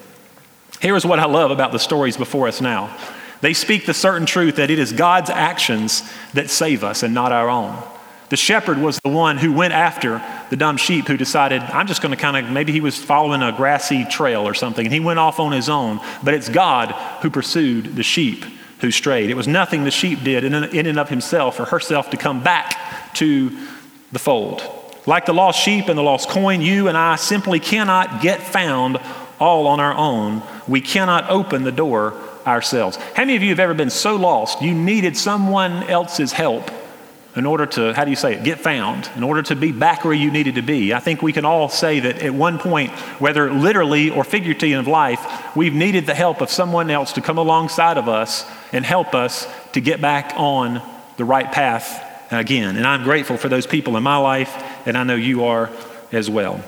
Here 0.83 0.95
is 0.95 1.05
what 1.05 1.17
I 1.17 1.25
love 1.25 1.49
about 1.49 1.71
the 1.71 1.79
stories 1.79 2.17
before 2.17 2.47
us 2.47 2.61
now 2.61 2.95
they 3.43 3.53
speak 3.53 3.85
the 3.85 3.93
certain 3.93 4.25
truth 4.25 4.55
that 4.55 4.69
it 4.69 4.79
is 4.79 4.93
God's 4.93 5.29
actions 5.29 6.09
that 6.33 6.49
save 6.49 6.81
us 6.81 7.03
and 7.03 7.13
not 7.13 7.33
our 7.33 7.49
own. 7.49 7.77
The 8.29 8.37
shepherd 8.37 8.77
was 8.77 9.01
the 9.03 9.09
one 9.09 9.37
who 9.37 9.51
went 9.51 9.73
after 9.73 10.23
the 10.49 10.55
dumb 10.55 10.77
sheep 10.77 11.07
who 11.07 11.17
decided, 11.17 11.61
I'm 11.61 11.85
just 11.87 12.01
going 12.01 12.15
to 12.15 12.17
kind 12.17 12.37
of, 12.37 12.49
maybe 12.49 12.71
he 12.71 12.79
was 12.79 12.97
following 12.97 13.41
a 13.41 13.51
grassy 13.51 14.05
trail 14.05 14.47
or 14.47 14.53
something, 14.53 14.85
and 14.85 14.93
he 14.93 15.01
went 15.01 15.19
off 15.19 15.41
on 15.41 15.51
his 15.51 15.67
own. 15.67 15.99
But 16.23 16.35
it's 16.35 16.47
God 16.47 16.91
who 17.21 17.29
pursued 17.29 17.97
the 17.97 18.03
sheep 18.03 18.45
who 18.79 18.91
strayed. 18.91 19.29
It 19.29 19.35
was 19.35 19.47
nothing 19.47 19.83
the 19.83 19.91
sheep 19.91 20.23
did 20.23 20.45
in 20.45 20.53
and 20.87 20.97
of 20.97 21.09
himself 21.09 21.59
or 21.59 21.65
herself 21.65 22.11
to 22.11 22.17
come 22.17 22.43
back 22.43 23.13
to 23.15 23.49
the 24.13 24.19
fold. 24.19 24.63
Like 25.05 25.25
the 25.25 25.33
lost 25.33 25.61
sheep 25.61 25.89
and 25.89 25.97
the 25.97 26.03
lost 26.03 26.29
coin, 26.29 26.61
you 26.61 26.87
and 26.87 26.97
I 26.97 27.17
simply 27.17 27.59
cannot 27.59 28.21
get 28.21 28.41
found 28.41 29.01
all 29.43 29.67
on 29.67 29.79
our 29.79 29.93
own. 29.93 30.41
We 30.67 30.81
cannot 30.81 31.29
open 31.29 31.63
the 31.63 31.71
door 31.71 32.13
ourselves. 32.47 32.95
How 32.95 33.23
many 33.23 33.35
of 33.35 33.43
you 33.43 33.49
have 33.49 33.59
ever 33.59 33.73
been 33.73 33.89
so 33.89 34.15
lost 34.15 34.61
you 34.61 34.73
needed 34.73 35.17
someone 35.17 35.83
else's 35.83 36.31
help 36.31 36.71
in 37.35 37.45
order 37.45 37.65
to, 37.65 37.93
how 37.93 38.05
do 38.05 38.11
you 38.11 38.15
say 38.15 38.35
it, 38.35 38.43
get 38.43 38.59
found, 38.59 39.09
in 39.15 39.23
order 39.23 39.41
to 39.41 39.55
be 39.55 39.71
back 39.71 40.05
where 40.05 40.13
you 40.13 40.29
needed 40.29 40.55
to 40.55 40.61
be? 40.61 40.93
I 40.93 40.99
think 40.99 41.21
we 41.21 41.33
can 41.33 41.45
all 41.45 41.67
say 41.67 41.99
that 41.99 42.21
at 42.21 42.33
one 42.33 42.59
point, 42.59 42.91
whether 43.19 43.51
literally 43.51 44.11
or 44.11 44.23
figuratively 44.23 44.73
of 44.73 44.87
life, 44.87 45.55
we've 45.55 45.73
needed 45.73 46.05
the 46.05 46.13
help 46.13 46.41
of 46.41 46.51
someone 46.51 46.91
else 46.91 47.13
to 47.13 47.21
come 47.21 47.39
alongside 47.39 47.97
of 47.97 48.07
us 48.07 48.45
and 48.71 48.85
help 48.85 49.15
us 49.15 49.47
to 49.73 49.81
get 49.81 49.99
back 49.99 50.33
on 50.37 50.81
the 51.17 51.25
right 51.25 51.51
path 51.51 52.31
again. 52.31 52.77
And 52.77 52.85
I'm 52.85 53.03
grateful 53.03 53.37
for 53.37 53.49
those 53.49 53.65
people 53.65 53.97
in 53.97 54.03
my 54.03 54.17
life, 54.17 54.53
and 54.85 54.95
I 54.95 55.03
know 55.03 55.15
you 55.15 55.45
are 55.45 55.71
as 56.11 56.29
well. 56.29 56.63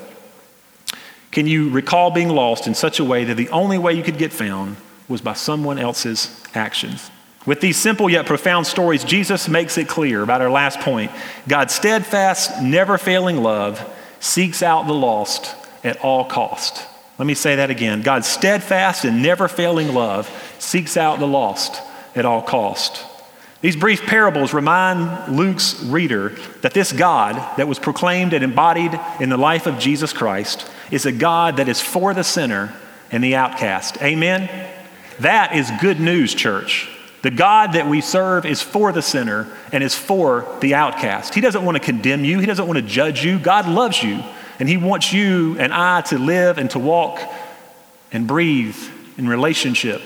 Can 1.35 1.47
you 1.47 1.69
recall 1.69 2.11
being 2.11 2.29
lost 2.29 2.65
in 2.65 2.73
such 2.73 3.01
a 3.01 3.03
way 3.03 3.25
that 3.25 3.35
the 3.35 3.49
only 3.49 3.77
way 3.77 3.91
you 3.91 4.03
could 4.03 4.17
get 4.17 4.31
found 4.31 4.77
was 5.09 5.19
by 5.19 5.33
someone 5.33 5.77
else's 5.77 6.41
actions? 6.53 7.11
With 7.45 7.59
these 7.59 7.75
simple 7.75 8.09
yet 8.09 8.25
profound 8.25 8.65
stories, 8.65 9.03
Jesus 9.03 9.49
makes 9.49 9.77
it 9.77 9.89
clear 9.89 10.23
about 10.23 10.39
our 10.39 10.49
last 10.49 10.79
point 10.79 11.11
God's 11.45 11.75
steadfast, 11.75 12.61
never 12.61 12.97
failing 12.97 13.43
love 13.43 13.85
seeks 14.21 14.63
out 14.63 14.87
the 14.87 14.93
lost 14.93 15.53
at 15.83 15.97
all 15.97 16.23
cost. 16.23 16.87
Let 17.19 17.25
me 17.25 17.33
say 17.33 17.57
that 17.57 17.69
again. 17.69 18.01
God's 18.01 18.27
steadfast 18.27 19.03
and 19.03 19.21
never 19.21 19.49
failing 19.49 19.93
love 19.93 20.31
seeks 20.57 20.95
out 20.95 21.19
the 21.19 21.27
lost 21.27 21.81
at 22.15 22.23
all 22.23 22.43
cost. 22.43 23.05
These 23.59 23.75
brief 23.75 24.03
parables 24.03 24.53
remind 24.53 25.35
Luke's 25.35 25.83
reader 25.83 26.29
that 26.61 26.73
this 26.73 26.93
God 26.93 27.35
that 27.57 27.67
was 27.67 27.77
proclaimed 27.77 28.31
and 28.31 28.41
embodied 28.41 28.97
in 29.19 29.27
the 29.27 29.35
life 29.35 29.67
of 29.67 29.79
Jesus 29.79 30.13
Christ 30.13 30.71
is 30.91 31.05
a 31.05 31.11
God 31.11 31.57
that 31.57 31.67
is 31.67 31.81
for 31.81 32.13
the 32.13 32.23
sinner 32.23 32.73
and 33.11 33.23
the 33.23 33.35
outcast. 33.35 34.01
Amen? 34.01 34.49
That 35.19 35.55
is 35.55 35.71
good 35.81 35.99
news, 35.99 36.33
church. 36.33 36.89
The 37.21 37.31
God 37.31 37.73
that 37.73 37.87
we 37.87 38.01
serve 38.01 38.45
is 38.45 38.61
for 38.61 38.91
the 38.91 39.01
sinner 39.01 39.47
and 39.71 39.83
is 39.83 39.95
for 39.95 40.47
the 40.59 40.75
outcast. 40.75 41.33
He 41.33 41.41
doesn't 41.41 41.65
want 41.65 41.75
to 41.75 41.83
condemn 41.83 42.23
you, 42.23 42.39
He 42.39 42.45
doesn't 42.45 42.67
want 42.67 42.77
to 42.77 42.85
judge 42.85 43.25
you. 43.25 43.39
God 43.39 43.67
loves 43.67 44.03
you, 44.03 44.23
and 44.59 44.69
He 44.69 44.77
wants 44.77 45.11
you 45.11 45.57
and 45.57 45.73
I 45.73 46.01
to 46.01 46.19
live 46.19 46.57
and 46.57 46.69
to 46.71 46.79
walk 46.79 47.19
and 48.11 48.27
breathe 48.27 48.77
in 49.17 49.27
relationship 49.27 50.01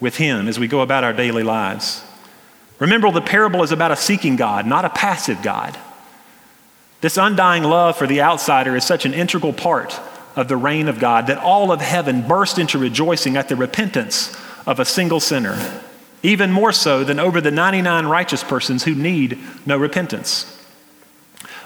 with 0.00 0.16
Him 0.16 0.48
as 0.48 0.58
we 0.58 0.66
go 0.66 0.80
about 0.80 1.04
our 1.04 1.12
daily 1.12 1.42
lives. 1.42 2.02
Remember, 2.78 3.10
the 3.10 3.20
parable 3.20 3.62
is 3.62 3.72
about 3.72 3.90
a 3.90 3.96
seeking 3.96 4.36
God, 4.36 4.66
not 4.66 4.84
a 4.84 4.90
passive 4.90 5.42
God. 5.42 5.78
This 7.00 7.16
undying 7.16 7.62
love 7.62 7.96
for 7.96 8.06
the 8.06 8.22
outsider 8.22 8.74
is 8.74 8.84
such 8.84 9.06
an 9.06 9.14
integral 9.14 9.52
part 9.52 10.00
of 10.34 10.48
the 10.48 10.56
reign 10.56 10.88
of 10.88 10.98
God 10.98 11.28
that 11.28 11.38
all 11.38 11.70
of 11.70 11.80
heaven 11.80 12.26
burst 12.26 12.58
into 12.58 12.78
rejoicing 12.78 13.36
at 13.36 13.48
the 13.48 13.56
repentance 13.56 14.36
of 14.66 14.80
a 14.80 14.84
single 14.84 15.20
sinner, 15.20 15.82
even 16.22 16.50
more 16.50 16.72
so 16.72 17.04
than 17.04 17.20
over 17.20 17.40
the 17.40 17.50
99 17.50 18.06
righteous 18.06 18.42
persons 18.42 18.84
who 18.84 18.94
need 18.94 19.38
no 19.64 19.76
repentance. 19.76 20.54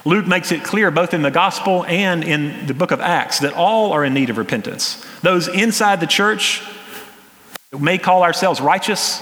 Luke 0.05 0.27
makes 0.27 0.53
it 0.53 0.65
clear 0.65 0.91
both 0.91 1.15
in 1.15 1.23
the 1.23 1.31
gospel 1.31 1.85
and 1.87 2.25
in 2.25 2.67
the 2.67 2.75
book 2.75 2.91
of 2.91 3.01
Acts 3.01 3.39
that 3.39 3.55
all 3.55 3.93
are 3.93 4.05
in 4.05 4.13
need 4.13 4.31
of 4.31 4.39
repentance. 4.39 5.05
Those 5.23 5.49
inside 5.49 6.01
the 6.01 6.07
church 6.07 6.63
may 7.79 7.99
call 7.99 8.23
ourselves 8.23 8.61
righteous, 8.61 9.21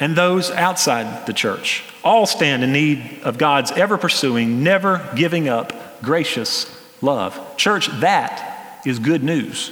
and 0.00 0.16
those 0.16 0.50
outside 0.50 1.26
the 1.26 1.32
church 1.32 1.84
all 2.02 2.26
stand 2.26 2.64
in 2.64 2.72
need 2.72 3.20
of 3.22 3.36
God's 3.38 3.70
ever 3.72 3.98
pursuing, 3.98 4.62
never 4.62 5.08
giving 5.14 5.48
up, 5.48 6.02
gracious 6.02 6.74
love. 7.02 7.56
Church, 7.56 7.88
that 8.00 8.80
is 8.86 8.98
good 8.98 9.22
news. 9.22 9.70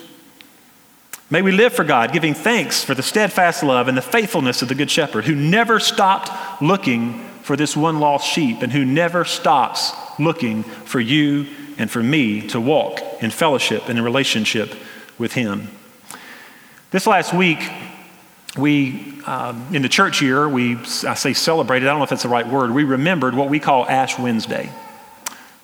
May 1.31 1.43
we 1.43 1.53
live 1.53 1.73
for 1.73 1.85
God, 1.85 2.13
giving 2.13 2.35
thanks 2.35 2.83
for 2.85 2.95
the 2.95 3.03
steadfast 3.03 3.63
love 3.63 3.89
and 3.89 3.97
the 3.97 4.03
faithfulness 4.03 4.63
of 4.63 4.69
the 4.69 4.75
Good 4.75 4.91
Shepherd, 4.91 5.25
who 5.25 5.35
never 5.35 5.79
stopped 5.81 6.63
looking 6.63 7.25
for 7.43 7.57
this 7.57 7.77
one 7.77 8.01
lost 8.01 8.27
sheep 8.27 8.63
and 8.63 8.73
who 8.73 8.85
never 8.85 9.25
stops 9.25 9.93
looking 10.19 10.63
for 10.63 11.01
you 11.01 11.47
and 11.79 11.91
for 11.91 12.03
me 12.03 12.47
to 12.49 12.61
walk 12.61 13.01
in 13.23 13.31
fellowship 13.31 13.89
and 13.89 13.99
in 13.99 14.05
relationship 14.05 14.75
with 15.19 15.33
Him. 15.33 15.69
This 16.91 17.07
last 17.07 17.35
week, 17.35 17.59
we, 18.59 19.23
um, 19.25 19.75
in 19.75 19.83
the 19.83 19.89
church 19.89 20.21
year, 20.21 20.49
we, 20.49 20.77
I 20.77 21.15
say 21.15 21.33
celebrated, 21.33 21.87
I 21.87 21.93
don't 21.93 21.99
know 21.99 22.05
if 22.05 22.11
that's 22.11 22.25
the 22.25 22.29
right 22.29 22.47
word, 22.47 22.73
we 22.73 22.85
remembered 22.85 23.35
what 23.35 23.49
we 23.49 23.61
call 23.61 23.87
Ash 23.87 24.19
Wednesday. 24.19 24.71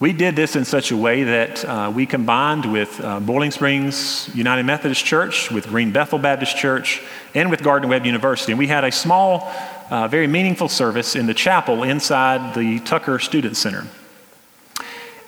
We 0.00 0.12
did 0.12 0.36
this 0.36 0.56
in 0.56 0.64
such 0.64 0.90
a 0.90 0.96
way 0.96 1.24
that 1.24 1.64
uh, 1.64 1.92
we 1.94 2.04
combined 2.04 2.70
with 2.70 3.00
uh, 3.00 3.20
Boiling 3.20 3.52
Springs 3.52 4.28
United 4.34 4.64
Methodist 4.64 5.04
Church, 5.04 5.50
with 5.50 5.68
Green 5.68 5.92
Bethel 5.92 6.18
Baptist 6.18 6.56
Church, 6.56 7.00
and 7.34 7.50
with 7.50 7.62
Gardner-Webb 7.62 8.04
University. 8.04 8.52
And 8.52 8.58
we 8.58 8.66
had 8.66 8.84
a 8.84 8.90
small, 8.90 9.52
uh, 9.90 10.08
very 10.08 10.26
meaningful 10.26 10.68
service 10.68 11.14
in 11.14 11.26
the 11.26 11.34
chapel 11.34 11.84
inside 11.84 12.54
the 12.54 12.80
Tucker 12.80 13.18
Student 13.18 13.56
Center. 13.56 13.86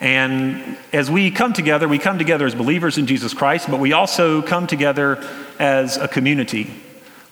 And 0.00 0.76
as 0.92 1.10
we 1.10 1.30
come 1.30 1.52
together, 1.52 1.88
we 1.88 1.98
come 1.98 2.18
together 2.18 2.44
as 2.44 2.54
believers 2.54 2.98
in 2.98 3.06
Jesus 3.06 3.32
Christ, 3.32 3.70
but 3.70 3.80
we 3.80 3.92
also 3.92 4.42
come 4.42 4.66
together 4.66 5.24
as 5.58 5.96
a 5.96 6.08
community. 6.08 6.70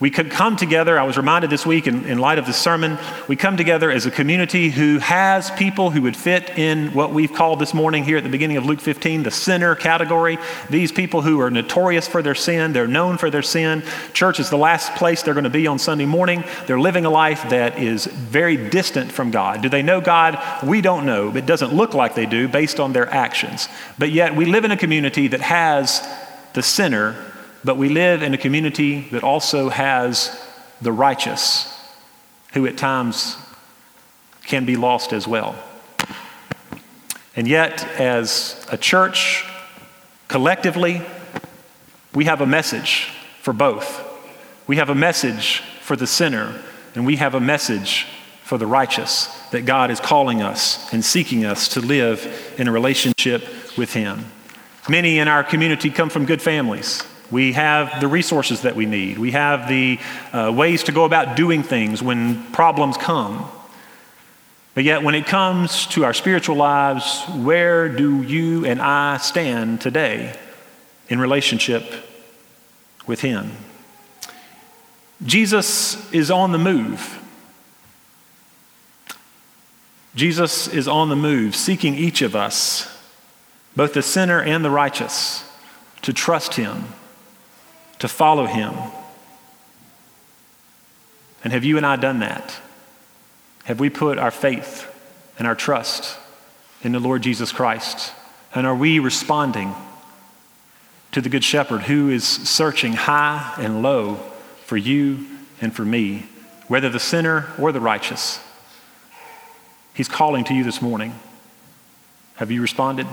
We 0.04 0.10
could 0.10 0.30
come 0.30 0.56
together, 0.56 1.00
I 1.00 1.04
was 1.04 1.16
reminded 1.16 1.48
this 1.48 1.64
week 1.64 1.86
in, 1.86 2.04
in 2.04 2.18
light 2.18 2.36
of 2.36 2.44
this 2.44 2.58
sermon, 2.58 2.98
we 3.26 3.36
come 3.36 3.56
together 3.56 3.90
as 3.90 4.04
a 4.04 4.10
community 4.10 4.68
who 4.68 4.98
has 4.98 5.50
people 5.52 5.88
who 5.88 6.02
would 6.02 6.14
fit 6.14 6.58
in 6.58 6.92
what 6.92 7.14
we've 7.14 7.32
called 7.32 7.58
this 7.58 7.72
morning 7.72 8.04
here 8.04 8.18
at 8.18 8.22
the 8.22 8.28
beginning 8.28 8.58
of 8.58 8.66
Luke 8.66 8.82
15 8.82 9.22
the 9.22 9.30
sinner 9.30 9.74
category. 9.74 10.36
These 10.68 10.92
people 10.92 11.22
who 11.22 11.40
are 11.40 11.50
notorious 11.50 12.06
for 12.06 12.20
their 12.20 12.34
sin, 12.34 12.74
they're 12.74 12.86
known 12.86 13.16
for 13.16 13.30
their 13.30 13.40
sin. 13.40 13.82
Church 14.12 14.38
is 14.38 14.50
the 14.50 14.58
last 14.58 14.94
place 14.94 15.22
they're 15.22 15.32
going 15.32 15.44
to 15.44 15.48
be 15.48 15.66
on 15.66 15.78
Sunday 15.78 16.04
morning. 16.04 16.44
They're 16.66 16.78
living 16.78 17.06
a 17.06 17.10
life 17.10 17.48
that 17.48 17.78
is 17.78 18.04
very 18.04 18.58
distant 18.68 19.10
from 19.10 19.30
God. 19.30 19.62
Do 19.62 19.70
they 19.70 19.80
know 19.80 20.02
God? 20.02 20.38
We 20.62 20.82
don't 20.82 21.06
know. 21.06 21.34
It 21.34 21.46
doesn't 21.46 21.72
look 21.72 21.94
like 21.94 22.14
they 22.14 22.26
do 22.26 22.46
based 22.46 22.78
on 22.78 22.92
their 22.92 23.08
actions. 23.08 23.70
But 23.98 24.10
yet 24.10 24.36
we 24.36 24.44
live 24.44 24.66
in 24.66 24.70
a 24.70 24.76
community 24.76 25.28
that 25.28 25.40
has 25.40 26.06
the 26.52 26.62
sinner 26.62 27.16
but 27.64 27.76
we 27.76 27.88
live 27.88 28.22
in 28.22 28.34
a 28.34 28.38
community 28.38 29.08
that 29.10 29.24
also 29.24 29.70
has 29.70 30.38
the 30.82 30.92
righteous, 30.92 31.72
who 32.52 32.66
at 32.66 32.76
times 32.76 33.36
can 34.44 34.66
be 34.66 34.76
lost 34.76 35.12
as 35.12 35.26
well. 35.26 35.56
And 37.34 37.48
yet, 37.48 37.84
as 37.98 38.64
a 38.70 38.76
church, 38.76 39.44
collectively, 40.28 41.02
we 42.14 42.26
have 42.26 42.40
a 42.40 42.46
message 42.46 43.08
for 43.40 43.52
both. 43.52 44.02
We 44.66 44.76
have 44.76 44.90
a 44.90 44.94
message 44.94 45.62
for 45.80 45.96
the 45.96 46.06
sinner, 46.06 46.60
and 46.94 47.04
we 47.04 47.16
have 47.16 47.34
a 47.34 47.40
message 47.40 48.06
for 48.44 48.58
the 48.58 48.66
righteous 48.66 49.26
that 49.50 49.64
God 49.64 49.90
is 49.90 50.00
calling 50.00 50.42
us 50.42 50.92
and 50.92 51.04
seeking 51.04 51.44
us 51.44 51.68
to 51.68 51.80
live 51.80 52.54
in 52.58 52.68
a 52.68 52.72
relationship 52.72 53.42
with 53.76 53.94
Him. 53.94 54.26
Many 54.88 55.18
in 55.18 55.28
our 55.28 55.42
community 55.42 55.90
come 55.90 56.10
from 56.10 56.26
good 56.26 56.42
families. 56.42 57.02
We 57.30 57.52
have 57.52 58.00
the 58.00 58.08
resources 58.08 58.62
that 58.62 58.76
we 58.76 58.86
need. 58.86 59.18
We 59.18 59.30
have 59.32 59.68
the 59.68 59.98
uh, 60.32 60.52
ways 60.54 60.84
to 60.84 60.92
go 60.92 61.04
about 61.04 61.36
doing 61.36 61.62
things 61.62 62.02
when 62.02 62.44
problems 62.52 62.96
come. 62.96 63.50
But 64.74 64.84
yet, 64.84 65.02
when 65.02 65.14
it 65.14 65.26
comes 65.26 65.86
to 65.88 66.04
our 66.04 66.12
spiritual 66.12 66.56
lives, 66.56 67.24
where 67.34 67.88
do 67.88 68.22
you 68.22 68.66
and 68.66 68.82
I 68.82 69.18
stand 69.18 69.80
today 69.80 70.36
in 71.08 71.20
relationship 71.20 71.84
with 73.06 73.20
Him? 73.20 73.52
Jesus 75.24 76.12
is 76.12 76.30
on 76.30 76.52
the 76.52 76.58
move. 76.58 77.20
Jesus 80.14 80.68
is 80.68 80.86
on 80.86 81.08
the 81.08 81.16
move, 81.16 81.56
seeking 81.56 81.94
each 81.94 82.20
of 82.20 82.36
us, 82.36 83.00
both 83.74 83.94
the 83.94 84.02
sinner 84.02 84.42
and 84.42 84.64
the 84.64 84.70
righteous, 84.70 85.48
to 86.02 86.12
trust 86.12 86.54
Him 86.54 86.84
to 88.04 88.08
follow 88.08 88.44
him. 88.44 88.74
And 91.42 91.54
have 91.54 91.64
you 91.64 91.78
and 91.78 91.86
I 91.86 91.96
done 91.96 92.18
that? 92.18 92.54
Have 93.64 93.80
we 93.80 93.88
put 93.88 94.18
our 94.18 94.30
faith 94.30 94.86
and 95.38 95.48
our 95.48 95.54
trust 95.54 96.18
in 96.82 96.92
the 96.92 97.00
Lord 97.00 97.22
Jesus 97.22 97.50
Christ? 97.50 98.12
And 98.54 98.66
are 98.66 98.74
we 98.74 98.98
responding 98.98 99.74
to 101.12 101.22
the 101.22 101.30
Good 101.30 101.44
Shepherd 101.44 101.84
who 101.84 102.10
is 102.10 102.26
searching 102.26 102.92
high 102.92 103.54
and 103.56 103.82
low 103.82 104.16
for 104.66 104.76
you 104.76 105.26
and 105.62 105.74
for 105.74 105.86
me, 105.86 106.26
whether 106.68 106.90
the 106.90 107.00
sinner 107.00 107.54
or 107.58 107.72
the 107.72 107.80
righteous? 107.80 108.38
He's 109.94 110.08
calling 110.08 110.44
to 110.44 110.52
you 110.52 110.62
this 110.62 110.82
morning. 110.82 111.18
Have 112.34 112.50
you 112.50 112.60
responded? 112.60 113.06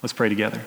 Let's 0.00 0.14
pray 0.14 0.30
together. 0.30 0.62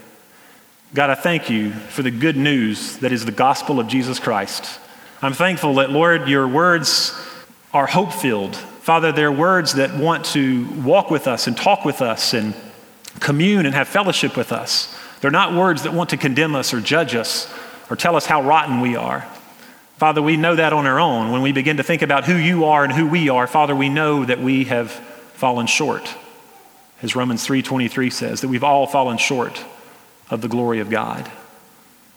God, 0.94 1.10
I 1.10 1.16
thank 1.16 1.50
you 1.50 1.72
for 1.72 2.04
the 2.04 2.12
good 2.12 2.36
news 2.36 2.98
that 2.98 3.14
is 3.14 3.24
the 3.24 3.32
gospel 3.32 3.80
of 3.80 3.88
Jesus 3.88 4.20
Christ. 4.20 4.78
I'm 5.22 5.32
thankful 5.32 5.76
that, 5.76 5.90
Lord, 5.90 6.28
your 6.28 6.46
words 6.46 7.18
are 7.74 7.88
hope 7.88 8.12
filled. 8.12 8.58
Father, 8.58 9.14
they're 9.14 9.32
words 9.32 9.76
that 9.76 9.96
want 9.96 10.26
to 10.26 10.68
walk 10.82 11.10
with 11.10 11.28
us 11.30 11.48
and 11.48 11.56
talk 11.56 11.86
with 11.86 12.02
us 12.02 12.34
and 12.34 12.54
commune 13.22 13.66
and 13.66 13.74
have 13.74 13.88
fellowship 13.88 14.36
with 14.36 14.52
us. 14.52 14.94
They're 15.22 15.32
not 15.32 15.54
words 15.54 15.84
that 15.84 15.94
want 15.94 16.10
to 16.10 16.18
condemn 16.18 16.58
us 16.58 16.74
or 16.74 16.82
judge 16.82 17.16
us 17.16 17.50
or 17.90 17.96
tell 17.96 18.18
us 18.18 18.26
how 18.26 18.42
rotten 18.42 18.82
we 18.82 18.98
are. 18.98 19.22
Father, 19.96 20.22
we 20.22 20.36
know 20.36 20.58
that 20.58 20.74
on 20.74 20.86
our 20.88 21.00
own. 21.00 21.32
When 21.32 21.42
we 21.42 21.54
begin 21.54 21.78
to 21.78 21.84
think 21.84 22.02
about 22.02 22.26
who 22.26 22.36
you 22.36 22.66
are 22.66 22.84
and 22.84 22.92
who 22.92 23.08
we 23.08 23.30
are, 23.30 23.48
Father, 23.48 23.74
we 23.74 23.88
know 23.88 24.26
that 24.26 24.42
we 24.42 24.66
have 24.66 24.92
fallen 24.92 25.68
short. 25.68 26.14
As 27.02 27.16
Romans 27.16 27.48
3:23 27.48 28.12
says, 28.12 28.42
that 28.42 28.50
we've 28.50 28.66
all 28.66 28.88
fallen 28.88 29.18
short 29.18 29.64
of 30.32 30.42
the 30.42 30.48
glory 30.48 30.80
of 30.80 30.90
God. 30.90 31.30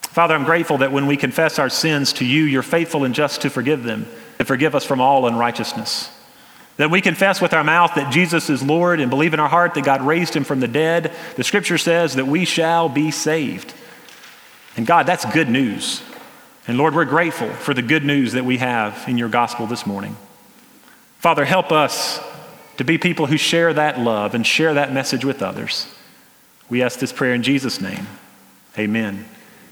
Father, 0.01 0.35
I'm 0.35 0.45
grateful 0.45 0.79
that 0.79 0.93
when 0.93 1.07
we 1.07 1.17
confess 1.17 1.59
our 1.59 1.69
sins 1.69 2.13
to 2.15 2.25
you, 2.25 2.45
you're 2.45 2.63
faithful 2.63 3.05
and 3.05 3.15
just 3.15 3.43
to 3.43 3.51
forgive 3.51 3.83
them 3.83 4.07
and 4.39 4.47
forgive 4.47 4.75
us 4.75 4.85
from 4.85 5.01
all 5.01 5.27
unrighteousness. 5.27 6.11
That 6.77 6.91
we 6.91 7.01
confess 7.01 7.41
with 7.41 7.53
our 7.53 7.65
mouth 7.65 7.95
that 7.95 8.13
Jesus 8.13 8.49
is 8.49 8.63
Lord 8.63 9.01
and 9.01 9.11
believe 9.11 9.35
in 9.35 9.41
our 9.41 9.49
heart 9.49 9.75
that 9.75 9.85
God 9.85 10.03
raised 10.03 10.35
him 10.35 10.45
from 10.45 10.61
the 10.61 10.69
dead. 10.69 11.13
The 11.37 11.45
scripture 11.45 11.79
says 11.79 12.15
that 12.15 12.27
we 12.27 12.45
shall 12.45 12.89
be 12.89 13.11
saved. 13.11 13.75
And 14.77 14.87
God, 14.87 15.07
that's 15.07 15.25
good 15.33 15.49
news. 15.49 16.03
And 16.67 16.79
Lord, 16.79 16.95
we're 16.95 17.05
grateful 17.05 17.51
for 17.51 17.75
the 17.75 17.83
good 17.83 18.05
news 18.05 18.33
that 18.33 18.45
we 18.45 18.59
have 18.59 19.05
in 19.09 19.19
your 19.19 19.29
gospel 19.29 19.67
this 19.67 19.87
morning. 19.87 20.17
Father, 21.19 21.45
help 21.45 21.71
us 21.71 22.21
to 22.77 22.85
be 22.85 22.99
people 22.99 23.27
who 23.27 23.37
share 23.37 23.73
that 23.73 24.01
love 24.01 24.35
and 24.35 24.47
share 24.47 24.75
that 24.75 24.93
message 24.93 25.25
with 25.25 25.43
others. 25.43 25.94
We 26.71 26.83
ask 26.83 26.99
this 26.99 27.13
prayer 27.13 27.35
in 27.35 27.43
Jesus' 27.43 27.81
name. 27.81 28.07
Amen. 28.79 29.27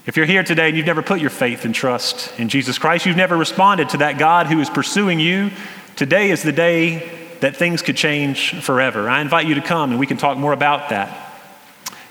If 0.05 0.17
you're 0.17 0.25
here 0.25 0.43
today 0.43 0.67
and 0.67 0.77
you've 0.77 0.85
never 0.85 1.01
put 1.01 1.21
your 1.21 1.29
faith 1.29 1.65
and 1.65 1.73
trust 1.73 2.37
in 2.37 2.49
Jesus 2.49 2.77
Christ, 2.77 3.05
you've 3.05 3.17
never 3.17 3.37
responded 3.37 3.89
to 3.89 3.97
that 3.97 4.17
God 4.17 4.47
who 4.47 4.59
is 4.59 4.69
pursuing 4.69 5.19
you, 5.19 5.49
today 5.95 6.29
is 6.29 6.43
the 6.43 6.51
day 6.51 7.37
that 7.39 7.55
things 7.55 7.81
could 7.81 7.97
change 7.97 8.53
forever. 8.61 9.09
I 9.09 9.21
invite 9.21 9.47
you 9.47 9.55
to 9.55 9.61
come 9.61 9.91
and 9.91 9.99
we 9.99 10.07
can 10.07 10.17
talk 10.17 10.37
more 10.37 10.53
about 10.53 10.89
that. 10.89 11.31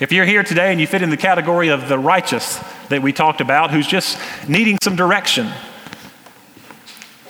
If 0.00 0.10
you're 0.10 0.24
here 0.24 0.42
today 0.42 0.72
and 0.72 0.80
you 0.80 0.86
fit 0.86 1.02
in 1.02 1.10
the 1.10 1.16
category 1.16 1.68
of 1.68 1.88
the 1.88 1.98
righteous 1.98 2.58
that 2.88 3.02
we 3.02 3.12
talked 3.12 3.40
about, 3.40 3.70
who's 3.70 3.86
just 3.86 4.18
needing 4.48 4.78
some 4.82 4.96
direction, 4.96 5.50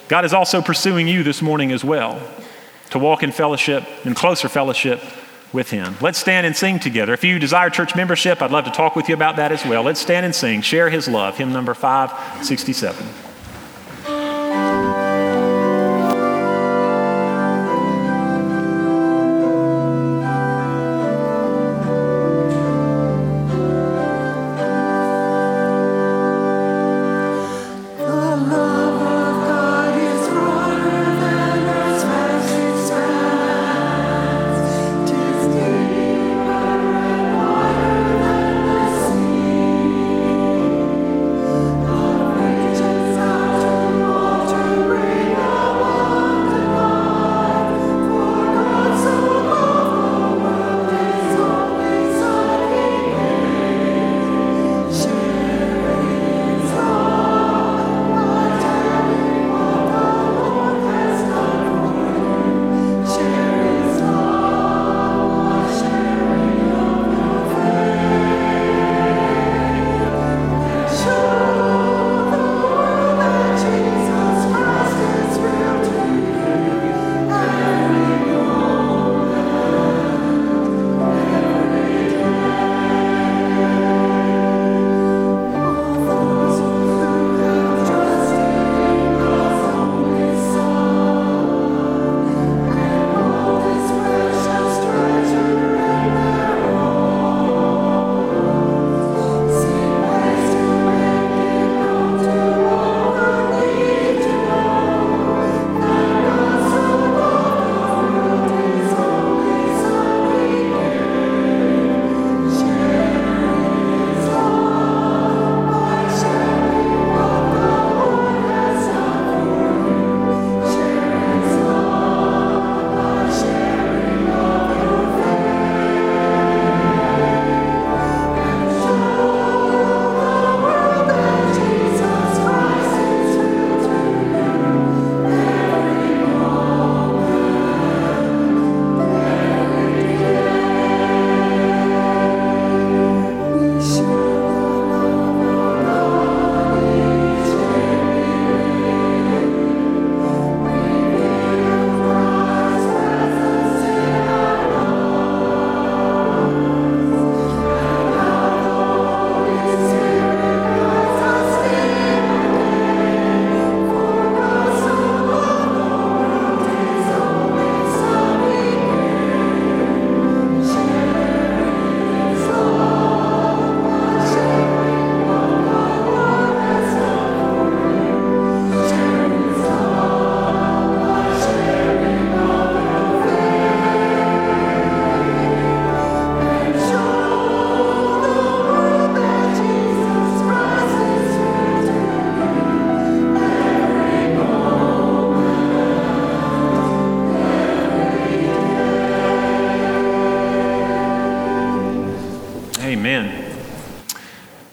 God 0.08 0.24
is 0.24 0.32
also 0.32 0.62
pursuing 0.62 1.06
you 1.06 1.22
this 1.22 1.42
morning 1.42 1.70
as 1.70 1.84
well 1.84 2.22
to 2.90 2.98
walk 2.98 3.22
in 3.22 3.32
fellowship, 3.32 3.84
in 4.04 4.14
closer 4.14 4.48
fellowship 4.48 5.02
with 5.52 5.70
him. 5.70 5.96
Let's 6.00 6.18
stand 6.18 6.46
and 6.46 6.56
sing 6.56 6.78
together. 6.78 7.12
If 7.12 7.24
you 7.24 7.38
desire 7.38 7.70
church 7.70 7.94
membership, 7.94 8.42
I'd 8.42 8.50
love 8.50 8.64
to 8.64 8.70
talk 8.70 8.96
with 8.96 9.08
you 9.08 9.14
about 9.14 9.36
that 9.36 9.52
as 9.52 9.64
well. 9.64 9.82
Let's 9.82 10.00
stand 10.00 10.24
and 10.24 10.34
sing. 10.34 10.62
Share 10.62 10.90
his 10.90 11.08
love. 11.08 11.36
Hymn 11.36 11.52
number 11.52 11.74
567. 11.74 13.31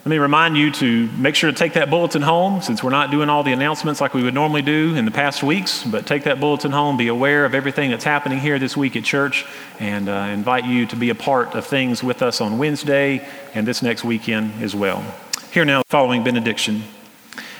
Let 0.09 0.15
me 0.15 0.21
remind 0.21 0.57
you 0.57 0.71
to 0.71 1.07
make 1.19 1.35
sure 1.35 1.51
to 1.51 1.55
take 1.55 1.73
that 1.73 1.91
bulletin 1.91 2.23
home 2.23 2.63
since 2.63 2.81
we're 2.81 2.89
not 2.89 3.11
doing 3.11 3.29
all 3.29 3.43
the 3.43 3.51
announcements 3.51 4.01
like 4.01 4.15
we 4.15 4.23
would 4.23 4.33
normally 4.33 4.63
do 4.63 4.95
in 4.95 5.05
the 5.05 5.11
past 5.11 5.43
weeks. 5.43 5.83
But 5.83 6.07
take 6.07 6.23
that 6.23 6.39
bulletin 6.39 6.71
home, 6.71 6.97
be 6.97 7.09
aware 7.09 7.45
of 7.45 7.53
everything 7.53 7.91
that's 7.91 8.05
happening 8.05 8.39
here 8.39 8.57
this 8.57 8.75
week 8.75 8.95
at 8.95 9.03
church, 9.03 9.45
and 9.77 10.09
uh, 10.09 10.29
invite 10.33 10.65
you 10.65 10.87
to 10.87 10.95
be 10.95 11.11
a 11.11 11.15
part 11.15 11.53
of 11.53 11.67
things 11.67 12.03
with 12.03 12.23
us 12.23 12.41
on 12.41 12.57
Wednesday 12.57 13.23
and 13.53 13.67
this 13.67 13.83
next 13.83 14.03
weekend 14.03 14.63
as 14.63 14.75
well. 14.75 15.05
Here 15.51 15.63
now, 15.63 15.83
following 15.85 16.23
benediction. 16.23 16.85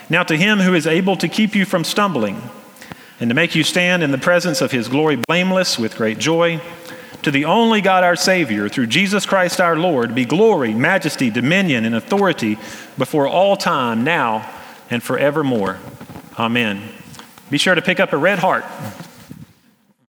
Now, 0.08 0.24
to 0.24 0.36
him 0.36 0.58
who 0.58 0.74
is 0.74 0.88
able 0.88 1.14
to 1.18 1.28
keep 1.28 1.54
you 1.54 1.64
from 1.64 1.84
stumbling 1.84 2.42
and 3.20 3.30
to 3.30 3.34
make 3.34 3.54
you 3.54 3.62
stand 3.62 4.02
in 4.02 4.10
the 4.10 4.18
presence 4.18 4.60
of 4.60 4.72
his 4.72 4.88
glory 4.88 5.14
blameless 5.28 5.78
with 5.78 5.94
great 5.94 6.18
joy, 6.18 6.60
to 7.22 7.30
the 7.30 7.44
only 7.44 7.80
God 7.80 8.04
our 8.04 8.16
Savior, 8.16 8.68
through 8.68 8.86
Jesus 8.86 9.26
Christ 9.26 9.60
our 9.60 9.76
Lord, 9.76 10.14
be 10.14 10.24
glory, 10.24 10.72
majesty, 10.72 11.30
dominion, 11.30 11.84
and 11.84 11.94
authority 11.94 12.58
before 12.96 13.26
all 13.28 13.56
time, 13.56 14.04
now 14.04 14.48
and 14.90 15.02
forevermore. 15.02 15.78
Amen. 16.38 16.88
Be 17.50 17.58
sure 17.58 17.74
to 17.74 17.82
pick 17.82 18.00
up 18.00 18.12
a 18.12 18.16
red 18.16 18.38
heart 18.38 18.64